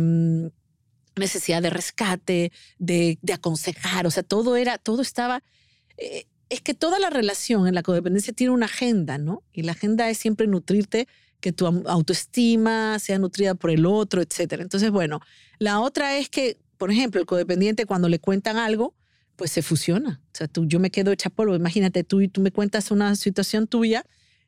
necesidad 1.15 1.61
de 1.61 1.69
rescate, 1.69 2.51
de, 2.77 3.19
de, 3.21 3.33
aconsejar, 3.33 4.05
o 4.05 4.11
sea, 4.11 4.23
todo 4.23 4.57
era, 4.57 4.77
todo 4.77 5.01
estaba... 5.01 5.43
Eh, 5.97 6.25
es 6.49 6.61
que 6.61 6.73
toda 6.73 6.99
la 6.99 7.09
relación 7.09 7.67
en 7.67 7.75
la 7.75 7.83
codependencia 7.83 8.33
tiene 8.33 8.53
una 8.53 8.67
agenda, 8.67 9.17
¿no? 9.17 9.43
Y 9.53 9.63
la 9.63 9.73
agenda 9.73 10.09
es 10.09 10.17
siempre 10.17 10.47
nutrirte, 10.47 11.07
que 11.39 11.51
tu 11.51 11.67
autoestima 11.67 12.97
sea 12.99 13.19
nutrida 13.19 13.53
por 13.55 13.69
el 13.69 13.85
otro, 13.85 14.21
etc. 14.21 14.53
Entonces, 14.59 14.89
bueno, 14.91 15.19
la 15.59 15.79
otra 15.79 16.17
es 16.17 16.29
que, 16.29 16.57
por 16.77 16.91
ejemplo, 16.91 17.21
el 17.21 17.27
codependiente 17.27 17.85
cuando 17.85 18.09
le 18.09 18.19
cuentan 18.19 18.57
algo, 18.57 18.95
pues 19.35 19.51
se 19.51 19.61
fusiona. 19.61 20.19
O 20.33 20.35
sea, 20.37 20.47
tú, 20.47 20.65
yo 20.65 20.79
me 20.79 20.89
quedo 20.89 21.11
hecha 21.11 21.29
polvo. 21.29 21.55
Imagínate 21.55 22.03
tú 22.03 22.21
y 22.21 22.27
tú 22.27 22.41
me 22.41 22.51
cuentas 22.51 22.89
una 22.89 23.15
situación 23.15 23.67
tuya 23.67 24.03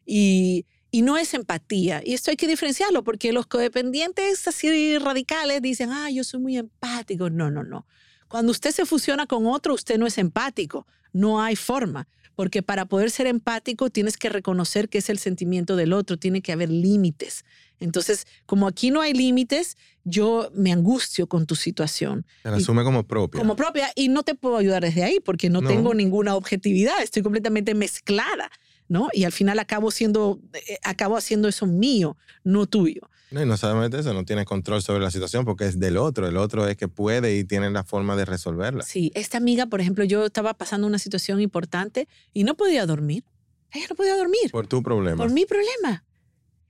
y, 0.06 0.66
y 0.90 1.04
no 1.04 1.18
es 1.18 1.34
empatía. 1.36 2.02
Y 2.04 2.16
esto 2.16 2.32
hay 2.32 2.38
que 2.38 2.48
diferenciarlo 2.48 3.04
porque 3.04 3.32
los 3.34 3.46
codependientes 3.46 4.48
así 4.48 4.98
radicales 4.98 5.62
dicen, 5.62 5.92
ah, 5.92 6.10
yo 6.10 6.24
soy 6.24 6.40
muy 6.40 6.58
empático. 6.58 7.30
No, 7.30 7.52
no, 7.52 7.64
no. 7.64 7.86
Cuando 8.28 8.52
usted 8.52 8.72
se 8.72 8.86
fusiona 8.86 9.28
con 9.28 9.46
otro, 9.46 9.76
usted 9.76 9.98
no 10.00 10.08
es 10.08 10.18
empático. 10.18 10.88
No 11.14 11.42
hay 11.42 11.56
forma. 11.56 12.08
Porque 12.36 12.64
para 12.64 12.86
poder 12.86 13.12
ser 13.12 13.28
empático 13.28 13.90
tienes 13.90 14.16
que 14.16 14.30
reconocer 14.30 14.88
que 14.88 15.00
es 15.00 15.10
el 15.10 15.20
sentimiento 15.20 15.76
del 15.76 15.92
otro, 15.92 16.18
tiene 16.18 16.42
que 16.42 16.54
haber 16.54 16.70
límites. 16.70 17.44
Entonces, 17.80 18.28
como 18.46 18.68
aquí 18.68 18.92
no 18.92 19.02
hay 19.02 19.14
límites, 19.14 19.78
yo 20.04 20.50
me 20.54 20.72
angustio 20.72 21.28
con 21.28 21.46
tu 21.46 21.56
situación. 21.56 22.26
Se 22.44 22.50
la 22.50 22.58
asume 22.58 22.84
como 22.84 23.06
propia. 23.06 23.40
Como 23.40 23.56
propia 23.56 23.92
y 23.96 24.08
no 24.08 24.24
te 24.24 24.36
puedo 24.36 24.58
ayudar 24.58 24.84
desde 24.84 25.04
ahí 25.04 25.20
porque 25.20 25.50
no, 25.50 25.62
no. 25.62 25.68
tengo 25.68 25.94
ninguna 25.94 26.36
objetividad, 26.36 27.02
estoy 27.02 27.24
completamente 27.24 27.74
mezclada, 27.74 28.50
¿no? 28.88 29.10
Y 29.12 29.26
al 29.26 29.32
final 29.32 29.60
acabo 29.60 29.92
siendo, 29.92 30.40
eh, 30.54 30.78
acabo 30.84 31.18
haciendo 31.18 31.48
eso 31.48 31.66
mío, 31.66 32.18
no 32.44 32.68
tuyo. 32.68 33.10
No, 33.32 33.42
y 33.44 33.46
no 33.46 33.58
solamente 33.58 34.00
eso, 34.00 34.14
no 34.14 34.26
tienes 34.26 34.46
control 34.46 34.82
sobre 34.82 35.02
la 35.02 35.12
situación 35.12 35.46
porque 35.46 35.66
es 35.66 35.80
del 35.80 35.98
otro. 35.98 36.28
El 36.28 36.38
otro 36.38 36.68
es 36.68 36.78
que 36.78 36.88
puede 36.88 37.38
y 37.38 37.44
tiene 37.44 37.70
la 37.70 37.84
forma 37.84 38.16
de 38.16 38.26
resolverla. 38.26 38.84
Sí, 38.84 39.12
esta 39.14 39.38
amiga, 39.38 39.68
por 39.68 39.82
ejemplo, 39.82 40.04
yo 40.04 40.26
estaba 40.26 40.56
pasando 40.56 40.88
una 40.88 41.00
situación 41.00 41.40
importante 41.40 42.08
y 42.34 42.44
no 42.44 42.56
podía 42.56 42.86
dormir. 42.86 43.24
Ella 43.72 43.86
no 43.90 43.96
podía 43.96 44.16
dormir. 44.16 44.52
Por 44.52 44.66
tu 44.68 44.82
problema. 44.82 45.18
Por 45.18 45.32
mi 45.32 45.46
problema. 45.46 46.04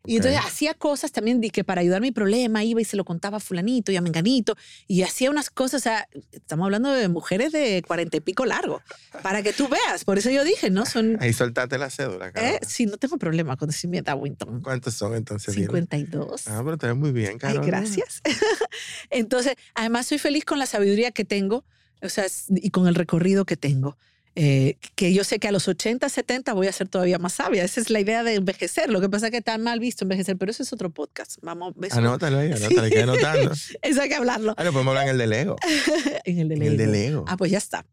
Y 0.09 0.15
entonces 0.15 0.41
hacía 0.43 0.73
cosas 0.73 1.11
también 1.11 1.39
de 1.39 1.51
que 1.51 1.63
para 1.63 1.81
ayudar 1.81 2.01
mi 2.01 2.11
problema 2.11 2.63
iba 2.63 2.81
y 2.81 2.85
se 2.85 2.97
lo 2.97 3.05
contaba 3.05 3.37
a 3.37 3.39
fulanito 3.39 3.91
y 3.91 3.95
a 3.95 4.01
menganito 4.01 4.57
y 4.87 5.03
hacía 5.03 5.29
unas 5.29 5.51
cosas, 5.51 5.81
o 5.81 5.83
sea, 5.83 6.07
estamos 6.31 6.65
hablando 6.65 6.91
de 6.91 7.07
mujeres 7.09 7.51
de 7.51 7.83
cuarenta 7.85 8.17
y 8.17 8.19
pico 8.19 8.43
largo, 8.43 8.81
para 9.21 9.43
que 9.43 9.53
tú 9.53 9.67
veas, 9.67 10.05
por 10.05 10.17
eso 10.17 10.31
yo 10.31 10.43
dije, 10.43 10.71
¿no? 10.71 10.87
Son... 10.87 11.17
Ahí 11.21 11.31
soltaste 11.31 11.77
la 11.77 11.91
cédula, 11.91 12.31
¿Eh? 12.33 12.59
Sí, 12.67 12.87
no 12.87 12.97
tengo 12.97 13.19
problema 13.19 13.55
con 13.55 13.67
decirme 13.69 14.01
da 14.01 14.15
Winton. 14.15 14.61
¿Cuántos 14.61 14.95
son 14.95 15.13
entonces? 15.13 15.53
52. 15.53 16.47
Ah, 16.47 16.61
pero 16.65 16.79
te 16.79 16.87
ves 16.87 16.95
muy 16.95 17.11
bien, 17.11 17.37
Carol. 17.37 17.61
Ay, 17.61 17.67
gracias. 17.67 18.23
entonces, 19.11 19.53
además 19.75 20.07
soy 20.07 20.17
feliz 20.17 20.43
con 20.43 20.57
la 20.57 20.65
sabiduría 20.65 21.11
que 21.11 21.23
tengo, 21.23 21.65
o 22.01 22.09
sea, 22.09 22.25
y 22.49 22.71
con 22.71 22.87
el 22.87 22.95
recorrido 22.95 23.45
que 23.45 23.57
tengo. 23.57 23.95
Eh, 24.35 24.77
que 24.95 25.13
yo 25.13 25.23
sé 25.23 25.39
que 25.39 25.47
a 25.47 25.51
los 25.51 25.67
80, 25.67 26.07
70 26.07 26.53
voy 26.53 26.67
a 26.67 26.71
ser 26.71 26.87
todavía 26.87 27.17
más 27.17 27.33
sabia. 27.33 27.63
Esa 27.63 27.81
es 27.81 27.89
la 27.89 27.99
idea 27.99 28.23
de 28.23 28.35
envejecer. 28.35 28.89
Lo 28.89 29.01
que 29.01 29.09
pasa 29.09 29.27
es 29.27 29.31
que 29.31 29.37
está 29.37 29.57
mal 29.57 29.79
visto 29.79 30.05
envejecer, 30.05 30.37
pero 30.37 30.51
eso 30.51 30.63
es 30.63 30.71
otro 30.71 30.89
podcast. 30.89 31.37
Vamos, 31.41 31.73
eso. 31.81 31.97
Anótalo 31.97 32.37
ahí, 32.37 32.51
anótalo, 32.51 32.85
sí. 32.85 32.91
que 32.91 33.01
anotando. 33.01 33.51
eso 33.81 34.01
hay 34.01 34.09
que 34.09 34.15
hablarlo. 34.15 34.53
Ah, 34.57 34.63
no, 34.63 34.71
podemos 34.71 34.91
hablar 34.91 35.05
en 35.05 35.11
el 35.11 35.17
del 35.17 35.33
ego. 35.33 35.55
en 36.23 36.39
el 36.39 36.49
del 36.49 36.61
ego. 36.61 36.77
del 36.77 36.95
ego. 36.95 37.25
Ah, 37.27 37.37
pues 37.37 37.51
ya 37.51 37.57
está. 37.57 37.85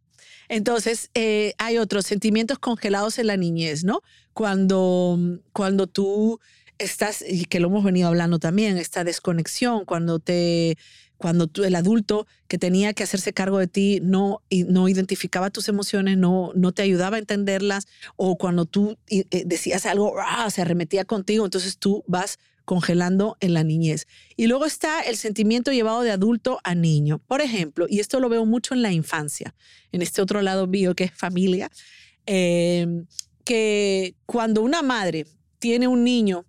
Entonces, 0.49 1.11
eh, 1.15 1.55
hay 1.59 1.79
otros 1.79 2.07
sentimientos 2.07 2.59
congelados 2.59 3.19
en 3.19 3.27
la 3.27 3.37
niñez, 3.37 3.85
¿no? 3.85 4.03
Cuando, 4.33 5.19
cuando 5.53 5.87
tú 5.87 6.41
estás, 6.79 7.25
y 7.27 7.47
que 7.47 7.61
lo 7.61 7.69
hemos 7.69 7.85
venido 7.85 8.09
hablando 8.09 8.39
también, 8.39 8.79
esta 8.79 9.05
desconexión 9.05 9.85
cuando 9.85 10.19
te 10.19 10.77
cuando 11.19 11.47
tú, 11.47 11.65
el 11.65 11.75
adulto 11.75 12.27
que 12.49 12.59
tenía 12.59 12.93
que 12.93 13.03
hacerse 13.03 13.33
cargo 13.33 13.59
de 13.59 13.67
ti 13.67 14.01
no, 14.03 14.43
no 14.69 14.89
identificaba 14.89 15.51
tus 15.51 15.69
emociones, 15.69 16.19
no, 16.19 16.53
no 16.55 16.73
te 16.73 16.83
ayudaba 16.83 17.17
a 17.17 17.19
entenderlas, 17.19 17.87
o 18.17 18.37
cuando 18.37 18.65
tú 18.67 18.97
eh, 19.09 19.25
decías 19.47 19.87
algo, 19.87 20.15
¡ah! 20.21 20.51
se 20.51 20.63
arremetía 20.63 21.05
contigo, 21.05 21.45
entonces 21.45 21.79
tú 21.79 22.05
vas 22.07 22.39
congelando 22.67 23.39
en 23.41 23.55
la 23.55 23.63
niñez. 23.63 24.07
Y 24.37 24.49
luego 24.49 24.67
está 24.67 25.01
el 25.01 25.17
sentimiento 25.17 25.73
llevado 25.73 26.03
de 26.03 26.11
adulto 26.11 26.59
a 26.65 26.75
niño. 26.75 27.21
Por 27.27 27.41
ejemplo, 27.41 27.87
y 27.89 28.01
esto 28.01 28.21
lo 28.21 28.29
veo 28.29 28.45
mucho 28.45 28.75
en 28.75 28.83
la 28.83 28.93
infancia, 28.93 29.55
en 29.93 30.03
este 30.03 30.21
otro 30.21 30.43
lado 30.43 30.67
mío 30.67 30.95
que 30.95 31.05
es 31.05 31.13
familia, 31.13 31.71
em, 32.27 33.07
que 33.45 34.17
cuando 34.27 34.63
una 34.63 34.83
madre 34.83 35.27
tiene 35.61 35.87
un 35.87 36.03
niño 36.03 36.45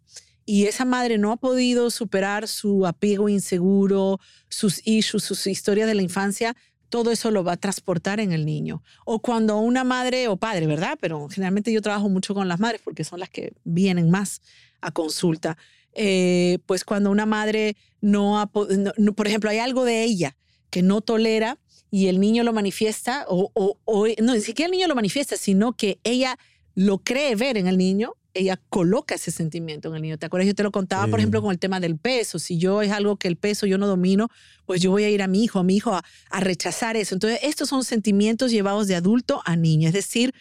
y 0.50 0.66
esa 0.66 0.86
madre 0.86 1.18
no 1.18 1.34
ha 1.34 1.36
podido 1.36 1.92
superar 1.92 2.48
su 2.48 2.88
apego 2.88 3.28
inseguro, 3.28 4.22
sus 4.48 4.82
issues, 4.88 5.22
sus 5.22 5.46
historias 5.46 5.90
de 5.90 5.94
la 5.94 6.02
infancia, 6.02 6.56
todo 6.88 7.12
eso 7.12 7.32
lo 7.32 7.44
va 7.44 7.52
a 7.52 7.58
transportar 7.58 8.22
en 8.22 8.32
el 8.32 8.46
niño. 8.46 8.82
O 9.04 9.20
cuando 9.20 9.58
una 9.58 9.84
madre 9.84 10.30
o 10.30 10.38
padre, 10.38 10.66
¿verdad? 10.66 10.98
Pero 11.02 11.28
generalmente 11.28 11.74
yo 11.74 11.82
trabajo 11.82 12.08
mucho 12.08 12.34
con 12.34 12.48
las 12.48 12.62
madres 12.62 12.80
porque 12.82 13.04
son 13.04 13.20
las 13.20 13.30
que 13.30 13.52
vienen 13.66 14.10
más 14.10 14.42
a 14.80 14.92
consulta. 14.92 15.58
Eh, 15.92 16.60
pues 16.66 16.86
cuando 16.86 17.12
una 17.12 17.26
madre 17.26 17.76
no, 18.00 18.40
ha, 18.40 18.48
por 18.48 19.28
ejemplo, 19.28 19.50
hay 19.50 19.58
algo 19.58 19.84
de 19.84 20.06
ella 20.06 20.38
que 20.70 20.82
no 20.82 21.02
tolera 21.02 21.58
y 21.92 22.08
el 22.08 22.22
niño 22.22 22.46
lo 22.46 22.54
manifiesta, 22.54 23.26
o, 23.28 23.52
o, 23.54 23.80
o 23.84 24.08
no, 24.22 24.34
ni 24.34 24.40
siquiera 24.40 24.68
el 24.68 24.72
niño 24.72 24.88
lo 24.88 24.96
manifiesta, 24.96 25.36
sino 25.36 25.74
que 25.74 26.00
ella 26.06 26.40
lo 26.74 27.00
cree 27.00 27.36
ver 27.36 27.58
en 27.58 27.68
el 27.68 27.78
niño 27.78 28.14
ella 28.38 28.60
coloca 28.70 29.16
ese 29.16 29.32
sentimiento 29.32 29.90
en 29.90 29.96
el 29.96 30.02
niño. 30.02 30.18
¿Te 30.18 30.26
acuerdas? 30.26 30.48
Yo 30.48 30.56
te 30.56 30.64
lo 30.64 30.72
contaba, 30.72 31.08
por 31.08 31.20
ejemplo, 31.20 31.42
con 31.42 31.52
el 31.52 31.60
tema 31.60 31.80
del 31.80 31.98
peso. 31.98 32.40
Si 32.40 32.58
yo 32.58 32.82
es 32.82 32.92
algo 32.92 33.18
que 33.18 33.28
el 33.28 33.36
peso 33.36 33.66
yo 33.66 33.78
no 33.78 33.88
domino, 33.88 34.30
pues 34.66 34.82
yo 34.82 34.92
voy 34.92 35.04
a 35.04 35.10
ir 35.10 35.22
a 35.22 35.28
mi 35.28 35.44
hijo, 35.44 35.60
a 35.60 35.64
mi 35.64 35.76
hijo 35.76 35.94
a, 35.94 36.04
a 36.30 36.40
rechazar 36.40 36.96
eso. 36.98 37.16
Entonces, 37.16 37.40
estos 37.44 37.70
son 37.70 37.84
sentimientos 37.84 38.52
llevados 38.52 38.88
de 38.88 38.96
adulto 38.96 39.42
a 39.46 39.56
niño. 39.56 39.88
Es 39.88 39.94
decir, 39.94 40.34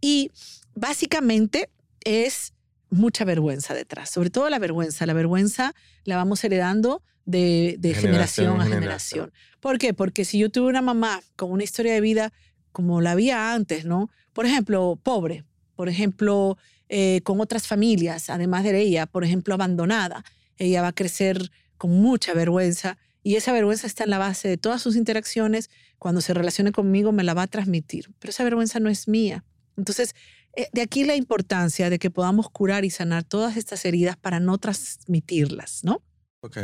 y 0.00 0.30
básicamente 0.74 1.70
es 2.04 2.52
mucha 2.90 3.24
vergüenza 3.24 3.74
detrás, 3.74 4.10
sobre 4.10 4.30
todo 4.30 4.50
la 4.50 4.58
vergüenza. 4.58 5.06
La 5.06 5.14
vergüenza 5.14 5.74
la 6.04 6.16
vamos 6.16 6.44
heredando 6.44 7.02
de, 7.24 7.76
de 7.78 7.94
generación, 7.94 8.60
a 8.60 8.64
generación. 8.64 8.80
generación. 8.80 9.32
¿Por 9.60 9.78
qué? 9.78 9.94
Porque 9.94 10.24
si 10.24 10.38
yo 10.38 10.50
tuve 10.50 10.68
una 10.68 10.82
mamá 10.82 11.22
con 11.36 11.50
una 11.50 11.64
historia 11.64 11.94
de 11.94 12.00
vida 12.00 12.32
como 12.72 13.00
la 13.00 13.12
había 13.12 13.52
antes, 13.52 13.84
¿no? 13.84 14.10
Por 14.32 14.46
ejemplo, 14.46 14.98
pobre, 15.02 15.44
por 15.76 15.88
ejemplo, 15.88 16.58
eh, 16.94 17.22
con 17.22 17.40
otras 17.40 17.66
familias, 17.66 18.28
además 18.28 18.64
de 18.64 18.78
ella, 18.78 19.06
por 19.06 19.24
ejemplo, 19.24 19.54
abandonada. 19.54 20.26
Ella 20.58 20.82
va 20.82 20.88
a 20.88 20.92
crecer 20.92 21.50
con 21.78 21.90
mucha 21.90 22.34
vergüenza 22.34 22.98
y 23.22 23.36
esa 23.36 23.50
vergüenza 23.50 23.86
está 23.86 24.04
en 24.04 24.10
la 24.10 24.18
base 24.18 24.46
de 24.46 24.58
todas 24.58 24.82
sus 24.82 24.94
interacciones. 24.94 25.70
Cuando 25.98 26.20
se 26.20 26.34
relacione 26.34 26.70
conmigo 26.70 27.10
me 27.10 27.24
la 27.24 27.32
va 27.32 27.44
a 27.44 27.46
transmitir, 27.46 28.10
pero 28.18 28.28
esa 28.28 28.44
vergüenza 28.44 28.78
no 28.78 28.90
es 28.90 29.08
mía. 29.08 29.42
Entonces, 29.78 30.14
eh, 30.54 30.68
de 30.74 30.82
aquí 30.82 31.04
la 31.04 31.16
importancia 31.16 31.88
de 31.88 31.98
que 31.98 32.10
podamos 32.10 32.50
curar 32.50 32.84
y 32.84 32.90
sanar 32.90 33.24
todas 33.24 33.56
estas 33.56 33.86
heridas 33.86 34.18
para 34.18 34.38
no 34.38 34.58
transmitirlas, 34.58 35.84
¿no? 35.84 36.02
Ok, 36.40 36.58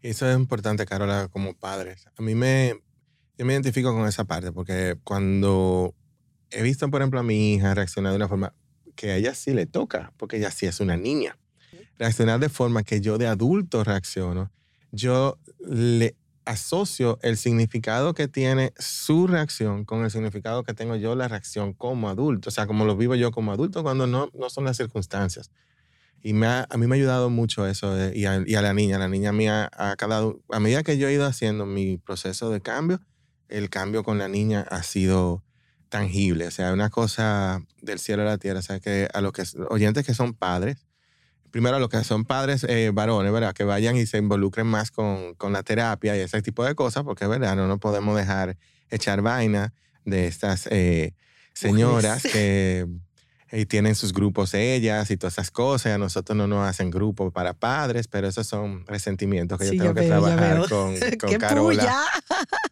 eso 0.00 0.26
es 0.26 0.34
importante, 0.34 0.86
Carola, 0.86 1.28
como 1.30 1.52
padres. 1.52 2.06
A 2.16 2.22
mí 2.22 2.34
me, 2.34 2.72
yo 3.36 3.44
me 3.44 3.52
identifico 3.52 3.92
con 3.92 4.08
esa 4.08 4.24
parte 4.24 4.50
porque 4.50 4.96
cuando 5.04 5.94
he 6.50 6.62
visto, 6.62 6.90
por 6.90 7.02
ejemplo, 7.02 7.20
a 7.20 7.22
mi 7.22 7.52
hija 7.52 7.74
reaccionar 7.74 8.12
de 8.12 8.16
una 8.16 8.28
forma 8.28 8.54
que 8.94 9.12
a 9.12 9.16
ella 9.16 9.34
sí 9.34 9.52
le 9.52 9.66
toca, 9.66 10.12
porque 10.16 10.36
ella 10.36 10.50
sí 10.50 10.66
es 10.66 10.80
una 10.80 10.96
niña. 10.96 11.36
Reaccionar 11.98 12.40
de 12.40 12.48
forma 12.48 12.82
que 12.82 13.00
yo 13.00 13.18
de 13.18 13.26
adulto 13.26 13.84
reacciono, 13.84 14.50
yo 14.90 15.38
le 15.66 16.16
asocio 16.44 17.18
el 17.22 17.36
significado 17.36 18.14
que 18.14 18.28
tiene 18.28 18.72
su 18.78 19.26
reacción 19.26 19.84
con 19.84 20.04
el 20.04 20.10
significado 20.10 20.62
que 20.62 20.74
tengo 20.74 20.96
yo 20.96 21.14
la 21.14 21.28
reacción 21.28 21.72
como 21.72 22.08
adulto, 22.08 22.48
o 22.48 22.52
sea, 22.52 22.66
como 22.66 22.84
lo 22.84 22.96
vivo 22.96 23.14
yo 23.14 23.30
como 23.30 23.52
adulto 23.52 23.82
cuando 23.82 24.06
no, 24.06 24.30
no 24.34 24.50
son 24.50 24.64
las 24.64 24.76
circunstancias. 24.76 25.50
Y 26.22 26.32
me 26.32 26.46
a 26.46 26.66
mí 26.78 26.86
me 26.86 26.94
ha 26.94 26.98
ayudado 26.98 27.28
mucho 27.28 27.66
eso, 27.66 27.98
eh, 27.98 28.12
y, 28.14 28.24
a, 28.24 28.42
y, 28.46 28.54
a, 28.54 28.62
la 28.62 28.72
niña, 28.72 28.98
la 28.98 29.08
niña 29.08 29.32
mía, 29.32 29.70
a, 29.76 29.94
cada, 29.96 30.22
a 30.50 30.60
medida 30.60 30.82
que 30.82 30.96
yo 30.96 31.08
he 31.08 31.12
ido 31.12 31.26
haciendo 31.26 31.66
mi 31.66 31.98
proceso 31.98 32.50
de 32.50 32.60
cambio, 32.60 33.00
el 33.48 33.68
cambio 33.68 34.04
con 34.04 34.18
la 34.18 34.28
niña 34.28 34.66
ha 34.70 34.82
sido 34.82 35.42
tangible, 35.94 36.48
o 36.48 36.50
sea, 36.50 36.72
una 36.72 36.90
cosa 36.90 37.62
del 37.80 38.00
cielo 38.00 38.22
a 38.22 38.24
la 38.24 38.36
tierra, 38.36 38.58
o 38.58 38.62
sea, 38.62 38.80
que 38.80 39.08
a 39.14 39.20
los 39.20 39.32
que, 39.32 39.44
oyentes 39.70 40.04
que 40.04 40.12
son 40.12 40.34
padres, 40.34 40.88
primero 41.52 41.76
a 41.76 41.78
los 41.78 41.88
que 41.88 42.02
son 42.02 42.24
padres 42.24 42.66
eh, 42.68 42.90
varones, 42.92 43.32
¿verdad? 43.32 43.54
Que 43.54 43.62
vayan 43.62 43.96
y 43.96 44.04
se 44.04 44.18
involucren 44.18 44.66
más 44.66 44.90
con, 44.90 45.34
con, 45.34 45.52
la 45.52 45.62
terapia 45.62 46.16
y 46.16 46.18
ese 46.18 46.42
tipo 46.42 46.64
de 46.64 46.74
cosas, 46.74 47.04
porque, 47.04 47.28
¿verdad? 47.28 47.54
No 47.54 47.68
nos 47.68 47.78
podemos 47.78 48.16
dejar 48.16 48.56
echar 48.90 49.22
vaina 49.22 49.72
de 50.04 50.26
estas 50.26 50.66
eh, 50.72 51.14
señoras 51.52 52.24
que 52.24 52.88
y 53.54 53.66
tienen 53.66 53.94
sus 53.94 54.12
grupos 54.12 54.54
ellas 54.54 55.10
y 55.10 55.16
todas 55.16 55.34
esas 55.34 55.50
cosas. 55.50 55.92
A 55.92 55.98
nosotros 55.98 56.36
no 56.36 56.46
nos 56.46 56.68
hacen 56.68 56.90
grupos 56.90 57.32
para 57.32 57.54
padres, 57.54 58.08
pero 58.08 58.28
esos 58.28 58.46
son 58.46 58.86
resentimientos 58.86 59.58
que 59.58 59.66
yo 59.66 59.82
tengo 59.82 59.94
que 59.94 60.02
trabajar 60.02 60.68
con, 60.68 60.94
con 61.20 61.34
Carola. 61.36 62.04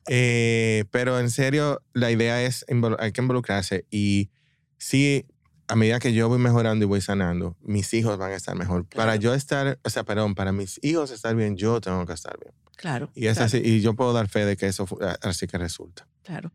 Eh, 0.09 0.85
pero 0.91 1.21
en 1.21 1.31
serio, 1.31 1.81
la 1.93 2.11
idea 2.11 2.43
es, 2.43 2.67
hay 2.99 3.13
que 3.13 3.21
involucrarse 3.21 3.87
y 3.91 4.31
sí, 4.79 5.27
a 5.69 5.77
medida 5.77 5.99
que 5.99 6.13
yo 6.13 6.29
voy 6.29 6.39
mejorando 6.39 6.85
y 6.85 6.89
voy 6.89 7.01
sanando, 7.01 7.57
mis 7.63 7.95
hijos 7.95 8.19
van 8.19 8.33
a 8.33 8.35
estar 8.35 8.57
mejor. 8.57 8.85
Para 8.87 9.17
yo 9.17 9.33
estar, 9.33 9.79
o 9.83 9.91
sea, 9.91 10.05
perdón, 10.05 10.35
para 10.35 10.53
mis 10.53 10.79
hijos 10.83 11.11
estar 11.11 11.35
bien, 11.35 11.57
yo 11.57 11.81
tengo 11.81 12.05
que 12.05 12.13
estar 12.13 12.39
bien. 12.39 12.53
Claro. 12.77 13.11
Y 13.15 13.27
es 13.27 13.35
claro. 13.35 13.47
así, 13.47 13.63
y 13.65 13.81
yo 13.81 13.95
puedo 13.95 14.13
dar 14.13 14.29
fe 14.29 14.45
de 14.45 14.57
que 14.57 14.67
eso 14.67 14.87
así 15.23 15.47
que 15.47 15.57
resulta. 15.57 16.09
Claro. 16.25 16.53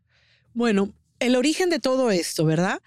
Bueno, 0.54 0.94
el 1.20 1.36
origen 1.36 1.70
de 1.70 1.80
todo 1.80 2.12
esto, 2.12 2.46
¿verdad? 2.46 2.82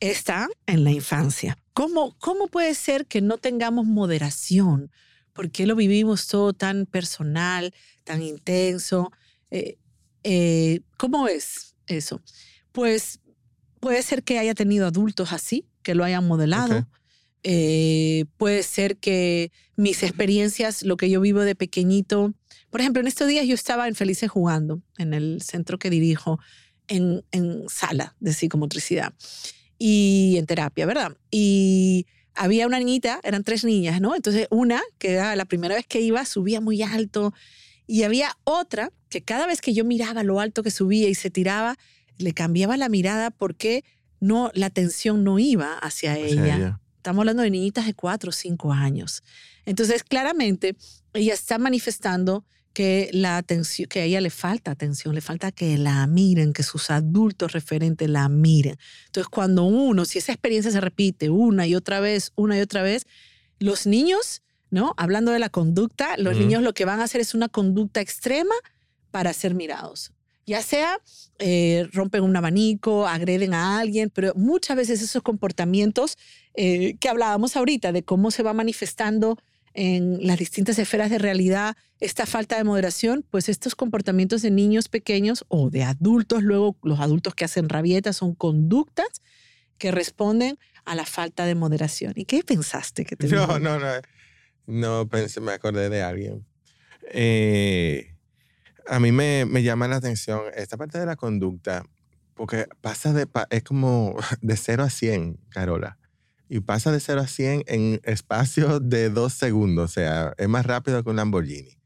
Está 0.00 0.48
en 0.66 0.84
la 0.84 0.90
infancia. 0.90 1.58
¿Cómo, 1.72 2.16
¿Cómo 2.18 2.48
puede 2.48 2.74
ser 2.74 3.06
que 3.06 3.20
no 3.20 3.38
tengamos 3.38 3.86
moderación? 3.86 4.90
¿Por 5.32 5.50
qué 5.50 5.66
lo 5.66 5.74
vivimos 5.74 6.26
todo 6.26 6.52
tan 6.52 6.86
personal, 6.86 7.74
tan 8.04 8.22
intenso? 8.22 9.10
Eh, 9.50 9.78
eh, 10.22 10.80
¿Cómo 10.96 11.26
es 11.28 11.74
eso? 11.86 12.22
Pues 12.72 13.20
puede 13.80 14.02
ser 14.02 14.22
que 14.22 14.38
haya 14.38 14.54
tenido 14.54 14.86
adultos 14.86 15.32
así, 15.32 15.66
que 15.82 15.94
lo 15.94 16.04
hayan 16.04 16.26
modelado. 16.26 16.78
Okay. 16.78 16.84
Eh, 17.42 18.24
puede 18.36 18.62
ser 18.62 18.96
que 18.96 19.52
mis 19.76 20.02
experiencias, 20.02 20.82
lo 20.82 20.96
que 20.96 21.10
yo 21.10 21.20
vivo 21.20 21.40
de 21.40 21.54
pequeñito, 21.54 22.32
por 22.70 22.80
ejemplo, 22.80 23.00
en 23.00 23.08
estos 23.08 23.28
días 23.28 23.46
yo 23.46 23.54
estaba 23.54 23.86
en 23.88 23.94
Felices 23.94 24.30
jugando, 24.30 24.82
en 24.96 25.12
el 25.12 25.42
centro 25.42 25.78
que 25.78 25.90
dirijo, 25.90 26.38
en, 26.88 27.24
en 27.32 27.68
sala 27.68 28.16
de 28.20 28.32
psicomotricidad 28.32 29.14
y 29.78 30.36
en 30.38 30.46
terapia, 30.46 30.86
¿verdad? 30.86 31.16
Y 31.30 32.06
había 32.34 32.66
una 32.66 32.78
niñita, 32.78 33.20
eran 33.22 33.44
tres 33.44 33.64
niñas, 33.64 34.00
¿no? 34.00 34.14
Entonces 34.14 34.46
una, 34.50 34.82
que 34.98 35.12
era 35.12 35.36
la 35.36 35.44
primera 35.44 35.74
vez 35.74 35.86
que 35.86 36.00
iba, 36.00 36.24
subía 36.24 36.60
muy 36.60 36.82
alto 36.82 37.32
y 37.86 38.02
había 38.02 38.36
otra 38.44 38.92
que 39.08 39.22
cada 39.22 39.46
vez 39.46 39.60
que 39.60 39.74
yo 39.74 39.84
miraba 39.84 40.22
lo 40.22 40.40
alto 40.40 40.62
que 40.62 40.70
subía 40.70 41.08
y 41.08 41.14
se 41.14 41.30
tiraba, 41.30 41.76
le 42.18 42.32
cambiaba 42.32 42.76
la 42.76 42.88
mirada 42.88 43.30
porque 43.30 43.84
no, 44.20 44.50
la 44.54 44.66
atención 44.66 45.22
no 45.22 45.38
iba 45.38 45.78
hacia, 45.78 46.12
hacia 46.12 46.26
ella. 46.26 46.56
ella. 46.56 46.80
Estamos 46.96 47.20
hablando 47.20 47.42
de 47.42 47.50
niñitas 47.50 47.86
de 47.86 47.94
cuatro 47.94 48.30
o 48.30 48.32
cinco 48.32 48.72
años. 48.72 49.22
Entonces, 49.66 50.02
claramente, 50.02 50.74
ella 51.12 51.34
está 51.34 51.58
manifestando 51.58 52.44
que 52.74 53.08
la 53.12 53.38
atención, 53.38 53.88
que 53.88 54.00
a 54.00 54.04
ella 54.04 54.20
le 54.20 54.30
falta 54.30 54.72
atención, 54.72 55.14
le 55.14 55.20
falta 55.20 55.52
que 55.52 55.78
la 55.78 56.06
miren, 56.06 56.52
que 56.52 56.64
sus 56.64 56.90
adultos 56.90 57.52
referentes 57.52 58.10
la 58.10 58.28
miren. 58.28 58.76
Entonces, 59.06 59.28
cuando 59.30 59.64
uno, 59.64 60.04
si 60.04 60.18
esa 60.18 60.32
experiencia 60.32 60.70
se 60.70 60.80
repite 60.80 61.30
una 61.30 61.66
y 61.66 61.74
otra 61.74 62.00
vez, 62.00 62.32
una 62.34 62.58
y 62.58 62.60
otra 62.60 62.82
vez, 62.82 63.06
los 63.60 63.86
niños, 63.86 64.42
¿no? 64.70 64.92
Hablando 64.96 65.30
de 65.30 65.38
la 65.38 65.48
conducta, 65.48 66.16
los 66.18 66.34
uh 66.34 66.36
-huh. 66.36 66.40
niños 66.40 66.62
lo 66.62 66.74
que 66.74 66.84
van 66.84 67.00
a 67.00 67.04
hacer 67.04 67.20
es 67.20 67.32
una 67.32 67.48
conducta 67.48 68.00
extrema 68.00 68.54
para 69.10 69.32
ser 69.32 69.54
mirados. 69.54 70.12
Ya 70.46 70.60
sea 70.60 70.98
eh, 71.38 71.88
rompen 71.92 72.22
un 72.22 72.36
abanico, 72.36 73.06
agreden 73.06 73.54
a 73.54 73.78
alguien, 73.78 74.10
pero 74.10 74.32
muchas 74.34 74.76
veces 74.76 75.00
esos 75.00 75.22
comportamientos 75.22 76.16
eh, 76.54 76.96
que 77.00 77.08
hablábamos 77.08 77.56
ahorita 77.56 77.92
de 77.92 78.02
cómo 78.02 78.30
se 78.30 78.42
va 78.42 78.52
manifestando 78.52 79.38
en 79.74 80.24
las 80.24 80.38
distintas 80.38 80.78
esferas 80.78 81.10
de 81.10 81.18
realidad 81.18 81.76
esta 82.00 82.26
falta 82.26 82.56
de 82.56 82.64
moderación, 82.64 83.24
pues 83.30 83.48
estos 83.48 83.74
comportamientos 83.74 84.42
de 84.42 84.50
niños 84.50 84.88
pequeños 84.88 85.44
o 85.48 85.70
de 85.70 85.82
adultos, 85.82 86.42
luego 86.42 86.76
los 86.82 87.00
adultos 87.00 87.34
que 87.34 87.44
hacen 87.44 87.68
rabietas 87.68 88.16
son 88.16 88.34
conductas 88.34 89.22
que 89.78 89.90
responden 89.90 90.58
a 90.84 90.94
la 90.94 91.04
falta 91.04 91.44
de 91.44 91.54
moderación. 91.54 92.12
¿Y 92.16 92.24
qué 92.24 92.42
pensaste 92.44 93.04
que 93.04 93.16
te 93.16 93.26
No, 93.28 93.58
no, 93.58 93.78
no. 93.78 93.86
No 94.66 95.08
pensé, 95.08 95.40
me 95.40 95.52
acordé 95.52 95.90
de 95.90 96.02
alguien. 96.02 96.46
Eh, 97.10 98.14
a 98.86 98.98
mí 99.00 99.12
me, 99.12 99.44
me 99.44 99.62
llama 99.62 99.88
la 99.88 99.96
atención 99.96 100.42
esta 100.54 100.76
parte 100.76 100.98
de 100.98 101.06
la 101.06 101.16
conducta, 101.16 101.84
porque 102.34 102.66
pasa 102.80 103.12
de, 103.12 103.26
es 103.50 103.62
como 103.62 104.16
de 104.40 104.56
0 104.56 104.84
a 104.84 104.90
100, 104.90 105.38
Carola. 105.50 105.98
Y 106.48 106.60
pasa 106.60 106.92
de 106.92 107.00
0 107.00 107.20
a 107.20 107.26
100 107.26 107.64
en 107.66 108.00
espacio 108.04 108.80
de 108.80 109.10
dos 109.10 109.32
segundos. 109.32 109.90
O 109.90 109.92
sea, 109.92 110.34
es 110.36 110.48
más 110.48 110.66
rápido 110.66 111.02
que 111.02 111.10
un 111.10 111.16
Lamborghini. 111.16 111.78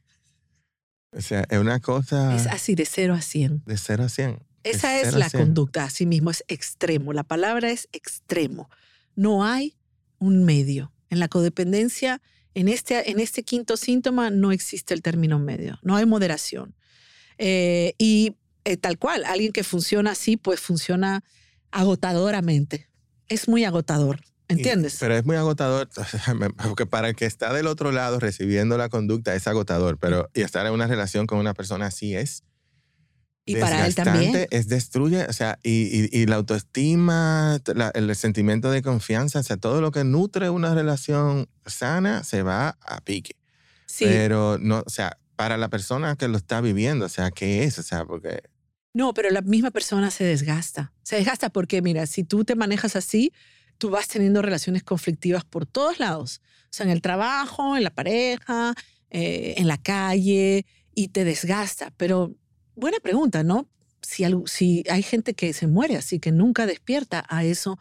O 1.12 1.20
sea, 1.20 1.44
es 1.48 1.58
una 1.58 1.80
cosa 1.80 2.36
Es 2.36 2.46
así, 2.46 2.74
de 2.74 2.84
0 2.84 3.14
a 3.14 3.20
100. 3.22 3.62
de 3.64 3.76
0 3.76 4.04
a 4.04 4.08
100. 4.08 4.38
Esa 4.64 5.00
es 5.00 5.14
la 5.14 5.30
conducta, 5.30 5.84
así 5.84 6.04
mismo, 6.04 6.30
es 6.30 6.44
extremo. 6.48 7.12
La 7.12 7.24
palabra 7.24 7.70
es 7.70 7.88
extremo. 7.92 8.68
No 9.14 9.44
hay 9.44 9.78
un 10.18 10.44
medio. 10.44 10.92
En 11.10 11.20
la 11.20 11.28
codependencia, 11.28 12.20
en 12.54 12.68
este, 12.68 13.10
en 13.10 13.20
este 13.20 13.42
quinto 13.44 13.76
síntoma, 13.76 14.28
no 14.30 14.52
existe 14.52 14.92
el 14.92 15.00
término 15.00 15.38
medio. 15.38 15.78
No 15.82 15.96
hay 15.96 16.04
moderación. 16.04 16.74
Eh, 17.38 17.94
y 17.98 18.36
eh, 18.64 18.76
tal 18.76 18.98
cual, 18.98 19.24
alguien 19.24 19.52
que 19.52 19.64
funciona 19.64 20.10
así, 20.10 20.36
pues 20.36 20.60
funciona 20.60 21.24
agotadoramente. 21.70 22.90
Es 23.28 23.48
muy 23.48 23.64
agotador. 23.64 24.20
Y- 24.48 24.54
¿Entiendes? 24.54 24.96
pero 24.98 25.14
es 25.14 25.24
muy 25.26 25.36
agotador, 25.36 25.88
porque 26.62 26.86
para 26.86 27.08
el 27.10 27.16
que 27.16 27.26
está 27.26 27.52
del 27.52 27.66
otro 27.66 27.92
lado 27.92 28.18
recibiendo 28.18 28.78
la 28.78 28.88
conducta 28.88 29.34
es 29.34 29.46
agotador, 29.46 29.98
pero 29.98 30.30
y 30.34 30.40
estar 30.42 30.64
en 30.66 30.72
una 30.72 30.86
relación 30.86 31.26
con 31.26 31.38
una 31.38 31.52
persona 31.54 31.86
así 31.86 32.14
es 32.16 32.44
y 33.44 33.56
para 33.56 33.86
él 33.86 33.94
también. 33.94 34.46
Es 34.50 34.68
destruye, 34.68 35.24
o 35.26 35.32
sea, 35.32 35.58
y, 35.62 35.70
y- 36.04 36.08
y 36.12 36.26
la 36.26 36.36
autoestima, 36.36 37.58
la- 37.74 37.90
el 37.94 38.14
sentimiento 38.14 38.70
de 38.70 38.82
confianza, 38.82 39.40
o 39.40 39.42
sea, 39.42 39.56
todo 39.56 39.80
lo 39.80 39.90
que 39.90 40.04
nutre 40.04 40.50
una 40.50 40.74
relación 40.74 41.48
sana 41.66 42.24
se 42.24 42.42
va 42.42 42.76
a 42.82 43.00
pique. 43.02 43.36
Sí. 43.86 44.04
Pero 44.04 44.58
no, 44.60 44.82
o 44.86 44.90
sea, 44.90 45.18
para 45.36 45.56
la 45.56 45.68
persona 45.68 46.16
que 46.16 46.28
lo 46.28 46.36
está 46.36 46.60
viviendo, 46.60 47.06
o 47.06 47.08
sea, 47.08 47.30
¿qué 47.30 47.64
es? 47.64 47.78
O 47.78 47.82
sea, 47.82 48.04
porque 48.04 48.42
No, 48.94 49.14
pero 49.14 49.30
la 49.30 49.40
misma 49.42 49.70
persona 49.70 50.10
se 50.10 50.24
desgasta. 50.24 50.92
Se 51.02 51.16
desgasta 51.16 51.50
porque, 51.50 51.80
mira, 51.82 52.04
si 52.06 52.24
tú 52.24 52.44
te 52.44 52.54
manejas 52.54 52.96
así, 52.96 53.32
tú 53.78 53.90
vas 53.90 54.08
teniendo 54.08 54.42
relaciones 54.42 54.82
conflictivas 54.82 55.44
por 55.44 55.66
todos 55.66 55.98
lados. 55.98 56.40
O 56.64 56.72
sea, 56.72 56.84
en 56.84 56.92
el 56.92 57.00
trabajo, 57.00 57.76
en 57.76 57.84
la 57.84 57.90
pareja, 57.90 58.74
eh, 59.10 59.54
en 59.56 59.66
la 59.68 59.78
calle, 59.78 60.66
y 60.94 61.08
te 61.08 61.24
desgasta. 61.24 61.92
Pero 61.96 62.34
buena 62.74 62.98
pregunta, 63.00 63.42
¿no? 63.42 63.68
Si, 64.02 64.24
algo- 64.24 64.46
si 64.46 64.84
hay 64.90 65.02
gente 65.02 65.34
que 65.34 65.52
se 65.52 65.66
muere 65.66 65.96
así, 65.96 66.18
que 66.18 66.32
nunca 66.32 66.66
despierta 66.66 67.24
a 67.28 67.44
eso, 67.44 67.78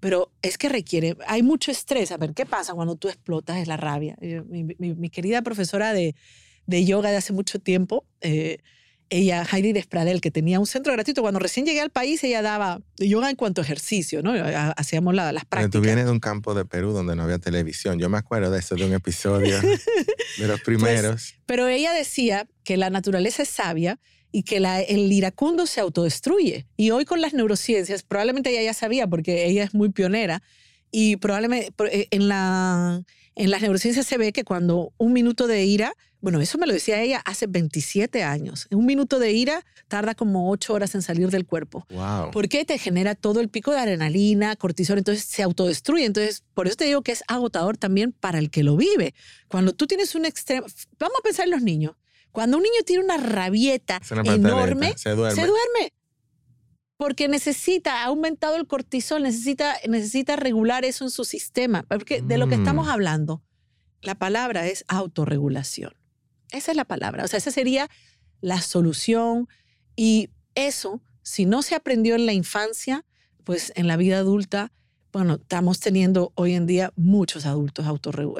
pero 0.00 0.30
es 0.42 0.58
que 0.58 0.68
requiere, 0.68 1.16
hay 1.26 1.42
mucho 1.42 1.70
estrés. 1.72 2.12
A 2.12 2.16
ver, 2.16 2.32
¿qué 2.34 2.46
pasa 2.46 2.74
cuando 2.74 2.94
tú 2.96 3.08
explotas? 3.08 3.56
Es 3.58 3.66
la 3.68 3.76
rabia. 3.76 4.16
Eh, 4.20 4.42
Mi, 4.46 4.64
mi- 4.64 4.94
mi 4.94 5.10
querida 5.10 5.42
profesora 5.42 5.92
de, 5.92 6.14
de 6.66 6.84
yoga 6.84 7.10
de 7.10 7.16
hace 7.16 7.32
mucho 7.32 7.58
tiempo, 7.58 8.06
eh, 8.20 8.58
ella, 9.10 9.46
Heidi 9.50 9.72
Despradel, 9.72 10.20
que 10.20 10.30
tenía 10.30 10.60
un 10.60 10.66
centro 10.66 10.92
gratuito. 10.92 11.22
Cuando 11.22 11.40
recién 11.40 11.64
llegué 11.66 11.80
al 11.80 11.90
país, 11.90 12.22
ella 12.24 12.42
daba 12.42 12.80
yoga 12.98 13.30
en 13.30 13.36
cuanto 13.36 13.60
a 13.60 13.64
ejercicio, 13.64 14.22
¿no? 14.22 14.32
Ha- 14.32 14.72
Hacíamos 14.72 15.14
la- 15.14 15.32
las 15.32 15.44
Pero 15.44 15.62
tú 15.62 15.70
prácticas. 15.70 15.82
vienes 15.82 16.04
de 16.06 16.10
un 16.10 16.20
campo 16.20 16.54
de 16.54 16.64
Perú 16.64 16.92
donde 16.92 17.16
no 17.16 17.22
había 17.24 17.38
televisión. 17.38 17.98
Yo 17.98 18.08
me 18.08 18.18
acuerdo 18.18 18.50
de 18.50 18.58
eso, 18.58 18.74
de 18.74 18.84
un 18.84 18.92
episodio 18.92 19.58
de 20.38 20.46
los 20.46 20.60
primeros. 20.60 21.34
Pero 21.46 21.68
ella 21.68 21.92
decía 21.92 22.46
que 22.64 22.76
la 22.76 22.90
naturaleza 22.90 23.42
es 23.42 23.48
sabia 23.48 23.98
y 24.30 24.42
que 24.42 24.60
la- 24.60 24.80
el 24.82 25.10
iracundo 25.10 25.66
se 25.66 25.80
autodestruye. 25.80 26.66
Y 26.76 26.90
hoy 26.90 27.04
con 27.06 27.20
las 27.20 27.32
neurociencias, 27.32 28.02
probablemente 28.02 28.50
ella 28.50 28.62
ya 28.62 28.74
sabía 28.74 29.06
porque 29.06 29.46
ella 29.46 29.64
es 29.64 29.72
muy 29.74 29.88
pionera 29.90 30.42
y 30.90 31.16
probablemente 31.16 31.72
eh, 31.90 32.08
en, 32.10 32.28
la, 32.28 33.02
en 33.38 33.50
las 33.50 33.62
neurociencias 33.62 34.06
se 34.06 34.18
ve 34.18 34.32
que 34.32 34.44
cuando 34.44 34.92
un 34.98 35.12
minuto 35.12 35.46
de 35.46 35.64
ira, 35.64 35.94
bueno, 36.20 36.40
eso 36.40 36.58
me 36.58 36.66
lo 36.66 36.72
decía 36.72 37.00
ella 37.00 37.22
hace 37.24 37.46
27 37.46 38.24
años, 38.24 38.66
un 38.72 38.84
minuto 38.84 39.18
de 39.20 39.32
ira 39.32 39.64
tarda 39.86 40.14
como 40.14 40.50
8 40.50 40.74
horas 40.74 40.94
en 40.94 41.02
salir 41.02 41.30
del 41.30 41.46
cuerpo. 41.46 41.86
wow. 41.90 42.30
Porque 42.32 42.64
te 42.64 42.76
genera 42.78 43.14
todo 43.14 43.40
el 43.40 43.48
pico 43.48 43.70
de 43.70 43.78
adrenalina, 43.78 44.56
cortisol, 44.56 44.98
entonces 44.98 45.24
se 45.24 45.42
autodestruye. 45.42 46.04
Entonces, 46.04 46.42
por 46.54 46.66
eso 46.66 46.76
te 46.76 46.84
digo 46.84 47.02
que 47.02 47.12
es 47.12 47.22
agotador 47.28 47.76
también 47.76 48.12
para 48.12 48.38
el 48.38 48.50
que 48.50 48.64
lo 48.64 48.76
vive. 48.76 49.14
Cuando 49.48 49.72
tú 49.72 49.86
tienes 49.86 50.14
un 50.14 50.24
extremo, 50.24 50.66
vamos 50.98 51.16
a 51.20 51.22
pensar 51.22 51.44
en 51.46 51.52
los 51.52 51.62
niños. 51.62 51.92
Cuando 52.32 52.56
un 52.56 52.62
niño 52.64 52.82
tiene 52.84 53.02
una 53.04 53.16
rabieta 53.16 54.00
una 54.10 54.22
enorme, 54.34 54.94
Se 54.96 55.10
duerme. 55.14 55.34
se 55.40 55.46
duerme. 55.46 55.92
Porque 56.98 57.28
necesita, 57.28 58.02
ha 58.02 58.06
aumentado 58.06 58.56
el 58.56 58.66
cortisol, 58.66 59.22
necesita, 59.22 59.76
necesita 59.88 60.34
regular 60.36 60.84
eso 60.84 61.04
en 61.04 61.10
su 61.10 61.24
sistema. 61.24 61.84
Porque 61.84 62.20
de 62.20 62.36
lo 62.38 62.48
que 62.48 62.56
Mm. 62.56 62.60
estamos 62.60 62.88
hablando, 62.88 63.40
la 64.02 64.16
palabra 64.16 64.66
es 64.66 64.84
autorregulación. 64.88 65.94
Esa 66.50 66.72
es 66.72 66.76
la 66.76 66.84
palabra. 66.84 67.24
O 67.24 67.28
sea, 67.28 67.38
esa 67.38 67.52
sería 67.52 67.88
la 68.40 68.60
solución. 68.60 69.48
Y 69.94 70.30
eso, 70.56 71.00
si 71.22 71.46
no 71.46 71.62
se 71.62 71.76
aprendió 71.76 72.16
en 72.16 72.26
la 72.26 72.32
infancia, 72.32 73.04
pues 73.44 73.72
en 73.76 73.86
la 73.86 73.96
vida 73.96 74.18
adulta, 74.18 74.72
bueno, 75.12 75.34
estamos 75.34 75.78
teniendo 75.78 76.32
hoy 76.34 76.54
en 76.54 76.66
día 76.66 76.92
muchos 76.96 77.46
adultos 77.46 77.86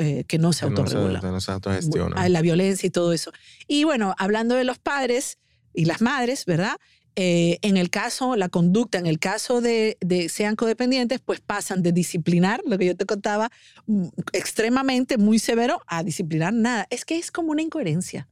eh, 0.01 0.25
que 0.27 0.39
no 0.39 0.53
se 0.53 0.67
Que 0.67 0.71
no 0.71 0.77
se- 0.87 0.97
autorregulan. 0.97 1.23
no 1.33 1.41
se 1.41 2.29
La 2.29 2.43
violencia 2.43 2.87
y 2.89 2.91
todo 2.91 3.13
eso. 3.13 3.31
Y 3.69 3.85
bueno, 3.85 4.15
hablando 4.19 4.57
de 4.57 4.65
los 4.65 4.79
padres 4.79 5.39
y 5.73 5.85
las 5.85 6.01
madres, 6.03 6.45
¿verdad? 6.45 6.77
Eh, 7.21 7.59
en 7.63 7.77
el 7.77 7.91
caso, 7.91 8.37
la 8.37 8.49
conducta, 8.49 8.97
en 8.99 9.07
el 9.07 9.19
caso 9.19 9.61
de, 9.61 9.97
de 10.01 10.29
sean 10.29 10.55
codependientes, 10.55 11.19
pues 11.19 11.41
pasan 11.41 11.83
de 11.83 11.91
disciplinar, 11.91 12.61
lo 12.65 12.79
que 12.79 12.87
yo 12.87 12.97
te 12.97 13.07
contaba, 13.07 13.51
mm, 13.87 14.07
extremadamente 14.33 15.19
muy 15.19 15.41
severo, 15.41 15.83
a 15.89 16.05
disciplinar 16.05 16.53
nada. 16.53 16.87
Es 16.91 17.05
que 17.05 17.19
es 17.19 17.33
como 17.33 17.51
una 17.51 17.63
incoherencia. 17.63 18.29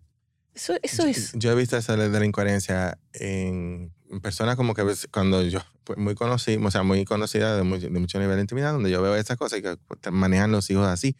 Eso, 0.54 0.74
eso 0.82 1.02
Yo- 1.02 1.08
es. 1.08 1.32
Yo 1.34 1.50
he 1.50 1.54
visto 1.56 1.76
esa 1.76 1.96
de 1.96 2.08
la 2.08 2.24
incoherencia 2.24 2.96
en 3.12 3.92
personas 4.22 4.54
como 4.54 4.72
que 4.72 4.84
cuando 5.10 5.42
yo, 5.42 5.58
pues 5.82 5.98
muy 5.98 6.14
conocida, 6.14 6.64
o 6.64 6.70
sea, 6.70 6.84
muy 6.84 7.04
conocida 7.04 7.56
de, 7.56 7.64
muy- 7.64 7.80
de 7.80 7.90
mucho 7.90 8.20
nivel 8.20 8.36
de 8.36 8.42
intimidad, 8.42 8.72
donde 8.72 8.90
yo 8.92 9.02
veo 9.02 9.16
esas 9.16 9.36
cosas 9.36 9.58
y 9.58 9.62
que 9.62 9.76
pues, 9.88 10.00
manejan 10.12 10.52
los 10.52 10.70
hijos 10.70 10.86
así. 10.86 11.16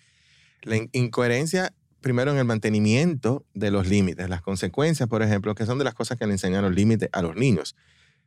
La 0.63 0.77
in- 0.77 0.89
incoherencia, 0.93 1.75
primero 2.07 2.31
en 2.31 2.39
el 2.39 2.45
mantenimiento 2.45 3.45
de 3.53 3.73
los 3.73 3.89
límites, 3.89 4.29
las 4.29 4.41
consecuencias, 4.41 5.09
por 5.09 5.25
ejemplo, 5.25 5.57
que 5.57 5.67
son 5.67 5.77
de 5.77 5.83
las 5.83 5.95
cosas 5.95 6.17
que 6.17 6.25
le 6.25 6.35
enseñan 6.35 6.63
los 6.63 6.73
límites 6.73 7.09
a 7.11 7.21
los 7.21 7.35
niños, 7.35 7.75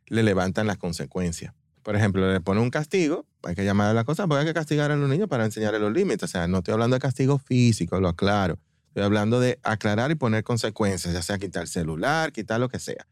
le 0.06 0.22
levantan 0.22 0.66
las 0.66 0.76
consecuencias. 0.76 1.54
Por 1.82 1.96
ejemplo, 1.96 2.30
le 2.30 2.42
pone 2.42 2.60
un 2.60 2.68
castigo, 2.68 3.24
hay 3.42 3.54
que 3.54 3.64
llamar 3.64 3.88
a 3.88 3.94
la 3.94 4.04
cosa, 4.04 4.26
porque 4.26 4.40
hay 4.40 4.46
que 4.48 4.52
castigar 4.52 4.90
a 4.90 4.96
los 4.96 5.08
niños 5.08 5.28
para 5.28 5.46
enseñarles 5.46 5.80
los 5.80 5.94
límites. 5.94 6.24
O 6.24 6.26
sea, 6.26 6.46
no 6.46 6.58
estoy 6.58 6.74
hablando 6.74 6.92
de 6.92 7.00
castigo 7.00 7.38
físico, 7.38 7.98
lo 8.00 8.08
aclaro. 8.08 8.58
Estoy 8.88 9.02
hablando 9.02 9.40
de 9.40 9.58
aclarar 9.62 10.10
y 10.10 10.14
poner 10.14 10.44
consecuencias, 10.44 11.14
ya 11.14 11.22
sea 11.22 11.38
quitar 11.38 11.62
el 11.62 11.68
celular, 11.68 12.32
quitar 12.32 12.60
lo 12.60 12.68
que 12.68 12.78
sea. 12.78 13.06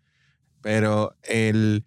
Pero 0.60 1.16
el 1.22 1.86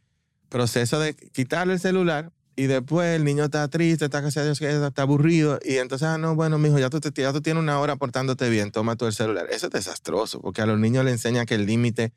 proceso 0.50 1.00
de 1.00 1.14
quitarle 1.14 1.74
el 1.74 1.80
celular 1.80 2.32
y 2.62 2.68
después 2.68 3.16
el 3.16 3.24
niño 3.24 3.46
está 3.46 3.68
triste, 3.70 4.06
está, 4.06 4.20
está 4.28 5.02
aburrido 5.02 5.60
y 5.64 5.78
entonces, 5.78 6.08
ah, 6.08 6.18
no, 6.18 6.36
bueno, 6.36 6.58
mijo, 6.60 6.78
ya 6.78 6.90
tú, 6.90 7.00
te- 7.00 7.22
ya 7.22 7.34
tú 7.34 7.42
tienes 7.42 7.64
una 7.64 7.80
hora 7.80 7.96
portándote 7.96 8.50
bien, 8.50 8.72
toma 8.72 8.96
tú 8.96 9.08
el 9.08 9.14
celular. 9.14 9.48
Eso 9.50 9.68
es 9.68 9.72
desastroso 9.72 10.40
porque 10.42 10.62
a 10.62 10.66
los 10.68 10.78
niños 10.80 11.04
le 11.04 11.12
enseñan 11.12 11.46
que 11.46 11.56
el 11.56 11.66
límite 11.66 12.14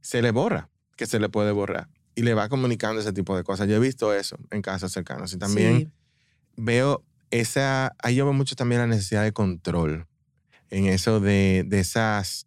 se 0.00 0.22
le 0.22 0.30
borra, 0.30 0.70
que 0.96 1.06
se 1.06 1.18
le 1.20 1.28
puede 1.28 1.50
borrar 1.52 1.88
y 2.14 2.22
le 2.22 2.32
va 2.32 2.48
comunicando 2.48 3.00
ese 3.02 3.12
tipo 3.12 3.36
de 3.36 3.42
cosas. 3.44 3.68
Yo 3.68 3.76
he 3.76 3.78
visto 3.80 4.14
eso 4.14 4.36
en 4.50 4.62
casos 4.62 4.92
cercanos 4.92 5.32
y 5.34 5.38
también 5.38 5.76
Sí. 5.78 5.88
veo 6.56 7.04
esa, 7.30 7.92
ahí 8.02 8.14
yo 8.14 8.24
veo 8.24 8.32
mucho 8.34 8.54
también 8.56 8.80
la 8.80 8.86
necesidad 8.86 9.22
de 9.24 9.32
control, 9.32 10.06
en 10.70 10.86
eso 10.86 11.20
de, 11.20 11.64
de 11.66 11.80
esas, 11.80 12.46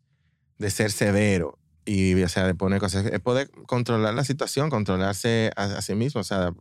de 0.57 0.69
ser 0.71 0.91
severo 0.91 1.59
y, 1.85 2.19
o 2.23 2.29
sea, 2.29 2.47
de 2.47 2.55
poner 2.55 2.79
cosas, 2.79 3.05
es 3.05 3.19
poder 3.19 3.51
controlar 3.67 4.15
la 4.15 4.23
situación, 4.23 4.71
controlarse 4.71 5.51
a, 5.55 5.63
a 5.65 5.81
sí 5.83 5.93
mismo, 5.93 6.21
o 6.21 6.23
sea, 6.23 6.51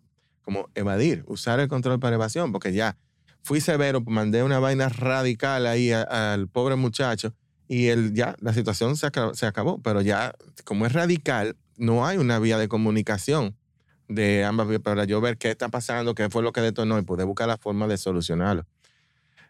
como 0.45 0.71
evadir, 0.75 1.25
usar 1.27 1.59
el 1.61 1.69
control 1.69 1.99
para 1.99 2.17
evasión, 2.17 2.53
porque 2.53 2.73
ya 2.73 2.97
fui 3.43 3.61
severo, 3.61 4.01
mandé 4.03 4.43
una 4.43 4.59
vaina 4.59 4.89
radical 4.89 5.67
ahí 5.67 5.91
al 5.93 6.49
pobre 6.49 6.77
muchacho 6.77 7.35
y 7.67 7.87
él 7.87 8.13
ya, 8.15 8.37
la 8.41 8.53
situación 8.53 8.97
se 8.97 9.07
acabó, 9.07 9.35
se 9.35 9.47
acabó, 9.47 9.81
pero 9.83 10.03
ya, 10.03 10.35
como 10.65 10.87
es 10.87 10.93
radical, 10.93 11.57
no 11.77 12.07
hay 12.07 12.19
una 12.19 12.39
vía 12.39 12.59
de 12.59 12.69
comunicación 12.69 13.57
de 14.09 14.45
ambas 14.45 14.69
vías 14.69 14.83
para 14.83 15.05
yo 15.05 15.21
ver 15.21 15.39
qué 15.39 15.51
está 15.51 15.69
pasando, 15.69 16.15
qué 16.15 16.29
fue 16.29 16.43
lo 16.43 16.53
que 16.53 16.61
detonó 16.61 16.99
y 16.99 17.03
poder 17.03 17.27
buscar 17.27 17.49
la 17.49 17.57
forma 17.57 17.87
de 17.87 17.97
solucionarlo. 17.97 18.67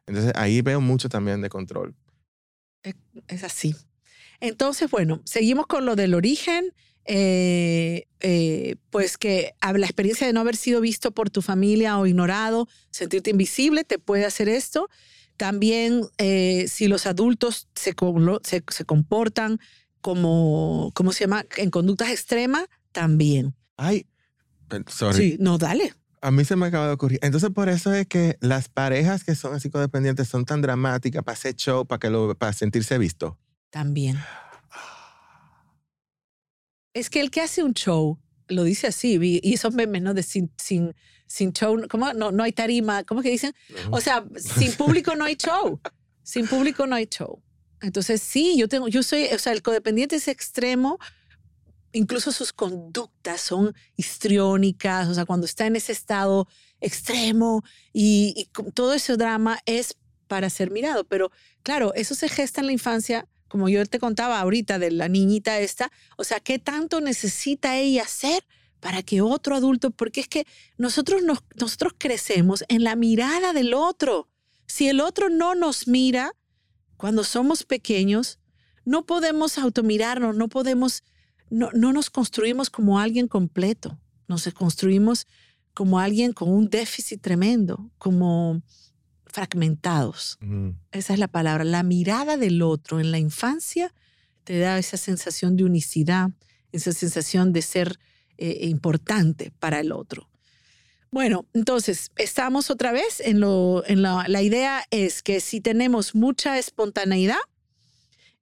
Entonces 0.07 0.33
ahí 0.37 0.63
veo 0.63 0.81
mucho 0.81 1.09
también 1.09 1.41
de 1.41 1.49
control. 1.49 1.95
Es 3.29 3.43
así. 3.43 3.75
Entonces, 4.41 4.91
bueno, 4.91 5.23
seguimos 5.25 5.67
con 5.67 5.87
lo 5.87 5.97
del 5.97 6.15
origen. 6.15 6.73
Eh, 7.07 8.07
eh, 8.21 8.77
pues 8.91 9.19
que 9.19 9.55
la 9.61 9.87
experiencia 9.87 10.27
de 10.27 10.33
no 10.33 10.41
haber 10.41 10.57
sido 10.57 10.81
visto 10.81 11.11
por 11.13 11.31
tu 11.31 11.43
familia 11.43 11.99
o 11.99 12.07
ignorado, 12.07 12.69
sentirte 12.91 13.31
invisible, 13.31 13.85
te 13.85 13.99
puede 13.99 14.25
hacer 14.25 14.49
esto. 14.49 14.89
También 15.37 16.03
eh, 16.19 16.67
si 16.69 16.89
los 16.89 17.07
adultos 17.07 17.69
se, 17.75 17.95
se, 18.43 18.65
se 18.69 18.85
comportan 18.85 19.59
como, 20.01 20.91
¿cómo 20.95 21.13
se 21.13 21.25
llama? 21.25 21.45
En 21.57 21.71
conductas 21.71 22.11
extremas, 22.11 22.67
también. 22.93 23.55
Ay, 23.77 24.07
sorry. 24.87 25.17
Sí, 25.17 25.37
no, 25.41 25.59
dale. 25.59 25.95
A 26.21 26.31
mí 26.31 26.45
se 26.45 26.57
me 26.57 26.67
acaba 26.67 26.87
de 26.87 26.95
ocurrir. 26.95 27.19
Entonces, 27.23 27.51
por 27.51 27.69
eso 27.69 27.93
es 27.93 28.07
que 28.07 28.39
las 28.41 28.69
parejas 28.69 29.25
que 29.25 29.35
son 29.35 29.55
así 29.55 29.69
codependientes 29.69 30.29
son 30.29 30.45
tan 30.45 30.63
dramáticas 30.63 31.23
para 31.23 31.35
hacer 31.35 31.55
show, 31.55 31.87
para, 31.87 31.99
que 31.99 32.09
lo, 32.09 32.35
para 32.35 32.53
sentirse 32.53 32.97
visto. 32.97 33.39
También. 33.71 34.19
Es 36.95 37.11
que 37.11 37.21
el 37.21 37.31
que 37.31 37.43
hace 37.43 37.63
un 37.63 37.75
show, 37.75 38.19
lo 38.49 38.65
dice 38.65 38.87
así, 38.87 39.19
y 39.21 39.53
esos 39.53 39.75
memes, 39.75 40.03
¿no? 40.03 40.15
De 40.15 40.23
sin, 40.23 40.51
sin, 40.57 40.95
sin 41.27 41.53
show, 41.53 41.77
¿cómo? 41.89 42.13
No, 42.15 42.33
no 42.33 42.43
hay 42.43 42.53
tarima, 42.53 43.05
¿cómo 43.05 43.21
que 43.21 43.31
dicen? 43.31 43.55
O 43.91 44.01
sea, 44.01 44.25
sin 44.37 44.73
público 44.73 45.15
no 45.15 45.25
hay 45.25 45.37
show. 45.37 45.81
Sin 46.23 46.47
público 46.47 46.87
no 46.87 46.97
hay 46.97 47.07
show. 47.07 47.43
Entonces, 47.83 48.23
sí, 48.23 48.57
yo 48.57 48.69
tengo, 48.69 48.89
yo 48.89 49.03
soy, 49.03 49.25
o 49.27 49.39
sea, 49.39 49.53
el 49.53 49.63
codependiente 49.63 50.17
es 50.17 50.29
extremo, 50.29 50.99
incluso 51.93 52.33
sus 52.33 52.53
conductas 52.53 53.41
son 53.41 53.75
histriónicas, 53.97 55.09
o 55.09 55.15
sea, 55.15 55.27
cuando 55.27 55.47
está 55.47 55.67
en 55.67 55.77
ese 55.77 55.93
estado 55.93 56.49
extremo 56.81 57.63
y, 57.93 58.35
y 58.37 58.73
todo 58.73 58.95
ese 58.95 59.17
drama 59.17 59.59
es 59.67 59.97
para 60.27 60.51
ser 60.51 60.71
mirado. 60.71 61.05
Pero 61.05 61.31
claro, 61.63 61.93
eso 61.95 62.15
se 62.15 62.29
gesta 62.29 62.61
en 62.61 62.69
la 62.69 62.73
infancia, 62.73 63.29
como 63.55 63.69
yo 63.69 63.87
te 63.87 64.01
contaba 64.01 64.41
ahorita 64.41 64.81
de 64.81 64.91
la 64.91 65.07
niñita 65.07 65.61
esta, 65.61 65.93
o 66.17 66.25
sea, 66.25 66.41
¿qué 66.41 66.59
tanto 66.59 67.01
necesita 67.01 67.77
ella 67.77 68.03
hacer? 68.03 68.45
para 68.81 69.05
que 69.05 69.21
otro 69.21 69.55
adulto, 69.55 69.93
porque 69.93 70.21
es 70.23 70.29
que 70.29 70.45
nosotros, 70.77 71.23
nosotros 71.23 71.95
crecemos 71.97 72.65
en 72.69 72.83
la 72.83 72.97
mirada 72.97 73.53
del 73.53 73.73
otro. 73.73 74.29
Si 74.67 74.89
el 74.89 75.01
otro 75.01 75.29
no 75.31 75.55
nos 75.55 75.87
mira 75.87 76.33
cuando 76.97 77.23
somos 77.23 77.63
pequeños, 77.63 78.41
no 78.85 79.07
podemos 79.07 79.57
automirarnos, 79.57 80.35
no 80.35 80.49
podemos, 80.49 81.05
no, 81.49 81.71
no 81.73 81.93
nos 81.93 82.11
construimos 82.11 82.71
como 82.71 82.99
alguien 82.99 83.29
completo, 83.29 84.01
nos 84.27 84.47
construimos 84.53 85.29
como 85.75 86.01
alguien 86.01 86.33
con 86.33 86.51
un 86.51 86.69
déficit 86.69 87.23
tremendo, 87.23 87.89
como 87.99 88.63
fragmentados. 89.35 90.39
Esa 90.93 91.13
es 91.13 91.19
la 91.19 91.27
palabra. 91.27 91.65
La 91.65 91.83
mirada 91.83 92.37
del 92.37 92.63
otro 92.63 93.01
en 93.01 93.11
la 93.11 93.19
infancia 93.19 93.93
te 94.45 94.61
da 94.61 94.79
esa 94.79 94.97
sensación 94.97 95.57
de 95.57 95.65
unicidad, 95.65 96.31
esa 96.71 96.93
sensación 96.93 97.53
de 97.53 97.63
ser 97.63 97.99
eh, 98.39 98.69
importante 98.69 99.51
para 99.59 99.81
el 99.81 99.91
otro. 99.91 100.31
Bueno, 101.11 101.47
entonces, 101.53 102.13
estamos 102.15 102.71
otra 102.71 102.93
vez 102.93 103.19
en, 103.19 103.41
lo, 103.41 103.83
en 103.87 104.03
la, 104.03 104.25
la 104.29 104.41
idea 104.41 104.85
es 104.91 105.21
que 105.21 105.41
si 105.41 105.61
tenemos 105.61 106.15
mucha 106.15 106.57
espontaneidad, 106.57 107.43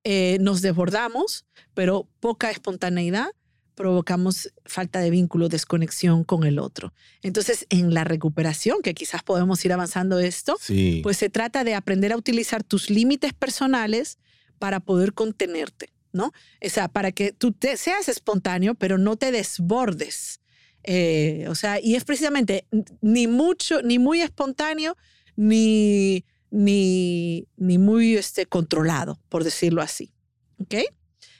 eh, 0.04 0.36
nos 0.40 0.60
desbordamos, 0.60 1.46
pero 1.72 2.06
poca 2.20 2.50
espontaneidad, 2.50 3.30
provocamos 3.74 4.52
falta 4.64 5.00
de 5.00 5.10
vínculo, 5.10 5.48
desconexión 5.48 6.24
con 6.24 6.44
el 6.44 6.58
otro. 6.58 6.92
Entonces, 7.22 7.66
en 7.70 7.94
la 7.94 8.04
recuperación, 8.04 8.82
que 8.82 8.94
quizás 8.94 9.22
podemos 9.22 9.64
ir 9.64 9.72
avanzando 9.72 10.18
esto, 10.18 10.56
pues 11.02 11.16
se 11.16 11.30
trata 11.30 11.64
de 11.64 11.74
aprender 11.74 12.12
a 12.12 12.16
utilizar 12.16 12.62
tus 12.62 12.90
límites 12.90 13.32
personales 13.32 14.18
para 14.58 14.80
poder 14.80 15.14
contenerte. 15.14 15.92
¿no? 16.12 16.26
O 16.64 16.68
sea, 16.68 16.88
para 16.88 17.12
que 17.12 17.32
tú 17.32 17.52
te, 17.52 17.76
seas 17.76 18.08
espontáneo, 18.08 18.74
pero 18.74 18.98
no 18.98 19.16
te 19.16 19.32
desbordes. 19.32 20.40
Eh, 20.84 21.46
o 21.48 21.54
sea, 21.54 21.80
y 21.80 21.94
es 21.94 22.04
precisamente 22.04 22.66
ni 23.00 23.26
mucho, 23.26 23.82
ni 23.82 23.98
muy 23.98 24.20
espontáneo, 24.20 24.96
ni, 25.36 26.24
ni, 26.50 27.46
ni 27.56 27.78
muy 27.78 28.16
este, 28.16 28.46
controlado, 28.46 29.18
por 29.28 29.44
decirlo 29.44 29.80
así. 29.80 30.12
¿Ok? 30.58 30.74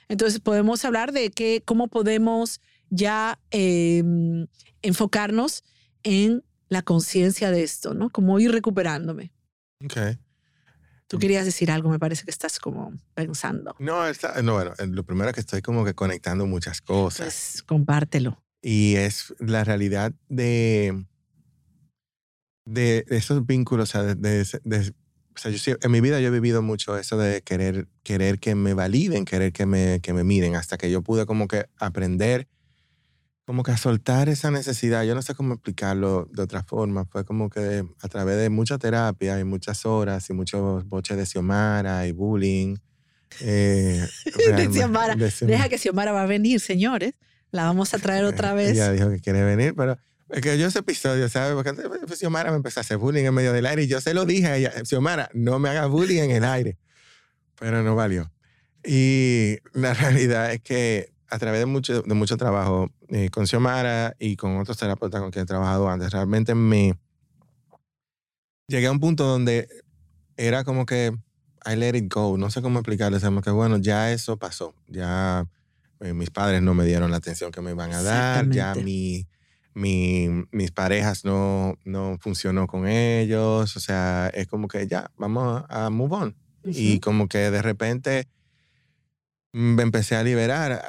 Entonces 0.07 0.39
podemos 0.39 0.83
hablar 0.85 1.11
de 1.11 1.31
que, 1.31 1.61
cómo 1.65 1.87
podemos 1.87 2.61
ya 2.89 3.39
em, 3.51 4.47
enfocarnos 4.81 5.63
en 6.03 6.43
la 6.69 6.81
conciencia 6.81 7.51
de 7.51 7.63
esto, 7.63 7.93
¿no? 7.93 8.09
Como 8.09 8.39
ir 8.39 8.51
recuperándome. 8.51 9.31
Ok. 9.83 10.17
Tú 11.07 11.19
querías 11.19 11.45
decir 11.45 11.69
algo, 11.69 11.89
me 11.89 11.99
parece 11.99 12.23
que 12.25 12.31
estás 12.31 12.59
como 12.59 12.93
pensando. 13.13 13.75
No, 13.77 14.07
está, 14.07 14.41
no 14.41 14.53
bueno, 14.53 14.73
lo 14.79 15.03
primero 15.03 15.29
es 15.29 15.35
que 15.35 15.41
estoy 15.41 15.61
como 15.61 15.85
que 15.85 15.93
conectando 15.93 16.47
muchas 16.47 16.81
cosas. 16.81 17.25
Pues 17.25 17.63
compártelo. 17.63 18.43
Y 18.61 18.95
es 18.95 19.33
la 19.39 19.63
realidad 19.63 20.13
de, 20.29 21.05
de 22.65 23.05
esos 23.09 23.45
vínculos, 23.45 23.89
o 23.89 23.91
sea, 23.91 24.15
de, 24.15 24.93
o 25.35 25.39
sea, 25.39 25.51
yo, 25.51 25.75
en 25.81 25.91
mi 25.91 26.01
vida 26.01 26.19
yo 26.19 26.27
he 26.27 26.31
vivido 26.31 26.61
mucho 26.61 26.97
eso 26.97 27.17
de 27.17 27.41
querer, 27.41 27.87
querer 28.03 28.39
que 28.39 28.55
me 28.55 28.73
validen, 28.73 29.25
querer 29.25 29.51
que 29.51 29.65
me, 29.65 29.99
que 30.01 30.13
me 30.13 30.23
miren, 30.23 30.55
hasta 30.55 30.77
que 30.77 30.89
yo 30.89 31.01
pude 31.01 31.25
como 31.25 31.47
que 31.47 31.65
aprender 31.77 32.47
como 33.45 33.63
que 33.63 33.71
a 33.71 33.77
soltar 33.77 34.29
esa 34.29 34.51
necesidad, 34.51 35.03
yo 35.03 35.15
no 35.15 35.21
sé 35.21 35.35
cómo 35.35 35.55
explicarlo 35.55 36.29
de 36.31 36.43
otra 36.43 36.63
forma, 36.63 37.05
fue 37.05 37.25
como 37.25 37.49
que 37.49 37.85
a 38.01 38.07
través 38.07 38.37
de 38.37 38.49
mucha 38.49 38.77
terapia 38.77 39.39
y 39.39 39.43
muchas 39.43 39.85
horas 39.85 40.29
y 40.29 40.33
muchos 40.33 40.87
boches 40.87 41.17
de 41.17 41.25
Xiomara 41.25 42.07
y 42.07 42.13
bullying. 42.13 42.77
Eh, 43.41 44.05
de 44.55 44.69
Xiomara. 44.71 45.15
Deja 45.15 45.67
que 45.67 45.77
Xiomara 45.77 46.13
va 46.13 46.23
a 46.23 46.25
venir, 46.25 46.61
señores. 46.61 47.15
La 47.51 47.65
vamos 47.65 47.93
a 47.93 47.99
traer 47.99 48.23
otra 48.25 48.53
vez. 48.53 48.71
Ella 48.71 48.91
dijo 48.91 49.09
que 49.09 49.19
quiere 49.19 49.43
venir, 49.43 49.73
pero 49.75 49.97
es 50.29 50.41
que 50.41 50.57
yo 50.57 50.67
ese 50.67 50.79
episodio, 50.79 51.27
¿sabes? 51.29 51.53
Porque 51.53 51.69
antes 51.69 51.85
pues, 51.87 52.19
Xiomara 52.19 52.51
me 52.51 52.57
empezó 52.57 52.79
a 52.79 52.81
hacer 52.81 52.97
bullying 52.97 53.25
en 53.25 53.33
medio 53.33 53.53
del 53.53 53.65
aire 53.65 53.83
y 53.83 53.87
yo 53.87 54.01
se 54.01 54.13
lo 54.13 54.25
dije 54.25 54.47
a 54.47 54.57
ella, 54.57 54.71
Xiomara, 54.83 55.29
no 55.33 55.59
me 55.59 55.69
hagas 55.69 55.89
bullying 55.89 56.23
en 56.23 56.31
el 56.31 56.43
aire. 56.43 56.77
Pero 57.59 57.83
no 57.83 57.95
valió. 57.95 58.31
Y 58.83 59.57
la 59.73 59.93
realidad 59.93 60.51
es 60.51 60.61
que 60.61 61.13
a 61.29 61.39
través 61.39 61.59
de 61.59 61.65
mucho, 61.65 62.01
de 62.01 62.13
mucho 62.13 62.37
trabajo 62.37 62.91
eh, 63.09 63.29
con 63.29 63.47
Xiomara 63.47 64.15
y 64.19 64.35
con 64.35 64.57
otros 64.57 64.77
terapeutas 64.77 65.21
con 65.21 65.31
quienes 65.31 65.45
he 65.45 65.47
trabajado 65.47 65.89
antes, 65.89 66.11
realmente 66.11 66.53
me 66.53 66.97
llegué 68.67 68.87
a 68.87 68.91
un 68.91 68.99
punto 68.99 69.25
donde 69.25 69.67
era 70.37 70.63
como 70.63 70.85
que 70.85 71.11
I 71.65 71.75
let 71.75 71.97
it 71.97 72.13
go. 72.13 72.37
No 72.37 72.49
sé 72.49 72.61
cómo 72.61 72.79
explicarles, 72.79 73.23
que 73.43 73.49
bueno, 73.51 73.77
ya 73.77 74.11
eso 74.11 74.37
pasó. 74.37 74.75
Ya 74.87 75.47
eh, 76.01 76.13
mis 76.13 76.29
padres 76.29 76.61
no 76.61 76.73
me 76.73 76.85
dieron 76.85 77.11
la 77.11 77.17
atención 77.17 77.51
que 77.51 77.61
me 77.61 77.71
iban 77.71 77.93
a 77.93 78.01
dar. 78.01 78.49
Ya 78.49 78.75
mi, 78.75 79.27
mi, 79.73 80.29
mis 80.51 80.71
parejas 80.71 81.25
no, 81.25 81.77
no 81.83 82.17
funcionó 82.19 82.67
con 82.67 82.87
ellos. 82.87 83.75
O 83.75 83.79
sea, 83.79 84.29
es 84.33 84.47
como 84.47 84.67
que 84.67 84.87
ya, 84.87 85.11
vamos 85.17 85.63
a 85.69 85.89
move 85.89 86.15
on. 86.15 86.35
Y 86.65 86.99
como 86.99 87.27
que 87.27 87.51
de 87.51 87.61
repente 87.61 88.27
me 89.51 89.83
empecé 89.83 90.15
a 90.15 90.23
liberar 90.23 90.81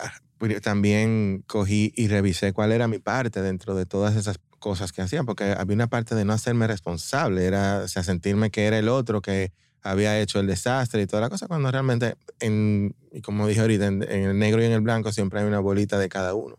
también 0.62 1.44
cogí 1.46 1.92
y 1.96 2.08
revisé 2.08 2.52
cuál 2.52 2.72
era 2.72 2.88
mi 2.88 2.98
parte 2.98 3.42
dentro 3.42 3.74
de 3.74 3.86
todas 3.86 4.16
esas 4.16 4.38
cosas 4.58 4.92
que 4.92 5.02
hacía, 5.02 5.22
porque 5.24 5.54
había 5.56 5.74
una 5.74 5.88
parte 5.88 6.14
de 6.14 6.24
no 6.24 6.32
hacerme 6.32 6.66
responsable, 6.66 7.44
era 7.44 7.82
o 7.84 7.88
sea, 7.88 8.02
sentirme 8.02 8.50
que 8.50 8.66
era 8.66 8.78
el 8.78 8.88
otro 8.88 9.20
que 9.20 9.52
había 9.82 10.18
hecho 10.18 10.40
el 10.40 10.46
desastre 10.46 11.02
y 11.02 11.06
toda 11.06 11.20
la 11.20 11.28
cosa, 11.28 11.46
cuando 11.46 11.70
realmente, 11.70 12.16
en, 12.40 12.94
como 13.22 13.46
dije 13.46 13.60
ahorita, 13.60 13.86
en, 13.86 14.02
el 14.02 14.38
negro 14.38 14.62
y 14.62 14.64
en 14.64 14.72
el 14.72 14.80
blanco 14.80 15.12
siempre 15.12 15.40
hay 15.40 15.46
una 15.46 15.60
bolita 15.60 15.98
de 15.98 16.08
cada 16.08 16.34
uno. 16.34 16.58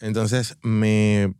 Entonces 0.00 0.56
me, 0.62 1.34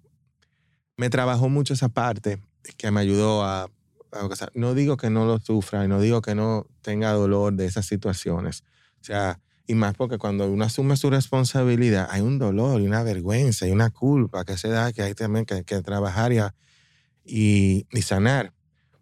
me 0.98 1.08
trabajó 1.08 1.48
mucho 1.48 1.72
esa 1.72 1.88
parte 1.88 2.42
que 2.76 2.90
me 2.90 3.00
ayudó 3.00 3.44
a, 3.44 3.70
a, 4.12 4.28
no 4.54 4.74
digo 4.74 4.96
que 4.96 5.08
no 5.08 5.24
lo 5.24 5.38
sufra 5.38 5.84
y 5.84 5.88
no 5.88 6.00
digo 6.00 6.20
que 6.20 6.34
no 6.34 6.66
tenga 6.82 7.12
dolor 7.12 7.54
de 7.54 7.66
esas 7.66 7.86
situaciones. 7.86 8.64
O 9.00 9.04
sea, 9.04 9.40
y 9.66 9.74
más 9.74 9.94
porque 9.94 10.18
cuando 10.18 10.50
uno 10.50 10.64
asume 10.64 10.96
su 10.96 11.08
responsabilidad, 11.08 12.08
hay 12.10 12.20
un 12.20 12.38
dolor 12.38 12.80
y 12.80 12.86
una 12.86 13.04
vergüenza 13.04 13.66
y 13.66 13.70
una 13.70 13.90
culpa 13.90 14.44
que 14.44 14.56
se 14.56 14.68
da 14.68 14.92
que 14.92 15.02
hay 15.02 15.14
también 15.14 15.44
que, 15.44 15.62
que 15.62 15.80
trabajar 15.82 16.32
y, 17.24 17.86
y, 17.92 18.02
sanar. 18.02 18.52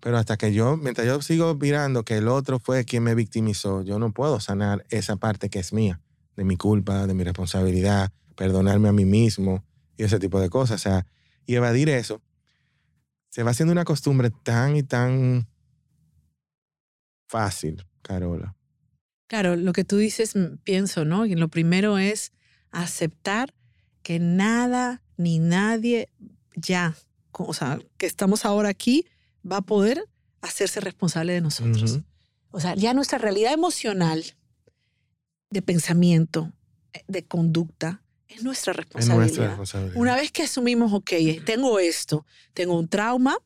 Pero 0.00 0.18
hasta 0.18 0.36
que 0.36 0.52
yo, 0.52 0.76
mientras 0.76 1.06
yo 1.06 1.22
sigo 1.22 1.54
mirando 1.54 2.04
que 2.04 2.18
el 2.18 2.28
otro 2.28 2.58
fue 2.58 2.84
quien 2.84 3.04
me 3.04 3.14
victimizó, 3.14 3.82
yo 3.82 3.98
no 3.98 4.12
puedo 4.12 4.38
sanar 4.38 4.84
esa 4.90 5.16
parte 5.16 5.48
que 5.48 5.60
es 5.60 5.72
mía, 5.72 6.00
de 6.36 6.44
mi 6.44 6.56
culpa, 6.56 7.06
de 7.06 7.14
mi 7.14 7.24
responsabilidad, 7.24 8.12
perdonarme 8.34 8.90
a 8.90 8.92
mí 8.92 9.06
mismo 9.06 9.64
y 9.96 10.04
ese 10.04 10.18
tipo 10.18 10.40
de 10.40 10.50
cosas. 10.50 10.80
O 10.80 10.82
sea, 10.82 11.06
y 11.46 11.54
evadir 11.54 11.88
eso 11.88 12.22
se 13.36 13.42
va 13.42 13.50
haciendo 13.50 13.72
una 13.72 13.84
costumbre 13.84 14.30
tan 14.30 14.76
y 14.76 14.82
tan 14.82 15.46
fácil, 17.28 17.84
Carola. 18.00 18.56
Claro, 19.26 19.56
lo 19.56 19.74
que 19.74 19.84
tú 19.84 19.98
dices, 19.98 20.34
mm, 20.36 20.56
pienso, 20.64 21.04
¿no? 21.04 21.26
Y 21.26 21.34
lo 21.34 21.48
primero 21.48 21.98
es 21.98 22.32
aceptar 22.70 23.52
que 24.02 24.18
nada 24.18 25.02
ni 25.18 25.38
nadie 25.38 26.08
ya, 26.54 26.96
o 27.32 27.52
sea, 27.52 27.78
que 27.98 28.06
estamos 28.06 28.46
ahora 28.46 28.70
aquí, 28.70 29.04
va 29.44 29.58
a 29.58 29.62
poder 29.62 30.02
hacerse 30.40 30.80
responsable 30.80 31.34
de 31.34 31.42
nosotros. 31.42 32.00
O 32.52 32.60
sea, 32.60 32.74
ya 32.74 32.94
nuestra 32.94 33.18
realidad 33.18 33.52
emocional, 33.52 34.24
de 35.50 35.60
pensamiento, 35.60 36.54
eh, 36.94 37.04
de 37.06 37.26
conducta, 37.26 38.02
es 38.28 38.42
nuestra 38.42 38.72
responsabilidad. 38.72 39.58
Una 39.94 40.16
vez 40.16 40.32
que 40.32 40.42
asumimos, 40.42 40.92
ok, 40.92 41.12
tengo 41.44 41.78
esto, 41.78 42.26
tengo 42.54 42.78
un 42.78 42.88
trauma, 42.88 43.38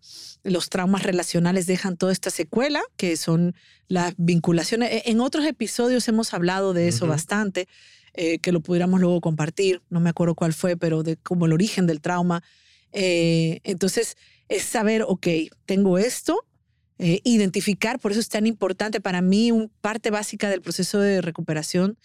los 0.43 0.69
traumas 0.71 1.03
relacionales 1.03 1.67
dejan 1.67 1.97
toda 1.97 2.13
esta 2.13 2.31
secuela, 2.31 2.81
que 2.97 3.17
son 3.17 3.55
las 3.89 4.15
vinculaciones. 4.17 4.91
E, 4.91 5.11
en 5.11 5.21
otros 5.21 5.45
episodios 5.45 6.09
hemos 6.09 6.33
hablado 6.33 6.73
de 6.73 6.89
eso 6.89 7.07
bastante, 7.07 7.69
eh, 8.15 8.39
que 8.39 8.53
lo 8.53 8.61
pudiéramos 8.61 9.01
luego 9.01 9.21
compartir, 9.21 9.83
no 9.91 10.01
me 10.01 10.11
acuerdo 10.11 10.35
cuál 10.35 10.53
fue, 10.53 10.77
pero 10.77 11.03
de 11.03 11.17
como 11.17 11.47
el 11.47 11.53
origen 11.53 11.87
del 11.87 12.01
trauma. 12.01 12.43
Eh, 12.93 13.61
entonces, 13.65 14.17
es 14.49 14.63
saber, 14.63 15.05
ok, 15.07 15.27
tengo 15.67 15.99
esto, 15.99 16.45
eh, 16.99 17.21
identificar, 17.25 17.99
por 17.99 18.13
eso 18.13 18.21
es 18.21 18.29
tan 18.29 18.47
importante 18.47 19.01
para 19.01 19.23
mí, 19.23 19.53
un 19.53 19.71
parte 19.81 20.11
básica 20.11 20.49
del 20.51 20.61
proceso 20.61 20.99
de 20.99 21.21
recuperación 21.21 21.99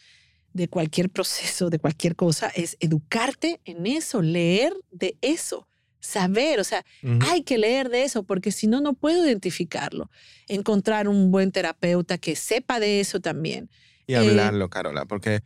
de 0.56 0.70
cualquier 0.70 1.10
proceso, 1.10 1.70
de 1.70 1.80
cualquier 1.80 2.16
cosa, 2.16 2.48
es 2.56 2.78
educarte 2.80 3.60
en 3.66 3.86
eso, 3.86 4.22
leer 4.22 4.72
de 4.90 5.18
eso, 5.22 5.68
saber, 6.00 6.62
o 6.62 6.64
sea, 6.64 6.86
Ujú. 7.04 7.20
hay 7.30 7.44
que 7.44 7.58
leer 7.58 7.90
de 7.90 8.04
eso 8.04 8.24
porque 8.24 8.54
si 8.54 8.66
no, 8.68 8.80
no 8.80 8.94
puedo 8.94 9.26
identificarlo. 9.26 10.10
Encontrar 10.48 11.10
un 11.10 11.30
buen 11.30 11.52
terapeuta 11.52 12.18
que 12.18 12.38
sepa 12.38 12.80
de 12.80 13.02
eso 13.02 13.20
también. 13.20 13.70
Y 14.08 14.14
Eh, 14.14 14.18
hablarlo, 14.18 14.70
Carola, 14.70 15.04
porque 15.04 15.44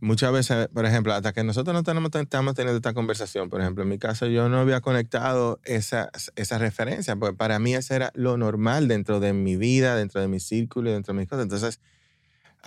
muchas 0.00 0.32
veces, 0.32 0.68
por 0.72 0.86
ejemplo, 0.86 1.12
hasta 1.12 1.34
que 1.34 1.44
nosotros 1.44 1.74
no 1.74 1.82
tenemos, 1.82 2.10
estamos 2.14 2.54
teniendo 2.54 2.76
esta 2.76 2.94
conversación, 2.94 3.50
por 3.50 3.60
ejemplo, 3.60 3.82
en 3.82 3.90
mi 3.90 3.98
caso 3.98 4.26
yo 4.26 4.48
no 4.48 4.60
había 4.60 4.80
conectado 4.80 5.60
esa, 5.64 6.10
esa 6.34 6.56
referencia, 6.56 7.14
porque 7.16 7.36
para 7.36 7.58
mí 7.58 7.74
eso 7.74 7.92
era 7.94 8.10
lo 8.14 8.38
normal 8.38 8.88
dentro 8.88 9.20
de 9.20 9.34
mi 9.34 9.56
vida, 9.56 9.96
dentro 9.96 10.22
de 10.22 10.28
mi 10.28 10.40
círculo, 10.40 10.92
dentro 10.92 11.12
de 11.12 11.20
mis 11.20 11.28
cosas. 11.28 11.42
Entonces, 11.42 11.80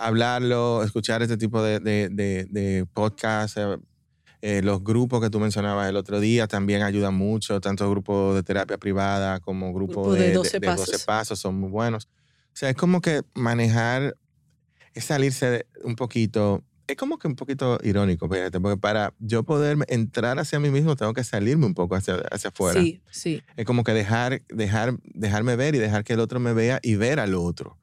hablarlo, 0.00 0.82
escuchar 0.82 1.22
este 1.22 1.36
tipo 1.36 1.62
de, 1.62 1.78
de, 1.78 2.08
de, 2.08 2.46
de 2.50 2.86
podcasts, 2.92 3.56
eh, 3.56 3.76
eh, 4.42 4.62
los 4.62 4.82
grupos 4.82 5.20
que 5.20 5.28
tú 5.28 5.38
mencionabas 5.38 5.88
el 5.88 5.96
otro 5.96 6.18
día 6.18 6.46
también 6.46 6.82
ayudan 6.82 7.14
mucho, 7.14 7.60
tanto 7.60 7.88
grupos 7.90 8.34
de 8.34 8.42
terapia 8.42 8.78
privada 8.78 9.38
como 9.40 9.72
grupos 9.74 9.96
Grupo 9.96 10.14
de 10.14 10.28
de, 10.28 10.32
12 10.32 10.60
de 10.60 10.66
12 10.66 10.98
pasos. 11.00 11.38
son 11.38 11.60
muy 11.60 11.68
buenos. 11.68 12.08
O 12.46 12.54
sea, 12.54 12.70
es 12.70 12.76
como 12.76 13.00
que 13.00 13.22
manejar 13.34 14.16
es 14.94 15.04
salirse 15.04 15.66
un 15.84 15.94
poquito, 15.94 16.64
es 16.86 16.96
como 16.96 17.18
que 17.18 17.28
un 17.28 17.36
poquito 17.36 17.78
irónico, 17.82 18.28
fíjate, 18.28 18.58
porque 18.60 18.78
para 18.78 19.14
yo 19.18 19.44
poder 19.44 19.76
entrar 19.88 20.38
hacia 20.38 20.58
mí 20.58 20.70
mismo 20.70 20.96
tengo 20.96 21.12
que 21.12 21.22
salirme 21.22 21.66
un 21.66 21.74
poco 21.74 21.94
hacia, 21.94 22.16
hacia 22.30 22.48
afuera. 22.48 22.80
Sí, 22.80 23.00
sí, 23.10 23.42
Es 23.56 23.66
como 23.66 23.84
que 23.84 23.92
dejar, 23.92 24.42
dejar, 24.48 24.96
dejarme 25.04 25.54
ver 25.54 25.74
y 25.74 25.78
dejar 25.78 26.02
que 26.02 26.14
el 26.14 26.20
otro 26.20 26.40
me 26.40 26.54
vea 26.54 26.80
y 26.82 26.96
ver 26.96 27.20
al 27.20 27.34
otro 27.34 27.79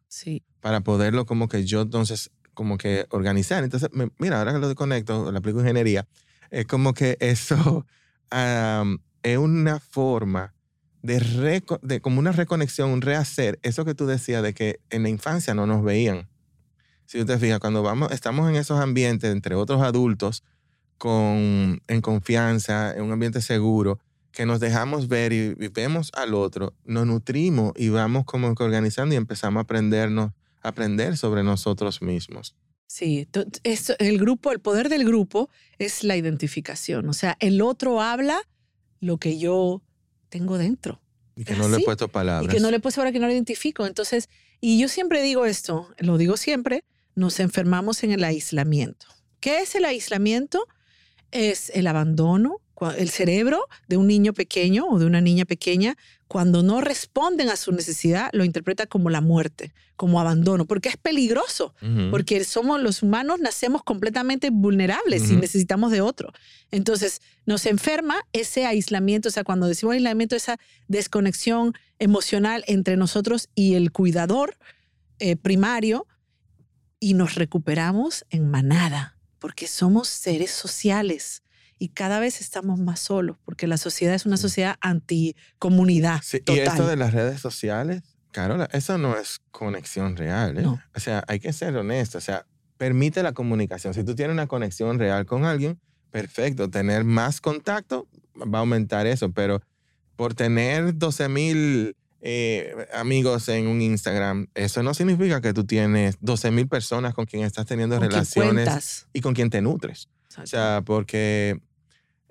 para 0.61 0.81
poderlo 0.81 1.25
como 1.25 1.47
que 1.47 1.65
yo 1.65 1.81
entonces 1.81 2.31
como 2.53 2.77
que 2.77 3.05
organizar. 3.11 3.63
Entonces, 3.63 3.89
me- 3.93 4.09
mira, 4.17 4.39
ahora 4.39 4.53
que 4.53 4.59
lo 4.59 4.75
conecto, 4.75 5.31
lo 5.31 5.37
aplico 5.37 5.59
ingeniería, 5.59 6.07
es 6.49 6.65
como 6.65 6.93
que 6.93 7.17
eso 7.21 7.85
am, 8.31 8.99
es 9.23 9.37
una 9.37 9.79
forma 9.79 10.53
de 11.01 11.99
como 12.01 12.19
una 12.19 12.31
reconexión, 12.33 12.89
un 12.89 13.01
rehacer, 13.01 13.59
eso 13.61 13.85
que 13.85 13.95
tú 13.95 14.05
decías 14.07 14.43
de 14.43 14.53
que 14.53 14.79
en 14.89 15.03
la 15.03 15.09
infancia 15.09 15.53
no 15.53 15.65
nos 15.65 15.83
veían. 15.83 16.27
Si 17.05 17.19
tú 17.19 17.25
te 17.25 17.37
fijas, 17.37 17.59
cuando 17.59 17.83
vamos, 17.83 18.11
estamos 18.11 18.49
en 18.49 18.55
esos 18.57 18.79
ambientes 18.79 19.31
entre 19.31 19.55
otros 19.55 19.81
adultos, 19.81 20.43
con, 20.97 21.81
en 21.87 22.01
confianza, 22.01 22.93
en 22.95 23.03
un 23.03 23.11
ambiente 23.11 23.41
seguro, 23.41 23.99
que 24.37 24.45
nos 24.45 24.59
dejamos 24.59 25.07
ver 25.07 25.33
y, 25.33 25.55
y 25.59 25.67
vemos 25.69 26.11
al 26.13 26.35
otro, 26.35 26.75
nos 26.85 27.07
nutrimos 27.07 27.73
y 27.75 27.89
vamos 27.89 28.23
como 28.25 28.53
que 28.53 28.63
organizando 28.63 29.15
y 29.15 29.17
empezamos 29.17 29.59
a 29.59 29.63
aprendernos, 29.63 30.31
a 30.61 30.67
aprender 30.69 31.17
sobre 31.17 31.41
nosotros 31.41 32.03
mismos. 32.03 32.55
Sí, 32.85 33.27
esto- 33.63 33.95
el 33.97 34.19
grupo, 34.19 34.51
el 34.51 34.59
poder 34.59 34.89
del 34.89 35.05
grupo 35.05 35.49
es 35.79 36.03
la 36.03 36.15
identificación. 36.17 37.09
O 37.09 37.13
sea, 37.13 37.35
el 37.39 37.61
otro 37.63 37.99
habla 37.99 38.37
lo 38.99 39.17
que 39.17 39.39
yo 39.39 39.81
tengo 40.29 40.59
dentro. 40.59 41.01
Y 41.35 41.43
que 41.43 41.53
¿Es 41.53 41.59
no 41.59 41.67
le 41.67 41.73
he 41.73 41.75
así? 41.77 41.85
puesto 41.85 42.07
palabras. 42.07 42.53
Y 42.53 42.55
que 42.55 42.61
no 42.61 42.69
le 42.69 42.79
puse 42.79 42.99
ahora 42.99 43.11
que 43.11 43.17
no 43.19 43.25
lo 43.25 43.33
identifico. 43.33 43.87
Entonces, 43.87 44.29
y 44.61 44.79
yo 44.79 44.87
siempre 44.87 45.23
digo 45.23 45.45
esto, 45.47 45.89
lo 45.97 46.17
digo 46.19 46.37
siempre, 46.37 46.83
nos 47.15 47.39
enfermamos 47.39 48.03
en 48.03 48.11
el 48.11 48.23
aislamiento. 48.23 49.07
¿Qué 49.39 49.61
es 49.61 49.73
el 49.73 49.85
aislamiento? 49.85 50.67
Es 51.31 51.71
el 51.73 51.87
abandono, 51.87 52.57
el 52.97 53.09
cerebro 53.09 53.67
de 53.87 53.97
un 53.97 54.07
niño 54.07 54.33
pequeño 54.33 54.85
o 54.87 54.99
de 54.99 55.05
una 55.05 55.21
niña 55.21 55.45
pequeña, 55.45 55.97
cuando 56.27 56.61
no 56.61 56.81
responden 56.81 57.49
a 57.49 57.55
su 57.55 57.71
necesidad, 57.71 58.29
lo 58.33 58.43
interpreta 58.43 58.85
como 58.85 59.09
la 59.09 59.21
muerte, 59.21 59.73
como 59.95 60.19
abandono, 60.19 60.65
porque 60.65 60.89
es 60.89 60.97
peligroso 60.97 61.73
porque 62.11 62.43
somos 62.43 62.81
los 62.81 63.01
humanos, 63.01 63.39
nacemos 63.39 63.81
completamente 63.83 64.49
vulnerables 64.51 65.29
y 65.29 65.33
Ujú. 65.33 65.41
necesitamos 65.41 65.91
de 65.91 66.01
otro. 66.01 66.33
Entonces, 66.69 67.21
nos 67.45 67.65
enferma 67.65 68.17
ese 68.33 68.65
aislamiento, 68.65 69.29
o 69.29 69.31
sea, 69.31 69.43
cuando 69.43 69.67
decimos 69.67 69.93
aislamiento, 69.93 70.35
esa 70.35 70.57
desconexión 70.87 71.73
emocional 71.97 72.63
entre 72.67 72.97
nosotros 72.97 73.49
y 73.55 73.73
el 73.75 73.91
cuidador 73.91 74.57
eh, 75.19 75.35
primario, 75.35 76.05
y 76.99 77.13
nos 77.13 77.35
recuperamos 77.35 78.25
en 78.29 78.49
manada, 78.49 79.17
porque 79.39 79.67
somos 79.67 80.07
seres 80.07 80.51
sociales. 80.51 81.43
Y 81.79 81.89
cada 81.89 82.19
vez 82.19 82.41
estamos 82.41 82.79
más 82.79 82.99
solos, 82.99 83.37
porque 83.45 83.67
la 83.67 83.77
sociedad 83.77 84.15
es 84.15 84.25
una 84.25 84.37
sociedad 84.37 84.75
anticomunidad. 84.81 86.21
Sí, 86.23 86.41
y 86.45 86.59
esto 86.59 86.87
de 86.87 86.95
las 86.95 87.13
redes 87.13 87.39
sociales, 87.39 88.01
Carola, 88.31 88.67
eso 88.71 88.97
no 88.97 89.17
es 89.17 89.39
conexión 89.51 90.17
real. 90.17 90.57
¿eh? 90.57 90.61
No. 90.61 90.81
O 90.95 90.99
sea, 90.99 91.23
hay 91.27 91.39
que 91.39 91.53
ser 91.53 91.75
honesto. 91.75 92.17
O 92.17 92.21
sea, 92.21 92.45
permite 92.77 93.23
la 93.23 93.33
comunicación. 93.33 93.93
Si 93.93 94.03
tú 94.03 94.15
tienes 94.15 94.33
una 94.33 94.47
conexión 94.47 94.99
real 94.99 95.25
con 95.25 95.45
alguien, 95.45 95.79
perfecto. 96.11 96.69
Tener 96.69 97.03
más 97.03 97.41
contacto 97.41 98.07
va 98.35 98.59
a 98.59 98.61
aumentar 98.61 99.07
eso, 99.07 99.31
pero 99.31 99.61
por 100.15 100.33
tener 100.33 100.97
12 100.97 101.29
mil 101.29 101.95
eh, 102.21 102.87
amigos 102.93 103.47
en 103.49 103.67
un 103.67 103.81
Instagram, 103.81 104.47
eso 104.55 104.81
no 104.83 104.93
significa 104.93 105.41
que 105.41 105.53
tú 105.53 105.65
tienes 105.65 106.17
12 106.21 106.51
mil 106.51 106.67
personas 106.67 107.13
con 107.13 107.25
quien 107.25 107.43
estás 107.43 107.65
teniendo 107.65 107.97
¿Con 107.97 108.09
relaciones 108.09 109.07
y 109.13 109.21
con 109.21 109.33
quien 109.33 109.49
te 109.49 109.61
nutres. 109.61 110.09
O 110.41 110.45
sea, 110.45 110.81
porque 110.85 111.59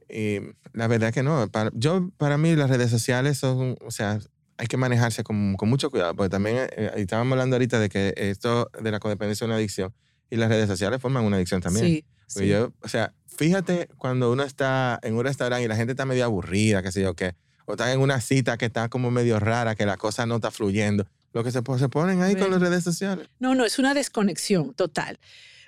eh, 0.08 0.52
la 0.72 0.86
verdad 0.88 1.12
que 1.12 1.22
no. 1.22 1.48
Para, 1.50 1.70
yo, 1.74 2.10
para 2.16 2.38
mí, 2.38 2.54
las 2.56 2.70
redes 2.70 2.90
sociales 2.90 3.38
son, 3.38 3.76
o 3.84 3.90
sea, 3.90 4.18
hay 4.58 4.66
que 4.66 4.76
manejarse 4.76 5.22
con, 5.24 5.54
con 5.56 5.68
mucho 5.68 5.90
cuidado, 5.90 6.14
porque 6.14 6.30
también 6.30 6.56
eh, 6.76 6.92
estábamos 6.96 7.32
hablando 7.32 7.56
ahorita 7.56 7.78
de 7.78 7.88
que 7.88 8.14
esto 8.16 8.70
de 8.80 8.90
la 8.90 9.00
codependencia 9.00 9.44
es 9.44 9.48
una 9.48 9.56
adicción 9.56 9.92
y 10.30 10.36
las 10.36 10.48
redes 10.48 10.68
sociales 10.68 11.00
forman 11.00 11.24
una 11.24 11.36
adicción 11.36 11.60
también. 11.60 11.86
Sí, 11.86 12.04
sí. 12.26 12.48
yo, 12.48 12.72
o 12.80 12.88
sea, 12.88 13.12
fíjate 13.26 13.88
cuando 13.98 14.32
uno 14.32 14.42
está 14.42 14.98
en 15.02 15.14
un 15.14 15.24
restaurante 15.24 15.64
y 15.64 15.68
la 15.68 15.76
gente 15.76 15.92
está 15.92 16.04
medio 16.06 16.24
aburrida, 16.24 16.82
qué 16.82 16.90
sé 16.90 17.02
yo 17.02 17.14
qué, 17.14 17.34
o 17.66 17.72
está 17.72 17.92
en 17.92 18.00
una 18.00 18.20
cita 18.20 18.56
que 18.56 18.66
está 18.66 18.88
como 18.88 19.10
medio 19.10 19.38
rara, 19.40 19.74
que 19.74 19.86
la 19.86 19.96
cosa 19.96 20.24
no 20.26 20.36
está 20.36 20.50
fluyendo. 20.50 21.06
Lo 21.32 21.44
que 21.44 21.50
se, 21.50 21.60
se 21.78 21.88
ponen 21.90 22.22
ahí 22.22 22.32
con 22.32 22.44
Bueno. 22.44 22.58
las 22.58 22.68
redes 22.70 22.82
sociales. 22.84 23.28
No, 23.38 23.54
no, 23.54 23.66
es 23.66 23.78
una 23.78 23.92
desconexión 23.92 24.72
total. 24.72 25.18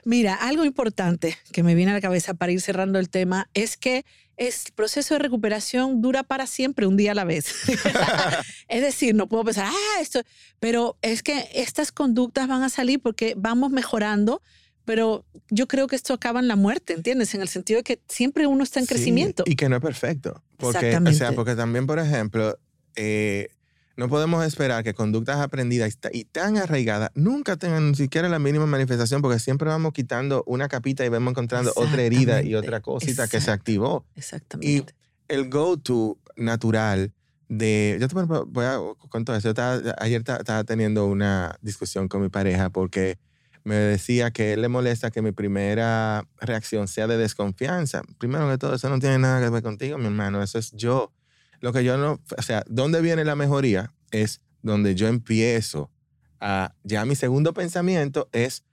Mira, 0.09 0.37
algo 0.37 0.65
importante 0.65 1.37
que 1.53 1.63
me 1.63 1.75
viene 1.75 1.91
a 1.91 1.95
la 1.95 2.01
cabeza 2.01 2.33
para 2.33 2.51
ir 2.51 2.63
cerrando 2.63 2.99
el 2.99 3.11
tema 3.11 3.51
es 3.53 3.77
que 3.77 4.07
el 4.39 4.55
proceso 4.75 5.13
de 5.13 5.19
recuperación 5.19 6.01
dura 6.01 6.23
para 6.23 6.47
siempre, 6.47 6.87
un 6.87 6.97
día 6.97 7.13
a 7.13 7.15
la 7.15 7.25
vez. 7.25 7.55
es 8.69 8.81
decir, 8.81 9.15
no 9.15 9.29
puedo 9.29 9.45
pensar, 9.45 9.67
ah, 9.69 10.01
esto, 10.01 10.23
pero 10.61 10.97
es 11.03 11.23
que 11.23 11.51
estas 11.53 11.93
conductas 11.93 12.49
van 12.49 12.63
a 12.63 12.71
salir 12.71 13.03
porque 13.03 13.35
vamos 13.37 13.71
mejorando, 13.71 14.41
pero 14.87 15.27
yo 15.51 15.69
creo 15.69 15.87
que 15.89 15.97
esto 15.97 16.15
acaba 16.15 16.41
en 16.41 16.49
la 16.49 16.57
muerte, 16.57 16.95
¿entiendes? 16.95 17.35
En 17.35 17.43
el 17.43 17.49
sentido 17.49 17.81
de 17.81 17.85
que 17.85 18.01
siempre 18.09 18.47
uno 18.47 18.65
está 18.65 18.81
en 18.81 18.87
Sí, 18.87 18.95
crecimiento. 18.95 19.45
Y 19.45 19.57
que 19.57 19.69
no 19.69 19.77
es 19.77 19.83
perfecto. 19.83 20.43
Porque, 20.57 20.79
o 20.79 20.81
sea, 20.81 20.89
Exactamente. 20.89 21.33
porque 21.37 21.55
también, 21.55 21.87
por 21.87 21.99
ejemplo, 21.99 22.59
eh, 22.97 23.51
no 23.99 24.09
podemos 24.09 24.43
esperar 24.47 24.83
que 24.85 24.95
conductas 24.95 25.39
aprendidas 25.41 25.93
y 25.93 25.97
ta- 25.97 26.11
y 26.13 26.25
tan 26.25 26.57
arraigadas 26.57 27.11
nunca 27.15 27.57
tengan 27.57 27.91
ni 27.91 27.95
siquiera 27.97 28.29
la 28.31 28.39
mínima 28.39 28.65
manifestación, 28.65 29.21
porque 29.21 29.39
siempre 29.39 29.69
vamos 29.69 29.93
quitando 29.93 30.43
una 30.47 30.69
capita 30.69 31.05
y 31.05 31.11
vamos 31.11 31.33
encontrando 31.33 31.73
otra 31.77 32.01
herida 32.03 32.41
y 32.43 32.55
otra 32.55 32.81
cosita 32.81 33.29
que 33.29 33.41
se 33.41 33.51
activó. 33.51 34.07
Exactamente. 34.15 34.95
El 35.29 35.51
go-to 35.51 36.17
natural 36.37 37.13
de... 37.51 37.99
Yo 38.01 38.09
te 38.09 38.15
voy 38.15 38.65
a- 38.65 38.79
contar 39.11 39.37
eso. 39.37 39.49
Yo 39.49 39.51
estaba- 39.51 39.95
ayer 39.99 40.23
ta- 40.23 40.37
estaba 40.37 40.65
teniendo 40.65 41.07
una 41.07 41.57
discusión 41.61 42.09
con 42.09 42.23
mi 42.23 42.29
pareja 42.29 42.71
porque 42.71 43.19
me 43.65 43.75
decía 43.75 44.31
que 44.31 44.53
él 44.55 44.63
le 44.63 44.69
molesta 44.69 45.11
que 45.11 45.21
mi 45.23 45.33
primera 45.33 46.25
reacción 46.41 46.89
sea 46.89 47.07
de 47.07 47.19
desconfianza. 47.19 48.03
Primero 48.19 48.49
que 48.49 48.57
todo, 48.59 48.75
eso 48.75 48.89
no 48.89 48.99
tiene 48.99 49.19
nada 49.19 49.41
que 49.45 49.51
ver 49.51 49.63
contigo, 49.63 49.99
mi 49.99 50.07
hermano. 50.07 50.43
Eso 50.43 50.59
es 50.59 50.71
yo. 50.73 51.13
Lo 51.61 51.73
que 51.73 51.85
yo 51.85 51.97
no, 51.97 52.21
o 52.37 52.43
sea, 52.43 52.65
¿dónde 52.69 53.01
viene 53.01 53.25
la 53.25 53.37
mejoría? 53.37 53.93
Es 54.11 54.41
donde 54.63 54.95
yo 54.95 55.09
empiezo 55.09 55.91
a, 56.41 56.75
ya 56.85 57.05
mi 57.05 57.17
segundo 57.17 57.53
pensamiento 57.53 58.29
es, 58.33 58.65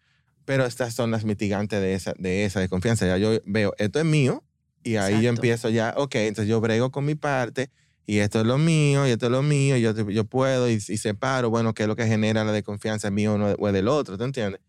pero 0.45 0.65
estas 0.65 0.93
son 0.93 1.11
las 1.11 1.25
mitigantes 1.25 1.81
de 1.81 1.93
esa, 1.93 2.13
de 2.17 2.45
esa 2.45 2.59
desconfianza. 2.59 3.07
Ya 3.07 3.17
yo 3.17 3.39
veo, 3.45 3.73
esto 3.77 3.99
es 3.99 4.05
mío, 4.05 4.43
y 4.83 4.97
ahí 4.97 5.13
yo 5.13 5.17
Exacto. 5.17 5.29
empiezo 5.29 5.69
ya, 5.69 5.93
ok, 5.97 6.15
entonces 6.15 6.47
yo 6.47 6.61
brego 6.61 6.91
con 6.91 7.05
mi 7.05 7.15
parte, 7.15 7.71
y 8.05 8.19
esto 8.19 8.41
es 8.41 8.45
lo 8.45 8.59
mío, 8.59 9.07
y 9.07 9.11
esto 9.11 9.25
es 9.25 9.31
lo 9.31 9.41
mío, 9.41 9.77
y 9.77 9.81
yo, 9.81 9.93
yo 9.93 10.25
puedo, 10.25 10.69
y, 10.69 10.73
y 10.73 10.97
separo, 10.97 11.49
bueno, 11.49 11.73
qué 11.73 11.83
es 11.83 11.87
lo 11.87 11.95
que 11.95 12.05
genera 12.05 12.43
la 12.43 12.51
desconfianza, 12.51 13.07
¿es 13.07 13.13
mío 13.13 13.33
o, 13.57 13.71
del 13.71 13.87
otro, 13.87 14.17
¿tú 14.17 14.23
entiendes? 14.23 14.61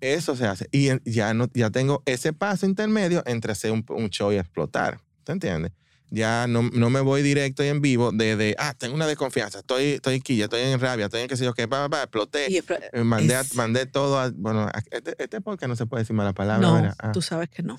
Eso 0.00 0.34
se 0.34 0.46
hace. 0.46 0.68
Y 0.72 0.90
ya, 1.08 1.32
no, 1.32 1.48
ya 1.54 1.70
tengo 1.70 2.02
ese 2.04 2.32
paso 2.32 2.66
intermedio 2.66 3.22
entre 3.26 3.52
hacer 3.52 3.70
un, 3.70 3.86
un 3.88 4.10
show 4.10 4.32
y 4.32 4.36
explotar. 4.36 5.00
¿Te 5.22 5.32
entiendes? 5.32 5.72
Ya 6.10 6.46
no, 6.46 6.62
no 6.72 6.90
me 6.90 7.00
voy 7.00 7.22
directo 7.22 7.64
y 7.64 7.68
en 7.68 7.80
vivo 7.80 8.12
de, 8.12 8.36
de, 8.36 8.54
ah, 8.58 8.74
tengo 8.78 8.94
una 8.94 9.06
desconfianza, 9.06 9.58
estoy, 9.60 9.84
estoy 9.94 10.20
quilla, 10.20 10.44
estoy 10.44 10.60
en 10.60 10.78
rabia, 10.78 11.06
estoy 11.06 11.22
en 11.22 11.28
qué 11.28 11.36
sé 11.36 11.44
yo 11.44 11.54
qué, 11.54 11.66
pa, 11.66 11.82
pa, 11.84 11.88
pa, 11.90 12.02
exploté. 12.02 12.46
Y 12.50 12.58
Eh, 12.92 13.02
mandé, 13.02 13.34
a- 13.34 13.40
es- 13.40 13.54
mandé 13.56 13.86
todo 13.86 14.20
a, 14.20 14.30
bueno, 14.34 14.60
a- 14.62 14.82
este, 14.90 15.16
este 15.18 15.40
podcast 15.40 15.68
no 15.70 15.76
se 15.76 15.86
puede 15.86 16.02
decir 16.02 16.14
mala 16.14 16.32
palabra, 16.32 16.60
No. 16.82 16.92
Ah. 17.00 17.10
tú 17.12 17.20
sabes 17.22 17.48
que 17.48 17.62
no. 17.62 17.78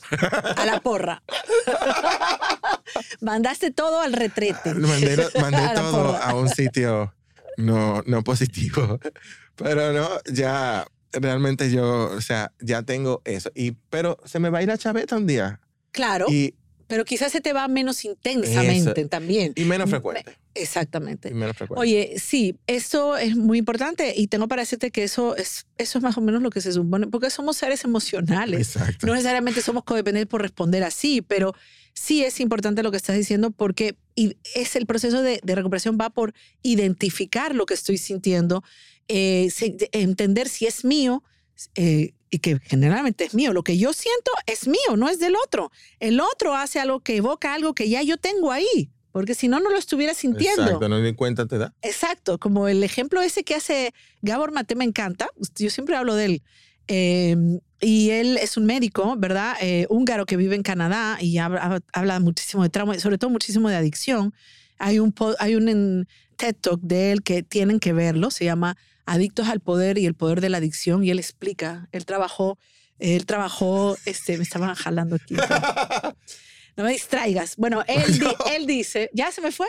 A 0.58 0.66
la 0.66 0.80
porra. 0.82 1.24
Mandaste 3.22 3.72
todo 3.72 4.02
al 4.02 4.14
retrete. 4.14 4.74
mandé, 4.74 5.14
A 5.24 5.74
todo 5.74 6.18
a 6.18 6.34
un 6.36 6.50
sitio 6.50 7.14
no, 7.58 8.04
no 8.06 8.24
positivo. 8.24 9.00
Pero 9.56 9.94
no, 9.94 10.10
ya 10.32 10.86
realmente 11.14 11.72
yo, 11.72 12.10
o 12.12 12.22
sea, 12.22 12.52
ya 12.60 12.84
tengo 12.84 13.22
eso. 13.24 13.50
Y, 13.56 13.72
pero 13.90 14.18
se 14.26 14.40
me 14.40 14.50
va 14.50 14.58
a 14.58 14.64
ir 14.64 14.70
a 14.72 14.78
chaveta 14.78 15.16
un 15.16 15.26
día. 15.28 15.62
Claro. 15.92 16.26
Y 16.30 16.56
pero 16.88 17.06
quizás 17.06 17.32
se 17.32 17.42
te 17.42 17.54
va 17.54 17.68
menos 17.68 18.06
intensamente 18.06 19.02
Eso. 19.02 19.10
también. 19.10 19.54
Y 19.56 19.64
menos 19.64 19.90
frecuente. 19.90 20.38
Exactamente. 20.54 21.30
Y 21.30 21.34
menos 21.34 21.58
frecuente. 21.58 21.82
Oye, 21.82 22.16
sí, 22.18 22.56
eso 22.68 23.18
es 23.18 23.36
muy 23.36 23.58
importante 23.58 24.14
y 24.16 24.28
tengo 24.28 24.48
para 24.48 24.62
decirte 24.62 24.92
que 24.92 25.04
eso 25.04 25.36
es, 25.36 25.66
eso 25.78 25.98
es 25.98 26.04
más 26.04 26.18
o 26.18 26.22
menos 26.22 26.42
lo 26.42 26.50
que 26.50 26.62
se 26.62 26.72
supone, 26.72 27.08
porque 27.08 27.30
somos 27.30 27.58
seres 27.58 27.84
emocionales. 27.84 28.76
Exacto. 28.76 29.08
No 29.08 29.14
necesariamente 29.14 29.62
somos 29.62 29.84
codependientes 29.84 30.30
por 30.30 30.42
responder 30.42 30.84
así, 30.84 31.22
pero 31.22 31.54
sí 31.94 32.24
es 32.24 32.40
importante 32.40 32.84
lo 32.84 32.92
que 32.92 32.98
estás 32.98 33.16
diciendo 33.16 33.52
porque 33.52 33.96
es 34.16 34.76
el 34.76 34.86
proceso 34.86 35.22
de, 35.22 35.40
de 35.44 35.56
recuperación 35.56 35.98
va 36.00 36.10
por 36.10 36.34
identificar 36.62 37.56
lo 37.56 37.66
que 37.66 37.74
estoy 37.74 37.98
sintiendo, 37.98 38.64
eh, 39.08 39.50
entender 39.92 40.50
si 40.50 40.68
es 40.68 40.86
mío 40.86 41.24
eh, 41.76 42.14
y 42.36 42.40
que 42.40 42.60
generalmente 42.60 43.24
es 43.24 43.34
mío. 43.34 43.54
Lo 43.54 43.64
que 43.64 43.78
yo 43.78 43.94
siento 43.94 44.32
es 44.46 44.68
mío, 44.68 44.98
no 44.98 45.08
es 45.10 45.20
del 45.20 45.36
otro. 45.36 45.72
El 46.00 46.20
otro 46.20 46.54
hace 46.54 46.80
algo 46.80 47.00
que 47.00 47.16
evoca 47.16 47.54
algo 47.54 47.74
que 47.74 47.88
ya 47.88 48.02
yo 48.02 48.18
tengo 48.18 48.52
ahí, 48.52 48.92
porque 49.12 49.36
si 49.36 49.48
no, 49.48 49.62
no 49.62 49.70
lo 49.70 49.78
estuviera 49.78 50.14
sintiendo. 50.14 50.64
Exacto, 50.64 50.90
no 50.90 51.00
ni 51.00 51.14
cuenta 51.14 51.48
te 51.48 51.58
da. 51.58 51.74
Exacto, 51.82 52.38
como 52.38 52.68
el 52.68 52.84
ejemplo 52.84 53.22
ese 53.22 53.46
que 53.46 53.56
hace 53.56 53.94
Gabor 54.22 54.52
Mate 54.52 54.76
me 54.76 54.84
encanta, 54.84 55.30
yo 55.56 55.70
siempre 55.70 55.96
hablo 55.96 56.16
de 56.16 56.26
él. 56.26 56.44
Eh, 56.88 57.38
y 57.80 58.10
él 58.10 58.38
es 58.38 58.58
un 58.58 58.66
médico, 58.66 59.16
¿verdad? 59.18 59.56
Eh, 59.62 59.88
húngaro 59.90 60.26
que 60.26 60.36
vive 60.36 60.56
en 60.56 60.64
Canadá 60.64 61.18
y 61.22 61.38
habla, 61.38 61.82
habla 61.94 62.20
muchísimo 62.20 62.64
de 62.64 62.70
trauma, 62.70 62.98
y 62.98 63.00
sobre 63.00 63.18
todo 63.18 63.32
muchísimo 63.32 63.70
de 63.70 63.78
adicción. 63.78 64.34
Hay 64.78 65.00
un, 65.00 65.16
hay 65.40 65.56
un 65.56 66.06
TED 66.36 66.56
Talk 66.60 66.82
de 66.82 67.14
él 67.14 67.24
que 67.24 67.44
tienen 67.44 67.80
que 67.80 67.94
verlo, 67.94 68.30
se 68.30 68.44
llama 68.44 68.76
Adictos 69.06 69.48
al 69.50 69.60
Poder 69.60 69.98
y 69.98 70.06
el 70.06 70.16
Poder 70.16 70.42
de 70.42 70.50
la 70.50 70.58
Adicción, 70.58 71.04
y 71.04 71.12
él 71.12 71.20
explica, 71.20 71.88
él 71.92 72.06
trabajó, 72.06 72.58
él 73.00 73.26
trabajó, 73.26 73.98
este, 74.06 74.38
me 74.38 74.44
estaban 74.44 74.74
jalando 74.76 75.16
aquí. 75.16 75.36
No 76.78 76.84
me 76.84 76.92
distraigas. 76.92 77.56
Bueno, 77.56 77.84
él, 77.88 78.20
di- 78.20 78.36
él 78.54 78.68
dice, 78.68 79.10
¿ya 79.14 79.32
se 79.32 79.40
me 79.40 79.54
fue? 79.54 79.68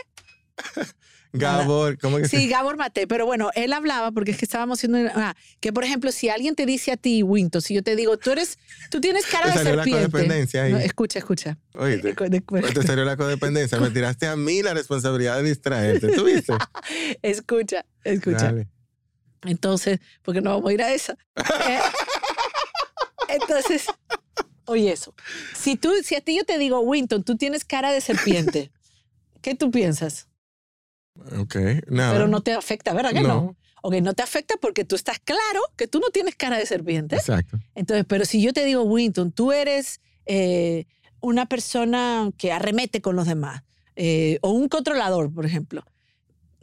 Gabor, 1.32 1.98
¿cómo 1.98 2.16
que 2.16 2.28
Sí, 2.28 2.48
Gabor 2.48 2.76
Mate, 2.78 3.06
pero 3.06 3.26
bueno, 3.26 3.50
él 3.54 3.72
hablaba 3.74 4.10
porque 4.10 4.30
es 4.30 4.38
que 4.38 4.44
estábamos 4.46 4.78
haciendo 4.78 4.98
ah, 5.14 5.34
que 5.60 5.72
por 5.72 5.84
ejemplo, 5.84 6.10
si 6.10 6.30
alguien 6.30 6.54
te 6.54 6.64
dice 6.64 6.92
a 6.92 6.96
ti, 6.96 7.22
Winto, 7.22 7.60
si 7.60 7.74
yo 7.74 7.82
te 7.82 7.94
digo, 7.94 8.16
tú 8.16 8.30
eres 8.32 8.58
tú 8.90 9.00
tienes 9.00 9.26
cara 9.26 9.52
Te 9.52 9.58
de 9.58 9.64
la 9.76 9.84
serpiente. 9.84 10.10
codependencia 10.10 10.62
ahí. 10.62 10.72
No, 10.72 10.78
escucha, 10.78 11.18
escucha. 11.18 11.58
Oíste, 11.74 12.14
De- 12.14 12.28
de- 12.30 12.40
pues 12.40 12.72
te 12.72 12.82
salió 12.82 13.04
la 13.04 13.16
codependencia. 13.16 13.78
Me 13.78 13.90
tiraste 13.90 14.26
a 14.26 14.34
mí 14.36 14.62
la 14.62 14.72
responsabilidad 14.72 15.36
de 15.36 15.42
distraerte. 15.50 16.08
¿Tú 16.08 16.24
viste? 16.24 16.54
escucha, 17.22 17.84
escucha. 18.02 18.36
Dale. 18.46 18.68
Entonces, 19.46 20.00
porque 20.22 20.40
no 20.40 20.50
vamos 20.50 20.70
a 20.70 20.74
ir 20.74 20.82
a 20.82 20.92
esa. 20.92 21.16
Eh, 21.68 21.80
entonces, 23.28 23.86
oye 24.66 24.92
eso. 24.92 25.14
Si 25.54 25.76
tú 25.76 25.92
si 26.04 26.14
a 26.14 26.20
ti 26.20 26.36
yo 26.36 26.44
te 26.44 26.58
digo, 26.58 26.80
Winton, 26.80 27.24
tú 27.24 27.36
tienes 27.36 27.64
cara 27.64 27.92
de 27.92 28.00
serpiente. 28.00 28.70
¿Qué 29.42 29.54
tú 29.54 29.70
piensas? 29.70 30.28
Ok, 31.38 31.56
nada. 31.88 32.12
Pero 32.12 32.28
no 32.28 32.42
te 32.42 32.52
afecta, 32.52 32.92
¿verdad 32.92 33.12
que 33.12 33.22
no? 33.22 33.28
No. 33.28 33.56
Ok, 33.82 33.94
no 34.02 34.14
te 34.14 34.22
afecta 34.22 34.56
porque 34.60 34.84
tú 34.84 34.96
estás 34.96 35.18
claro 35.20 35.60
que 35.76 35.86
tú 35.86 36.00
no 36.00 36.08
tienes 36.10 36.34
cara 36.34 36.58
de 36.58 36.66
serpiente. 36.66 37.16
Exacto. 37.16 37.58
Entonces, 37.74 38.04
pero 38.08 38.24
si 38.24 38.42
yo 38.42 38.52
te 38.52 38.64
digo, 38.64 38.82
Winton, 38.82 39.32
tú 39.32 39.52
eres 39.52 40.00
eh, 40.26 40.86
una 41.20 41.46
persona 41.46 42.30
que 42.36 42.52
arremete 42.52 43.00
con 43.00 43.16
los 43.16 43.26
demás, 43.26 43.62
eh, 43.94 44.38
o 44.42 44.50
un 44.50 44.68
controlador, 44.68 45.32
por 45.32 45.46
ejemplo, 45.46 45.84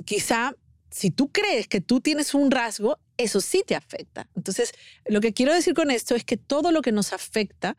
quizá 0.06 0.56
si 0.94 1.10
tú 1.10 1.32
crees 1.32 1.68
que 1.68 1.82
tú 1.82 2.02
tienes 2.02 2.36
un 2.36 2.52
rasgo, 2.52 3.00
eso 3.18 3.42
sí 3.42 3.64
te 3.66 3.74
afecta. 3.76 4.30
Entonces, 4.36 4.74
lo 5.08 5.22
que 5.22 5.34
quiero 5.34 5.52
decir 5.52 5.74
con 5.74 5.90
esto 5.90 6.14
es 6.14 6.24
que 6.24 6.38
todo 6.38 6.72
lo 6.72 6.84
que 6.84 6.92
nos 6.92 7.14
afecta 7.14 7.76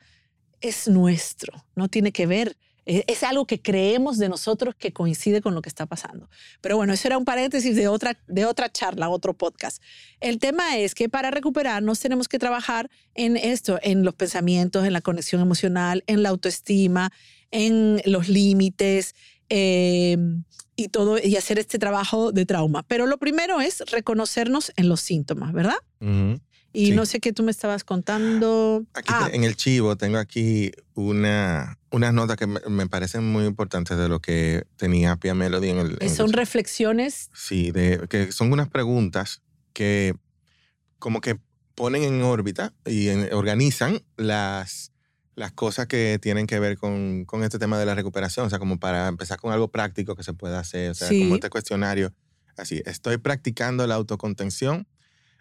es 0.60 0.88
nuestro, 0.88 1.64
no 1.76 1.88
tiene 1.88 2.10
que 2.10 2.26
ver. 2.26 2.56
eh, 2.86 3.04
Es 3.06 3.22
algo 3.22 3.46
que 3.46 3.62
creemos 3.62 4.18
de 4.18 4.28
nosotros 4.28 4.74
que 4.74 4.92
coincide 4.92 5.40
con 5.40 5.54
lo 5.54 5.62
que 5.62 5.68
está 5.68 5.86
pasando. 5.86 6.28
Pero 6.60 6.76
bueno, 6.76 6.92
eso 6.92 7.06
era 7.06 7.16
un 7.16 7.24
paréntesis 7.24 7.76
de 7.76 7.86
otra, 7.86 8.18
de 8.26 8.46
otra 8.46 8.68
charla, 8.70 9.08
otro 9.08 9.32
podcast. 9.32 9.80
El 10.20 10.40
tema 10.40 10.76
es 10.78 10.94
que 10.94 11.08
para 11.08 11.30
recuperarnos 11.30 12.00
tenemos 12.00 12.26
que 12.26 12.40
trabajar 12.40 12.90
en 13.14 13.36
esto, 13.36 13.78
en 13.82 14.04
los 14.04 14.14
pensamientos, 14.16 14.84
en 14.86 14.92
la 14.92 15.00
conexión 15.02 15.40
emocional, 15.40 16.02
en 16.08 16.24
la 16.24 16.30
autoestima, 16.30 17.12
en 17.52 18.02
los 18.06 18.28
límites 18.28 19.14
eh, 19.48 20.16
y 20.76 20.88
todo, 20.88 21.18
y 21.22 21.36
hacer 21.36 21.58
este 21.58 21.78
trabajo 21.78 22.32
de 22.32 22.46
trauma. 22.46 22.82
Pero 22.88 23.06
lo 23.06 23.18
primero 23.18 23.60
es 23.60 23.82
reconocernos 23.90 24.72
en 24.76 24.88
los 24.88 25.00
síntomas, 25.00 25.52
¿verdad? 25.52 25.76
Ujú. 26.00 26.40
Y 26.76 26.86
Sí. 26.86 26.92
no 26.92 27.06
sé 27.06 27.20
qué 27.20 27.32
tú 27.32 27.44
me 27.44 27.52
estabas 27.52 27.84
contando. 27.84 28.84
Aquí 28.94 29.12
Ah, 29.14 29.28
te- 29.30 29.36
en 29.36 29.44
el 29.44 29.54
chivo 29.54 29.94
tengo 29.96 30.18
aquí 30.18 30.72
una, 30.94 31.78
unas 31.92 32.12
notas 32.12 32.36
que 32.36 32.48
me, 32.48 32.58
me 32.68 32.88
parecen 32.88 33.30
muy 33.30 33.44
importantes 33.44 33.96
de 33.96 34.08
lo 34.08 34.18
que 34.20 34.64
tenía 34.76 35.14
Pia 35.16 35.34
Melody 35.34 35.68
en 35.70 35.78
el... 35.78 35.96
en 36.00 36.10
son 36.14 36.26
el- 36.30 36.32
reflexiones. 36.32 37.30
Sí, 37.32 37.70
de, 37.70 38.04
que 38.08 38.32
son 38.32 38.52
unas 38.52 38.68
preguntas 38.68 39.40
que 39.72 40.14
como 40.98 41.20
que 41.20 41.38
ponen 41.76 42.02
en 42.02 42.22
órbita 42.22 42.72
y 42.84 43.08
en- 43.08 43.32
organizan 43.32 44.02
las, 44.16 44.90
las 45.36 45.52
cosas 45.52 45.86
que 45.86 46.18
tienen 46.20 46.46
que 46.46 46.58
ver 46.60 46.76
con, 46.78 47.24
con 47.24 47.42
este 47.44 47.58
tema 47.58 47.78
de 47.78 47.86
la 47.86 47.94
recuperación. 47.94 48.46
O 48.46 48.50
sea, 48.50 48.58
como 48.58 48.78
para 48.78 49.08
empezar 49.08 49.38
con 49.38 49.52
algo 49.52 49.68
práctico 49.68 50.14
que 50.16 50.22
se 50.22 50.32
pueda 50.32 50.60
hacer. 50.60 50.90
O 50.90 50.94
sea, 50.94 51.08
Sí. 51.08 51.20
como 51.22 51.34
este 51.36 51.50
cuestionario. 51.50 52.12
Así, 52.56 52.82
estoy 52.86 53.18
practicando 53.18 53.86
la 53.86 53.96
autocontención. 53.96 54.86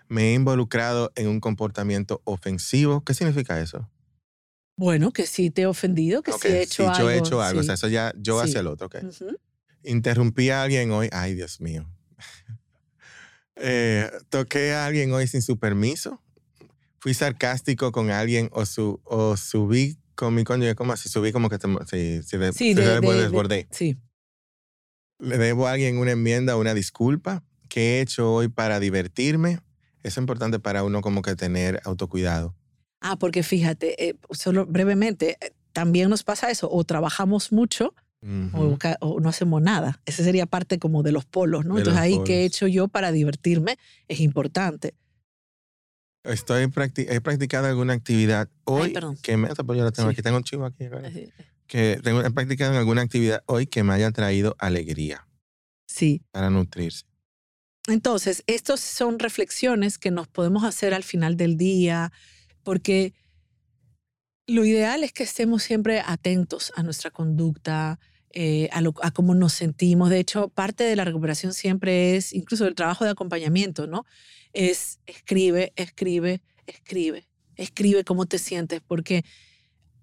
Me 0.08 0.32
he 0.32 0.34
involucrado 0.34 1.12
en 1.16 1.28
un 1.28 1.40
comportamiento 1.40 2.22
ofensivo. 2.26 3.04
¿Qué 3.04 3.14
significa 3.14 3.60
eso? 3.62 3.90
Bueno, 4.76 5.12
que 5.12 5.28
sí 5.28 5.52
te 5.52 5.62
he 5.62 5.66
ofendido, 5.68 6.24
que 6.24 6.32
sí 6.34 6.48
he 6.48 6.64
hecho 6.64 6.84
sí, 6.84 6.90
algo. 6.90 7.00
yo 7.04 7.10
he 7.12 7.18
hecho 7.20 7.42
algo. 7.44 7.60
O 7.60 7.64
sea, 7.64 7.76
eso 7.76 7.88
ya 7.88 8.12
yo 8.18 8.40
hacia 8.40 8.60
el 8.62 8.68
otro. 8.68 8.88
ok. 8.88 8.96
Interrumpí 9.84 10.50
a 10.50 10.64
alguien 10.64 10.92
hoy. 10.92 11.10
Ay, 11.12 11.36
Dios 11.36 11.62
mío. 11.62 11.88
Eh, 13.56 14.10
toqué 14.30 14.74
a 14.74 14.88
alguien 14.88 15.12
hoy 15.14 15.28
sin 15.28 15.44
su 15.44 15.60
permiso. 15.60 16.23
Fui 17.04 17.14
sarcástico 17.14 17.92
con 17.92 18.12
alguien 18.12 18.48
o, 18.54 18.66
su, 18.66 19.02
o 19.04 19.36
subí 19.36 19.98
con 20.16 20.34
mi 20.34 20.46
cónyuge, 20.46 20.74
como 20.74 20.94
así, 20.94 21.10
subí 21.10 21.34
como 21.34 21.50
que 21.50 21.58
te, 21.58 21.68
sí, 21.86 22.38
de- 22.38 22.54
Sí, 22.54 22.58
sí, 22.70 22.74
de- 22.76 22.82
de- 22.82 23.02
de- 23.02 23.08
de- 23.14 23.22
desbordé. 23.24 23.68
Sí. 23.72 23.98
Le 25.20 25.38
debo 25.38 25.68
a 25.68 25.74
alguien 25.74 25.98
una 25.98 26.12
enmienda, 26.12 26.56
una 26.56 26.74
disculpa. 26.74 27.44
¿Qué 27.68 27.98
he 27.98 28.02
hecho 28.02 28.32
hoy 28.34 28.48
para 28.48 28.80
divertirme? 28.80 29.60
Es 30.02 30.16
importante 30.16 30.60
para 30.60 30.84
uno 30.86 31.02
como 31.02 31.22
que 31.22 31.36
tener 31.36 31.82
autocuidado. 31.84 32.56
Ah, 33.02 33.18
porque 33.18 33.44
fíjate, 33.44 34.08
eh, 34.08 34.16
solo 34.32 34.66
brevemente, 34.66 35.32
eh, 35.42 35.52
también 35.74 36.10
nos 36.10 36.24
pasa 36.24 36.52
eso, 36.52 36.70
o 36.72 36.86
trabajamos 36.86 37.52
mucho 37.52 37.94
Ujú. 38.22 38.74
o, 38.74 38.78
ca- 38.78 38.98
o 39.02 39.20
no 39.20 39.28
hacemos 39.28 39.62
nada. 39.62 40.00
Ese 40.06 40.24
sería 40.24 40.46
parte 40.46 40.80
como 40.80 41.04
de 41.04 41.12
los 41.12 41.26
polos, 41.26 41.66
¿no? 41.66 41.74
De 41.76 41.82
Entonces 41.82 42.02
ahí, 42.02 42.14
¿qué 42.26 42.36
he 42.36 42.44
polos. 42.44 42.56
hecho 42.56 42.68
yo 42.68 42.88
para 42.88 43.12
divertirme? 43.12 43.78
Es 44.08 44.22
importante. 44.22 44.94
Estoy 46.24 46.64
he 46.98 47.22
practicado 47.22 47.68
alguna 47.68 47.94
actividad 47.94 48.50
hoy 48.64 48.94
que 49.22 49.36
me... 49.38 49.50
Yo 49.50 49.84
la 49.84 49.92
tengo 49.92 50.10
Sí. 50.10 50.14
aquí, 50.14 50.22
tengo 50.22 50.38
un 50.38 50.44
chivo 50.44 50.66
aquí. 50.66 50.86
ahora. 50.86 51.08
Así- 51.08 51.30
Que 51.68 52.00
tengo, 52.04 52.22
he 52.22 52.32
practicado 52.32 52.78
alguna 52.78 53.02
actividad 53.02 53.44
hoy 53.46 53.68
que 53.68 53.84
me 53.84 53.94
haya 53.94 54.12
traído 54.12 54.56
alegría 54.60 55.28
Sí. 55.88 56.22
para 56.32 56.50
nutrirse. 56.50 57.06
Entonces, 57.88 58.44
estas 58.48 58.80
son 58.80 59.20
reflexiones 59.20 59.98
que 59.98 60.12
nos 60.12 60.28
podemos 60.28 60.64
hacer 60.64 60.94
al 60.94 61.04
final 61.04 61.36
del 61.36 61.58
día, 61.58 62.12
porque 62.64 63.14
lo 64.48 64.64
ideal 64.64 65.04
es 65.04 65.12
que 65.12 65.24
estemos 65.24 65.64
siempre 65.64 66.02
atentos 66.06 66.72
a 66.78 66.84
nuestra 66.84 67.12
conducta, 67.12 68.00
eh, 68.32 68.70
a, 68.72 68.80
lo- 68.82 68.94
a 69.02 69.12
cómo 69.12 69.36
nos 69.36 69.54
sentimos. 69.54 70.10
De 70.10 70.20
hecho, 70.20 70.48
parte 70.50 70.84
de 70.86 70.96
la 70.96 71.04
recuperación 71.06 71.54
siempre 71.54 72.16
es, 72.16 72.32
incluso 72.34 72.66
el 72.68 72.76
trabajo 72.76 73.04
de 73.04 73.12
acompañamiento, 73.12 73.88
¿no? 73.88 74.06
Es 74.54 75.00
escribe, 75.06 75.74
escribe, 75.76 76.42
escribe, 76.68 77.28
escribe 77.56 78.04
cómo 78.04 78.26
te 78.26 78.40
sientes, 78.40 78.82
porque 78.86 79.24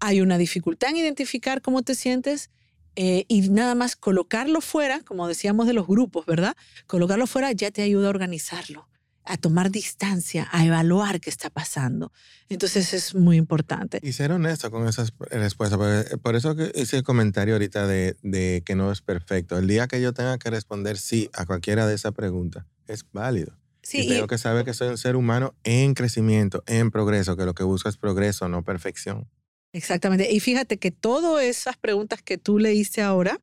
hay 0.01 0.21
una 0.21 0.39
dificultad 0.39 0.91
en 0.91 0.97
identificar 0.97 1.63
cómo 1.63 1.83
te 1.83 1.95
sientes 1.95 2.51
eh, 2.97 3.25
y 3.29 3.49
nada 3.51 3.75
más 3.75 3.97
colocarlo 3.97 4.61
fuera, 4.61 5.01
como 5.01 5.29
decíamos 5.29 5.67
de 5.67 5.75
los 5.75 5.87
grupos, 5.87 6.27
¿verdad? 6.27 6.57
Colocarlo 6.87 7.27
fuera 7.27 7.53
ya 7.53 7.71
te 7.71 7.83
ayuda 7.83 8.09
a 8.09 8.11
organizarlo, 8.11 8.89
a 9.25 9.37
tomar 9.37 9.71
distancia, 9.71 10.49
a 10.51 10.65
evaluar 10.65 11.21
qué 11.21 11.31
está 11.31 11.51
pasando. 11.51 12.13
Entonces 12.49 12.93
es 12.93 13.15
muy 13.15 13.37
importante. 13.37 14.01
Y 14.03 14.13
ser 14.13 14.33
honesto 14.33 14.71
con 14.71 14.89
esas 14.89 15.13
respuestas. 15.31 15.79
Por 16.21 16.35
eso 16.35 16.57
que 16.57 16.73
hice 16.75 16.97
el 16.97 17.05
comentario 17.05 17.55
ahorita 17.55 17.87
de, 17.87 18.17
de 18.23 18.63
que 18.65 18.75
no 18.75 18.91
es 18.91 19.03
perfecto. 19.03 19.57
El 19.59 19.69
día 19.69 19.87
que 19.87 20.01
yo 20.01 20.13
tenga 20.13 20.37
que 20.39 20.51
responder 20.51 20.99
sí 20.99 21.31
a 21.35 21.47
cualquiera 21.47 21.87
de 21.87 21.95
esas 21.95 22.13
preguntas, 22.13 22.65
es 22.89 23.05
válido. 23.13 23.60
Sí, 23.91 23.99
y 23.99 24.01
y- 24.03 24.07
tengo 24.07 24.27
que 24.29 24.39
saber 24.39 24.65
que 24.65 24.73
soy 24.75 24.89
un 24.89 24.99
ser 24.99 25.17
humano 25.17 25.55
en 25.65 25.95
crecimiento, 25.95 26.63
en 26.67 26.91
progreso, 26.91 27.37
que 27.37 27.45
lo 27.45 27.55
que 27.55 27.65
busco 27.65 27.89
es 27.89 27.97
progreso, 27.97 28.49
no 28.49 28.63
perfección. 28.63 29.29
exactamente. 29.73 30.31
Y 30.33 30.41
fíjate 30.41 30.79
que 30.79 30.91
todas 30.91 31.43
esas 31.45 31.77
preguntas 31.77 32.23
que 32.23 32.39
tú 32.39 32.59
leíste 32.59 33.03
ahora 33.03 33.41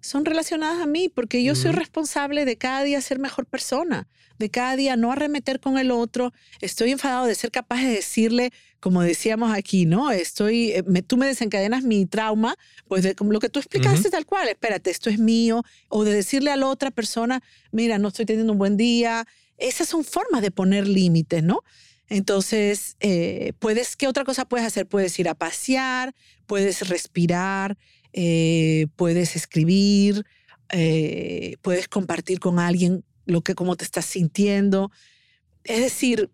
son 0.00 0.24
relacionadas 0.26 0.82
a 0.82 0.86
mí, 0.86 1.08
porque 1.08 1.42
yo 1.42 1.54
soy 1.54 1.70
Ujú. 1.70 1.78
responsable 1.80 2.44
de 2.44 2.58
cada 2.58 2.82
día 2.82 3.00
ser 3.00 3.18
mejor 3.18 3.46
persona, 3.46 4.06
de 4.38 4.50
cada 4.50 4.76
día 4.76 4.96
no 4.96 5.10
arremeter 5.12 5.60
con 5.60 5.78
el 5.78 5.90
otro. 5.90 6.32
Estoy 6.60 6.90
enfadado 6.90 7.24
de 7.26 7.34
ser 7.34 7.50
capaz 7.50 7.80
de 7.82 7.88
decirle 7.88 8.52
como 8.80 9.00
decíamos 9.00 9.50
aquí, 9.54 9.86
¿no? 9.86 10.10
Estoy, 10.10 10.72
eh, 10.72 10.82
me, 10.86 11.00
tú 11.00 11.16
me 11.16 11.26
desencadenas 11.26 11.84
mi 11.84 12.04
trauma, 12.04 12.54
pues 12.86 13.02
de 13.02 13.14
como 13.14 13.32
lo 13.32 13.40
que 13.40 13.48
tú 13.48 13.58
explicaste 13.60 14.10
tal 14.10 14.26
cual, 14.26 14.46
espérate, 14.48 14.90
esto 14.90 15.08
es 15.08 15.18
mío, 15.18 15.62
o 15.88 16.04
de 16.04 16.12
decirle 16.12 16.50
a 16.50 16.56
la 16.56 16.66
otra 16.66 16.90
persona, 16.90 17.42
mira, 17.72 17.96
no 17.96 18.08
estoy 18.08 18.26
teniendo 18.26 18.52
un 18.52 18.58
buen 18.58 18.76
día. 18.76 19.24
Esas 19.58 19.88
son 19.88 20.04
formas 20.04 20.42
de 20.42 20.50
poner 20.50 20.86
límites, 20.86 21.42
¿no? 21.42 21.60
Entonces, 22.08 22.96
eh, 23.00 23.52
puedes, 23.58 23.96
¿qué 23.96 24.08
otra 24.08 24.24
cosa 24.24 24.44
puedes 24.44 24.66
hacer? 24.66 24.86
Puedes 24.86 25.18
ir 25.18 25.28
a 25.28 25.34
pasear, 25.34 26.14
puedes 26.46 26.88
respirar, 26.88 27.78
eh, 28.12 28.86
puedes 28.96 29.36
escribir, 29.36 30.24
puedes 31.62 31.88
compartir 31.88 32.40
con 32.40 32.58
alguien 32.58 33.04
lo 33.26 33.42
que, 33.42 33.54
cómo 33.54 33.76
te 33.76 33.84
estás 33.84 34.06
sintiendo. 34.06 34.90
Es 35.64 35.80
decir, 35.80 36.30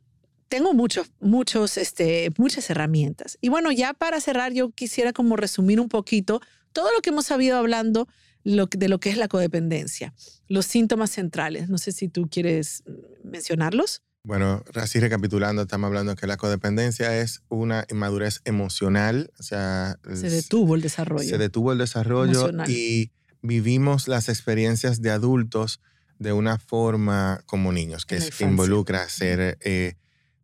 tengo 0.51 0.75
muchos, 0.75 1.13
muchos, 1.21 1.77
este, 1.77 2.31
muchas 2.37 2.69
herramientas. 2.71 3.39
Y 3.41 3.49
bueno, 3.49 3.71
ya 3.71 3.95
para 3.95 4.21
cerrar, 4.21 4.53
yo 4.53 4.71
quisiera 4.71 5.13
como 5.13 5.37
resumir 5.37 5.81
un 5.81 5.89
poquito 5.89 6.41
todo 6.73 6.93
lo 6.93 7.01
que 7.01 7.11
hemos 7.11 7.27
sabido 7.27 7.57
hablando 7.57 8.09
de 8.45 8.89
lo 8.89 9.01
que 9.01 9.11
es 9.11 9.17
la 9.17 9.29
codependencia, 9.29 10.15
los 10.49 10.67
síntomas 10.67 11.11
centrales. 11.11 11.69
No 11.69 11.79
sé 11.79 11.93
si 11.93 12.09
tú 12.09 12.29
quieres 12.31 12.85
mencionarlos. 13.23 14.03
Bueno, 14.23 14.63
así 14.75 15.01
recapitulando, 15.01 15.63
estamos 15.63 15.89
hablando 15.89 16.15
que 16.15 16.27
la 16.27 16.37
codependencia 16.37 17.19
es 17.19 17.43
una 17.49 17.87
inmadurez 17.91 18.43
emocional, 18.45 19.31
o 19.39 19.43
sea... 19.43 19.99
Se 20.13 20.29
detuvo 20.29 20.75
el 20.75 20.83
desarrollo. 20.83 21.29
Se 21.29 21.39
detuvo 21.39 21.73
el 21.73 21.79
desarrollo 21.79 22.51
y 22.69 23.13
vivimos 23.41 24.09
las 24.09 24.29
experiencias 24.29 25.01
de 25.01 25.11
adultos 25.11 25.81
de 26.19 26.35
una 26.35 26.59
forma 26.59 27.43
como 27.47 27.73
niños, 27.73 28.05
que 28.05 28.21
involucra 28.41 29.09
ser 29.09 29.57
eh, 29.63 29.95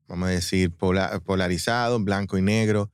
vamos 0.08 0.28
a 0.28 0.32
decir, 0.32 0.72
polarizado, 0.72 1.98
blanco 2.00 2.38
y 2.38 2.42
negro, 2.42 2.90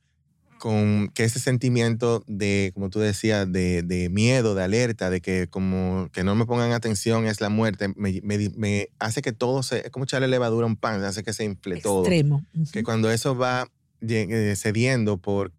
con 0.62 1.08
que 1.08 1.24
ese 1.24 1.40
sentimiento 1.40 2.22
de, 2.28 2.70
como 2.72 2.88
tú 2.88 3.00
decías, 3.00 3.50
de, 3.50 4.08
miedo, 4.12 4.54
de 4.54 4.62
alerta, 4.62 5.10
de 5.10 5.20
que 5.20 5.48
como 5.48 6.08
que 6.12 6.22
no 6.22 6.36
me 6.36 6.46
pongan 6.46 6.70
atención 6.70 7.26
es 7.26 7.40
la 7.40 7.48
muerte, 7.48 7.92
me, 7.96 8.88
hace 9.00 9.22
que 9.22 9.32
todo 9.32 9.64
se, 9.64 9.86
es 9.86 9.90
como 9.90 10.04
echarle 10.04 10.28
levadura 10.28 10.64
a 10.64 10.68
un 10.68 10.76
pan, 10.76 11.02
hace 11.02 11.24
que 11.24 11.32
se 11.32 11.42
infle 11.42 11.80
todo. 11.80 12.02
Extremo. 12.02 12.44
Que 12.72 12.84
cuando 12.84 13.10
eso 13.10 13.36
va 13.36 13.66
eh, 14.02 14.54
cediendo 14.56 15.16
por 15.16 15.50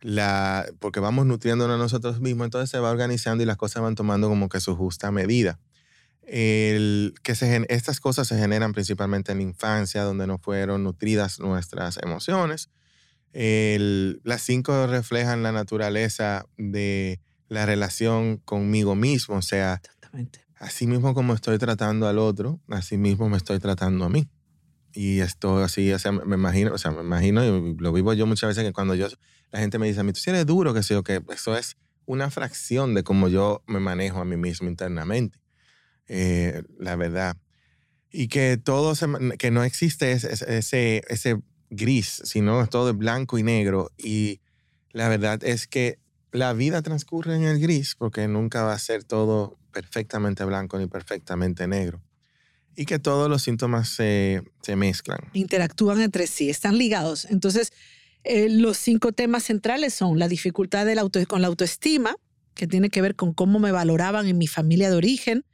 la, 0.00 0.66
porque 0.78 1.00
vamos 1.00 1.26
nutriéndonos 1.26 1.76
nosotros 1.76 2.20
mismos, 2.20 2.44
entonces 2.44 2.70
se 2.70 2.78
va 2.78 2.92
organizando 2.92 3.42
y 3.42 3.46
las 3.46 3.56
cosas 3.56 3.82
van 3.82 3.96
tomando 3.96 4.28
como 4.28 4.48
que 4.48 4.60
su 4.60 4.76
justa 4.76 5.10
medida 5.10 5.58
el, 6.28 7.12
que 7.24 7.34
se, 7.34 7.66
estas 7.70 7.98
cosas 7.98 8.28
se 8.28 8.38
generan 8.38 8.72
principalmente 8.72 9.32
en 9.32 9.38
la 9.38 9.44
infancia, 9.44 10.04
donde 10.04 10.28
no 10.28 10.38
fueron 10.38 10.84
nutridas 10.84 11.40
nuestras 11.40 11.98
emociones. 12.00 12.70
El, 13.34 14.20
las 14.22 14.42
cinco 14.42 14.86
reflejan 14.86 15.42
la 15.42 15.50
naturaleza 15.50 16.46
de 16.56 17.20
la 17.48 17.66
relación 17.66 18.36
conmigo 18.38 18.94
mismo, 18.94 19.34
o 19.34 19.42
sea, 19.42 19.82
así 20.56 20.86
mismo 20.86 21.14
como 21.14 21.34
estoy 21.34 21.58
tratando 21.58 22.06
al 22.06 22.18
otro, 22.18 22.60
así 22.68 22.96
mismo 22.96 23.28
me 23.28 23.36
estoy 23.36 23.58
tratando 23.58 24.04
a 24.04 24.08
mí. 24.08 24.28
Y 24.92 25.18
esto 25.18 25.58
así, 25.58 25.92
o 25.92 25.98
sea, 25.98 26.12
me 26.12 26.36
imagino, 26.36 26.72
o 26.72 26.78
sea, 26.78 26.92
me 26.92 27.00
imagino 27.00 27.44
y 27.44 27.76
lo 27.76 27.92
vivo 27.92 28.12
yo 28.12 28.26
muchas 28.26 28.48
veces 28.48 28.62
que 28.62 28.72
cuando 28.72 28.94
yo, 28.94 29.08
la 29.50 29.58
gente 29.58 29.80
me 29.80 29.88
dice 29.88 29.98
a 29.98 30.04
mí, 30.04 30.12
tú 30.12 30.20
si 30.20 30.30
eres 30.30 30.46
duro, 30.46 30.72
que 30.72 30.84
sé 30.84 30.94
yo, 30.94 31.02
que 31.02 31.20
eso 31.30 31.56
es 31.56 31.76
una 32.06 32.30
fracción 32.30 32.94
de 32.94 33.02
cómo 33.02 33.28
yo 33.28 33.64
me 33.66 33.80
manejo 33.80 34.20
a 34.20 34.24
mí 34.24 34.36
mismo 34.36 34.68
internamente. 34.68 35.40
Eh, 36.06 36.62
la 36.78 36.94
verdad. 36.94 37.36
Y 38.12 38.28
que 38.28 38.58
todo 38.58 38.94
que 39.38 39.50
no 39.50 39.64
existe 39.64 40.12
ese, 40.12 40.32
ese, 40.56 41.02
ese 41.08 41.42
gris, 41.74 42.22
sino 42.24 42.66
todo 42.66 42.90
es 42.90 42.96
blanco 42.96 43.38
y 43.38 43.42
negro. 43.42 43.90
Y 43.98 44.40
la 44.92 45.08
verdad 45.08 45.42
es 45.44 45.66
que 45.66 45.98
la 46.32 46.52
vida 46.52 46.82
transcurre 46.82 47.36
en 47.36 47.44
el 47.44 47.60
gris 47.60 47.94
porque 47.96 48.26
nunca 48.28 48.62
va 48.62 48.72
a 48.72 48.78
ser 48.78 49.04
todo 49.04 49.56
perfectamente 49.72 50.44
blanco 50.44 50.78
ni 50.78 50.86
perfectamente 50.86 51.66
negro. 51.66 52.02
Y 52.76 52.86
que 52.86 52.98
todos 52.98 53.28
los 53.28 53.42
síntomas 53.42 53.88
se, 53.88 54.42
se 54.62 54.74
mezclan. 54.74 55.20
Interactúan 55.32 56.00
entre 56.00 56.26
sí, 56.26 56.50
están 56.50 56.76
ligados. 56.76 57.24
Entonces, 57.26 57.72
eh, 58.24 58.48
los 58.48 58.78
cinco 58.78 59.12
temas 59.12 59.44
centrales 59.44 59.94
son 59.94 60.18
la 60.18 60.28
dificultad 60.28 60.86
del 60.86 60.98
auto, 60.98 61.24
con 61.26 61.42
la 61.42 61.48
autoestima, 61.48 62.16
que 62.54 62.66
tiene 62.66 62.88
que 62.88 63.02
ver 63.02 63.16
con 63.16 63.34
cómo 63.34 63.58
me 63.58 63.70
valoraban 63.70 64.26
en 64.26 64.38
mi 64.38 64.46
familia 64.46 64.88
de 64.88 64.96
origen, 64.96 65.44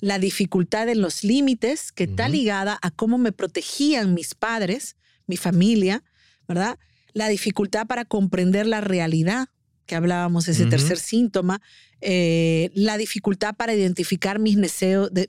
la 0.00 0.18
dificultad 0.18 0.88
en 0.88 1.00
los 1.00 1.24
límites, 1.24 1.90
que 1.90 2.04
está 2.04 2.28
ligada 2.28 2.78
a 2.82 2.90
cómo 2.90 3.18
me 3.18 3.32
protegían 3.32 4.14
mis 4.14 4.34
padres, 4.34 4.96
mi 5.28 5.36
familia, 5.36 6.02
¿verdad? 6.48 6.78
La 7.12 7.28
dificultad 7.28 7.86
para 7.86 8.04
comprender 8.04 8.66
la 8.66 8.80
realidad, 8.80 9.48
que 9.86 9.94
hablábamos, 9.94 10.48
ese 10.48 10.66
tercer 10.66 10.98
síntoma, 10.98 11.62
eh, 12.00 12.70
la 12.74 12.98
dificultad 12.98 13.54
para 13.54 13.74
identificar 13.74 14.38
mis, 14.38 14.56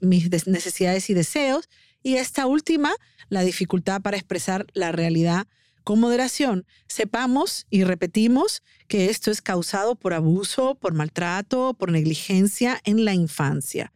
mis 0.02 0.48
necesidades 0.48 1.10
y 1.10 1.14
deseos, 1.14 1.70
y 2.02 2.16
esta 2.16 2.48
última, 2.48 2.92
la 3.30 3.44
dificultad 3.44 4.02
para 4.02 4.18
expresar 4.18 4.66
la 4.74 4.92
realidad 4.92 5.48
con 5.84 6.00
moderación. 6.00 6.66
Sepamos 6.88 7.66
y 7.70 7.84
repetimos 7.84 8.64
que 8.88 9.10
esto 9.10 9.32
es 9.32 9.42
causado 9.42 9.96
por 9.96 10.14
abuso, 10.14 10.76
por 10.76 10.94
maltrato, 10.94 11.74
por 11.74 11.92
negligencia 11.92 12.80
en 12.84 13.06
la 13.06 13.14
infancia. 13.14 13.92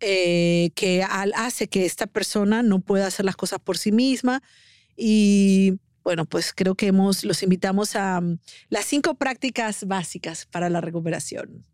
Eh, 0.00 0.70
que 0.74 1.02
hace 1.02 1.68
que 1.68 1.86
esta 1.86 2.06
persona 2.06 2.62
no 2.62 2.80
pueda 2.80 3.06
hacer 3.06 3.24
las 3.24 3.36
cosas 3.36 3.58
por 3.60 3.78
sí 3.78 3.90
misma. 3.90 4.42
Y 4.96 5.80
bueno, 6.04 6.26
pues 6.26 6.52
creo 6.54 6.74
que 6.74 6.88
hemos, 6.88 7.24
los 7.24 7.42
invitamos 7.42 7.96
a 7.96 8.20
mm, 8.20 8.38
las 8.68 8.84
cinco 8.84 9.14
prácticas 9.14 9.86
básicas 9.86 10.46
para 10.46 10.68
la 10.68 10.80
recuperación. 10.80 11.64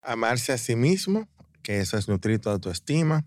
Amarse 0.00 0.52
a 0.52 0.58
sí 0.58 0.76
mismo, 0.76 1.28
que 1.62 1.80
eso 1.80 1.98
es 1.98 2.08
nutrir 2.08 2.38
tu 2.38 2.50
autoestima. 2.50 3.26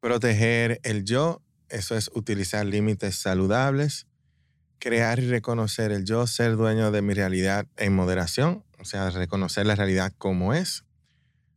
Proteger 0.00 0.80
el 0.82 1.04
yo, 1.04 1.42
eso 1.70 1.96
es 1.96 2.10
utilizar 2.14 2.66
límites 2.66 3.16
saludables. 3.16 4.06
Crear 4.78 5.18
y 5.20 5.28
reconocer 5.28 5.90
el 5.90 6.04
yo, 6.04 6.26
ser 6.26 6.56
dueño 6.56 6.90
de 6.90 7.00
mi 7.00 7.14
realidad 7.14 7.66
en 7.78 7.94
moderación, 7.94 8.62
o 8.78 8.84
sea, 8.84 9.08
reconocer 9.08 9.64
la 9.64 9.74
realidad 9.74 10.12
como 10.18 10.52
es. 10.52 10.84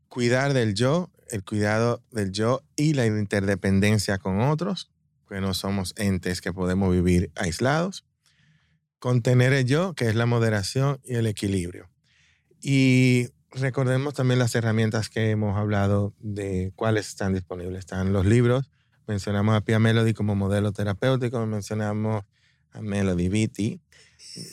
Cuidar 0.08 0.54
del 0.54 0.74
yo, 0.74 1.12
el 1.30 1.44
cuidado 1.44 2.02
del 2.12 2.32
yo 2.32 2.64
y 2.78 2.94
la 2.94 3.06
interdependencia 3.06 4.18
con 4.20 4.40
otros, 4.40 4.90
que 5.30 5.42
no 5.42 5.54
somos 5.54 5.94
entes 5.98 6.42
que 6.42 6.52
podemos 6.52 6.92
vivir 6.92 7.32
aislados. 7.36 8.06
Contener 9.00 9.54
el 9.54 9.66
yo, 9.66 9.94
que 9.94 10.08
es 10.10 10.16
la 10.16 10.26
moderación 10.26 11.00
y 11.06 11.16
el 11.16 11.28
equilibrio. 11.28 11.90
Y 12.62 13.30
recordemos 13.52 14.14
también 14.14 14.40
las 14.40 14.54
herramientas 14.56 15.10
que 15.10 15.30
hemos 15.30 15.58
hablado 15.58 16.14
de 16.20 16.74
cuáles 16.76 17.08
están 17.08 17.34
disponibles. 17.34 17.80
Están 17.80 18.12
los 18.12 18.26
libros, 18.26 18.70
mencionamos 19.08 19.56
a 19.56 19.62
Pia 19.62 19.80
Melody 19.80 20.14
como 20.14 20.36
modelo 20.36 20.74
terapéutico, 20.74 21.46
mencionamos 21.46 22.26
a 22.72 22.82
Melody 22.82 23.30
Vitti. 23.30 23.82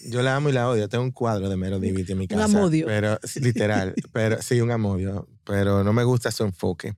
Yo 0.08 0.22
la 0.22 0.36
amo 0.36 0.50
y 0.50 0.52
la 0.52 0.68
odio. 0.68 0.88
Tengo 0.88 1.02
un 1.02 1.10
cuadro 1.10 1.48
de 1.48 1.56
Melody 1.56 1.90
Vitti 1.90 2.12
en 2.12 2.18
mi 2.18 2.28
casa. 2.28 2.46
Un 2.46 2.56
amodio. 2.56 2.86
Pero, 2.86 3.18
literal, 3.40 3.94
pero 4.12 4.40
sí, 4.40 4.60
un 4.60 4.70
amodio 4.70 5.28
pero 5.46 5.84
no 5.84 5.92
me 5.92 6.04
gusta 6.04 6.30
su 6.30 6.44
enfoque. 6.44 6.94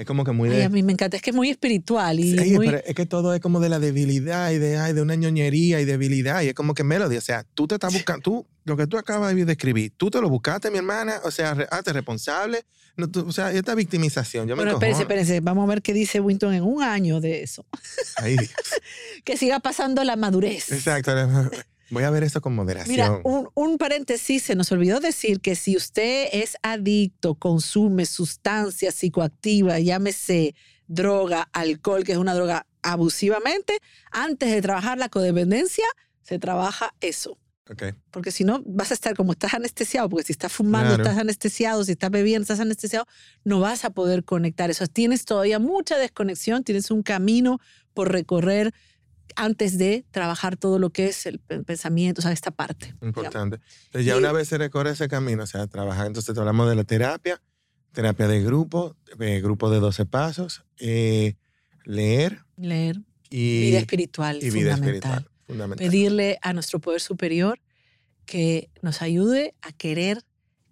Es 0.00 0.06
como 0.06 0.24
que 0.24 0.32
muy 0.32 0.48
de... 0.48 0.64
a 0.64 0.70
mí 0.70 0.82
me 0.82 0.92
encanta, 0.92 1.18
es 1.18 1.22
que 1.22 1.28
es 1.28 1.36
muy 1.36 1.50
espiritual. 1.50 2.18
Y 2.18 2.38
sí, 2.38 2.56
pero 2.58 2.78
es 2.78 2.94
que 2.94 3.04
todo 3.04 3.34
es 3.34 3.40
como 3.42 3.60
de 3.60 3.68
la 3.68 3.78
debilidad 3.78 4.50
y 4.50 4.56
de, 4.56 4.78
ay, 4.78 4.94
de 4.94 5.02
una 5.02 5.14
ñoñería 5.14 5.78
y 5.78 5.84
debilidad. 5.84 6.40
Y 6.40 6.48
es 6.48 6.54
como 6.54 6.72
que 6.72 6.84
Melody, 6.84 7.18
o 7.18 7.20
sea, 7.20 7.44
tú 7.52 7.66
te 7.66 7.74
estás 7.74 7.92
buscando, 7.92 8.22
tú, 8.22 8.46
lo 8.64 8.78
que 8.78 8.86
tú 8.86 8.96
acabas 8.96 9.34
de 9.34 9.52
escribir, 9.52 9.92
tú 9.98 10.10
te 10.10 10.18
lo 10.22 10.30
buscaste, 10.30 10.70
mi 10.70 10.78
hermana, 10.78 11.20
o 11.24 11.30
sea, 11.30 11.50
hazte 11.70 11.92
responsable. 11.92 12.64
No, 12.96 13.08
o 13.26 13.30
sea, 13.30 13.52
esta 13.52 13.74
victimización, 13.74 14.48
yo 14.48 14.56
bueno, 14.56 14.72
espérense, 14.72 15.02
espérense, 15.02 15.40
vamos 15.40 15.64
a 15.64 15.68
ver 15.68 15.82
qué 15.82 15.92
dice 15.92 16.18
Winton 16.18 16.54
en 16.54 16.62
un 16.62 16.82
año 16.82 17.20
de 17.20 17.42
eso. 17.42 17.66
Ay, 18.16 18.38
Dios. 18.38 18.54
que 19.24 19.36
siga 19.36 19.60
pasando 19.60 20.02
la 20.02 20.16
madurez. 20.16 20.72
Exacto. 20.72 21.12
Voy 21.90 22.04
a 22.04 22.10
ver 22.10 22.22
esto 22.22 22.40
con 22.40 22.54
moderación. 22.54 22.92
Mira, 22.92 23.20
un, 23.24 23.78
paréntesis, 23.78 24.42
se 24.42 24.54
nos 24.54 24.70
olvidó 24.72 25.00
decir 25.00 25.40
que 25.40 25.56
si 25.56 25.76
usted 25.76 26.28
es 26.32 26.56
adicto, 26.62 27.34
consume 27.34 28.06
sustancias 28.06 28.94
psicoactivas, 28.94 29.82
llámese 29.82 30.54
droga, 30.86 31.48
alcohol, 31.52 32.04
que 32.04 32.12
es 32.12 32.18
una 32.18 32.34
droga 32.34 32.66
abusivamente, 32.82 33.78
antes 34.10 34.50
de 34.50 34.62
trabajar 34.62 34.98
la 34.98 35.08
codependencia, 35.08 35.84
se 36.22 36.38
trabaja 36.38 36.94
eso. 37.00 37.38
Okay. 37.68 37.92
Porque 38.10 38.32
si 38.32 38.42
no, 38.42 38.62
vas 38.66 38.90
a 38.90 38.94
estar 38.94 39.14
como 39.14 39.32
estás 39.32 39.54
anestesiado, 39.54 40.08
porque 40.08 40.26
si 40.26 40.32
estás 40.32 40.50
fumando, 40.50 40.94
estás 40.94 41.16
anestesiado, 41.18 41.84
si 41.84 41.92
estás 41.92 42.10
bebiendo, 42.10 42.42
estás 42.42 42.58
anestesiado, 42.58 43.06
no 43.44 43.60
vas 43.60 43.84
a 43.84 43.90
poder 43.90 44.24
conectar 44.24 44.70
eso. 44.70 44.88
Tienes 44.88 45.24
todavía 45.24 45.60
mucha 45.60 45.96
desconexión, 45.96 46.64
tienes 46.64 46.90
un 46.90 47.04
camino 47.04 47.60
por 47.94 48.10
recorrer 48.10 48.74
antes 49.36 49.78
de 49.78 50.04
trabajar 50.10 50.56
todo 50.56 50.78
lo 50.78 50.90
que 50.90 51.06
es 51.06 51.26
el 51.26 51.38
pensamiento, 51.38 52.20
o 52.20 52.22
sea, 52.22 52.32
esta 52.32 52.50
parte. 52.50 52.94
Importante. 53.02 53.60
Entonces, 53.86 54.06
ya 54.06 54.16
una 54.16 54.32
vez 54.32 54.48
se 54.48 54.58
recorre 54.58 54.90
ese 54.90 55.08
camino, 55.08 55.44
o 55.44 55.46
sea, 55.46 55.66
trabajar, 55.66 56.06
entonces 56.06 56.36
hablamos 56.36 56.68
de 56.68 56.76
la 56.76 56.84
terapia, 56.84 57.40
terapia 57.92 58.28
de 58.28 58.42
grupo, 58.42 58.96
eh, 59.18 59.40
grupo 59.40 59.70
de 59.70 59.80
12 59.80 60.06
pasos, 60.06 60.64
eh, 60.78 61.36
leer. 61.84 62.44
Leer. 62.56 63.00
Y, 63.30 63.62
vida 63.62 63.78
espiritual. 63.78 64.38
Y 64.42 64.50
vida 64.50 64.74
espiritual. 64.74 65.28
Fundamental. 65.46 65.84
pedirle 65.84 66.38
a 66.42 66.52
nuestro 66.52 66.78
poder 66.78 67.00
superior 67.00 67.60
que 68.24 68.70
nos 68.82 69.02
ayude 69.02 69.54
a 69.62 69.72
querer, 69.72 70.22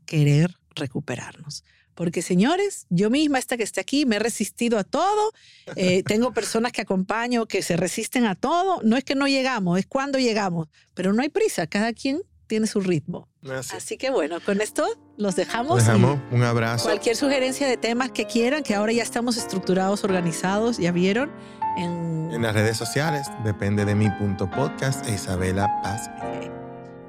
querer 0.07 0.55
recuperarnos. 0.77 1.65
Porque 1.99 2.23
señores, 2.23 2.87
yo 2.91 3.11
misma, 3.11 3.41
esta 3.41 3.57
que 3.57 3.65
esté 3.65 3.81
aquí, 3.81 4.07
me 4.07 4.17
he 4.17 4.19
resistido 4.21 4.79
a 4.79 4.85
todo. 4.85 5.33
Eh, 5.75 6.03
tengo 6.07 6.33
personas 6.33 6.71
que 6.71 6.81
acompaño 6.81 7.47
que 7.47 7.61
se 7.61 7.77
resisten 7.77 8.25
a 8.25 8.37
todo. 8.37 8.81
No 8.85 8.97
es 8.97 9.03
que 9.03 9.17
no 9.17 9.27
llegamos, 9.27 9.81
es 9.81 9.87
cuando 9.89 10.17
llegamos. 10.17 10.69
Pero 10.95 11.13
no 11.13 11.23
hay 11.23 11.29
prisa, 11.29 11.67
cada 11.67 11.93
quien 11.93 12.23
tiene 12.47 12.69
su 12.69 12.81
ritmo. 12.83 13.27
Así. 13.51 13.77
Así 13.77 13.97
que 13.97 14.11
bueno, 14.11 14.39
con 14.39 14.61
esto 14.61 14.87
los 15.17 15.35
dejamos. 15.35 15.79
Dejamos. 15.79 16.21
Un 16.31 16.45
abrazo. 16.45 16.85
Cualquier 16.85 17.17
sugerencia 17.17 17.67
de 17.67 17.77
temas 17.77 18.13
que 18.13 18.27
quieran, 18.27 18.63
que 18.63 18.77
ahora 18.77 18.93
ya 18.93 19.03
estamos 19.03 19.37
estructurados, 19.37 20.05
organizados, 20.05 20.79
ya 20.79 20.93
vieron. 20.93 21.33
En, 21.77 22.31
En 22.33 22.43
las 22.43 22.55
redes 22.55 22.77
sociales, 22.77 23.27
depende 23.43 23.85
de 23.85 23.97
mi 23.97 24.09
punto 24.09 24.49
podcast 24.49 25.05
e 25.09 25.15
Isabela 25.15 25.67
Paz. 25.83 26.09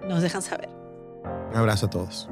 nos 0.08 0.24
dejan 0.24 0.42
saber. 0.42 0.70
Un 1.52 1.58
abrazo 1.58 1.86
a 1.86 1.90
todos. 1.92 2.28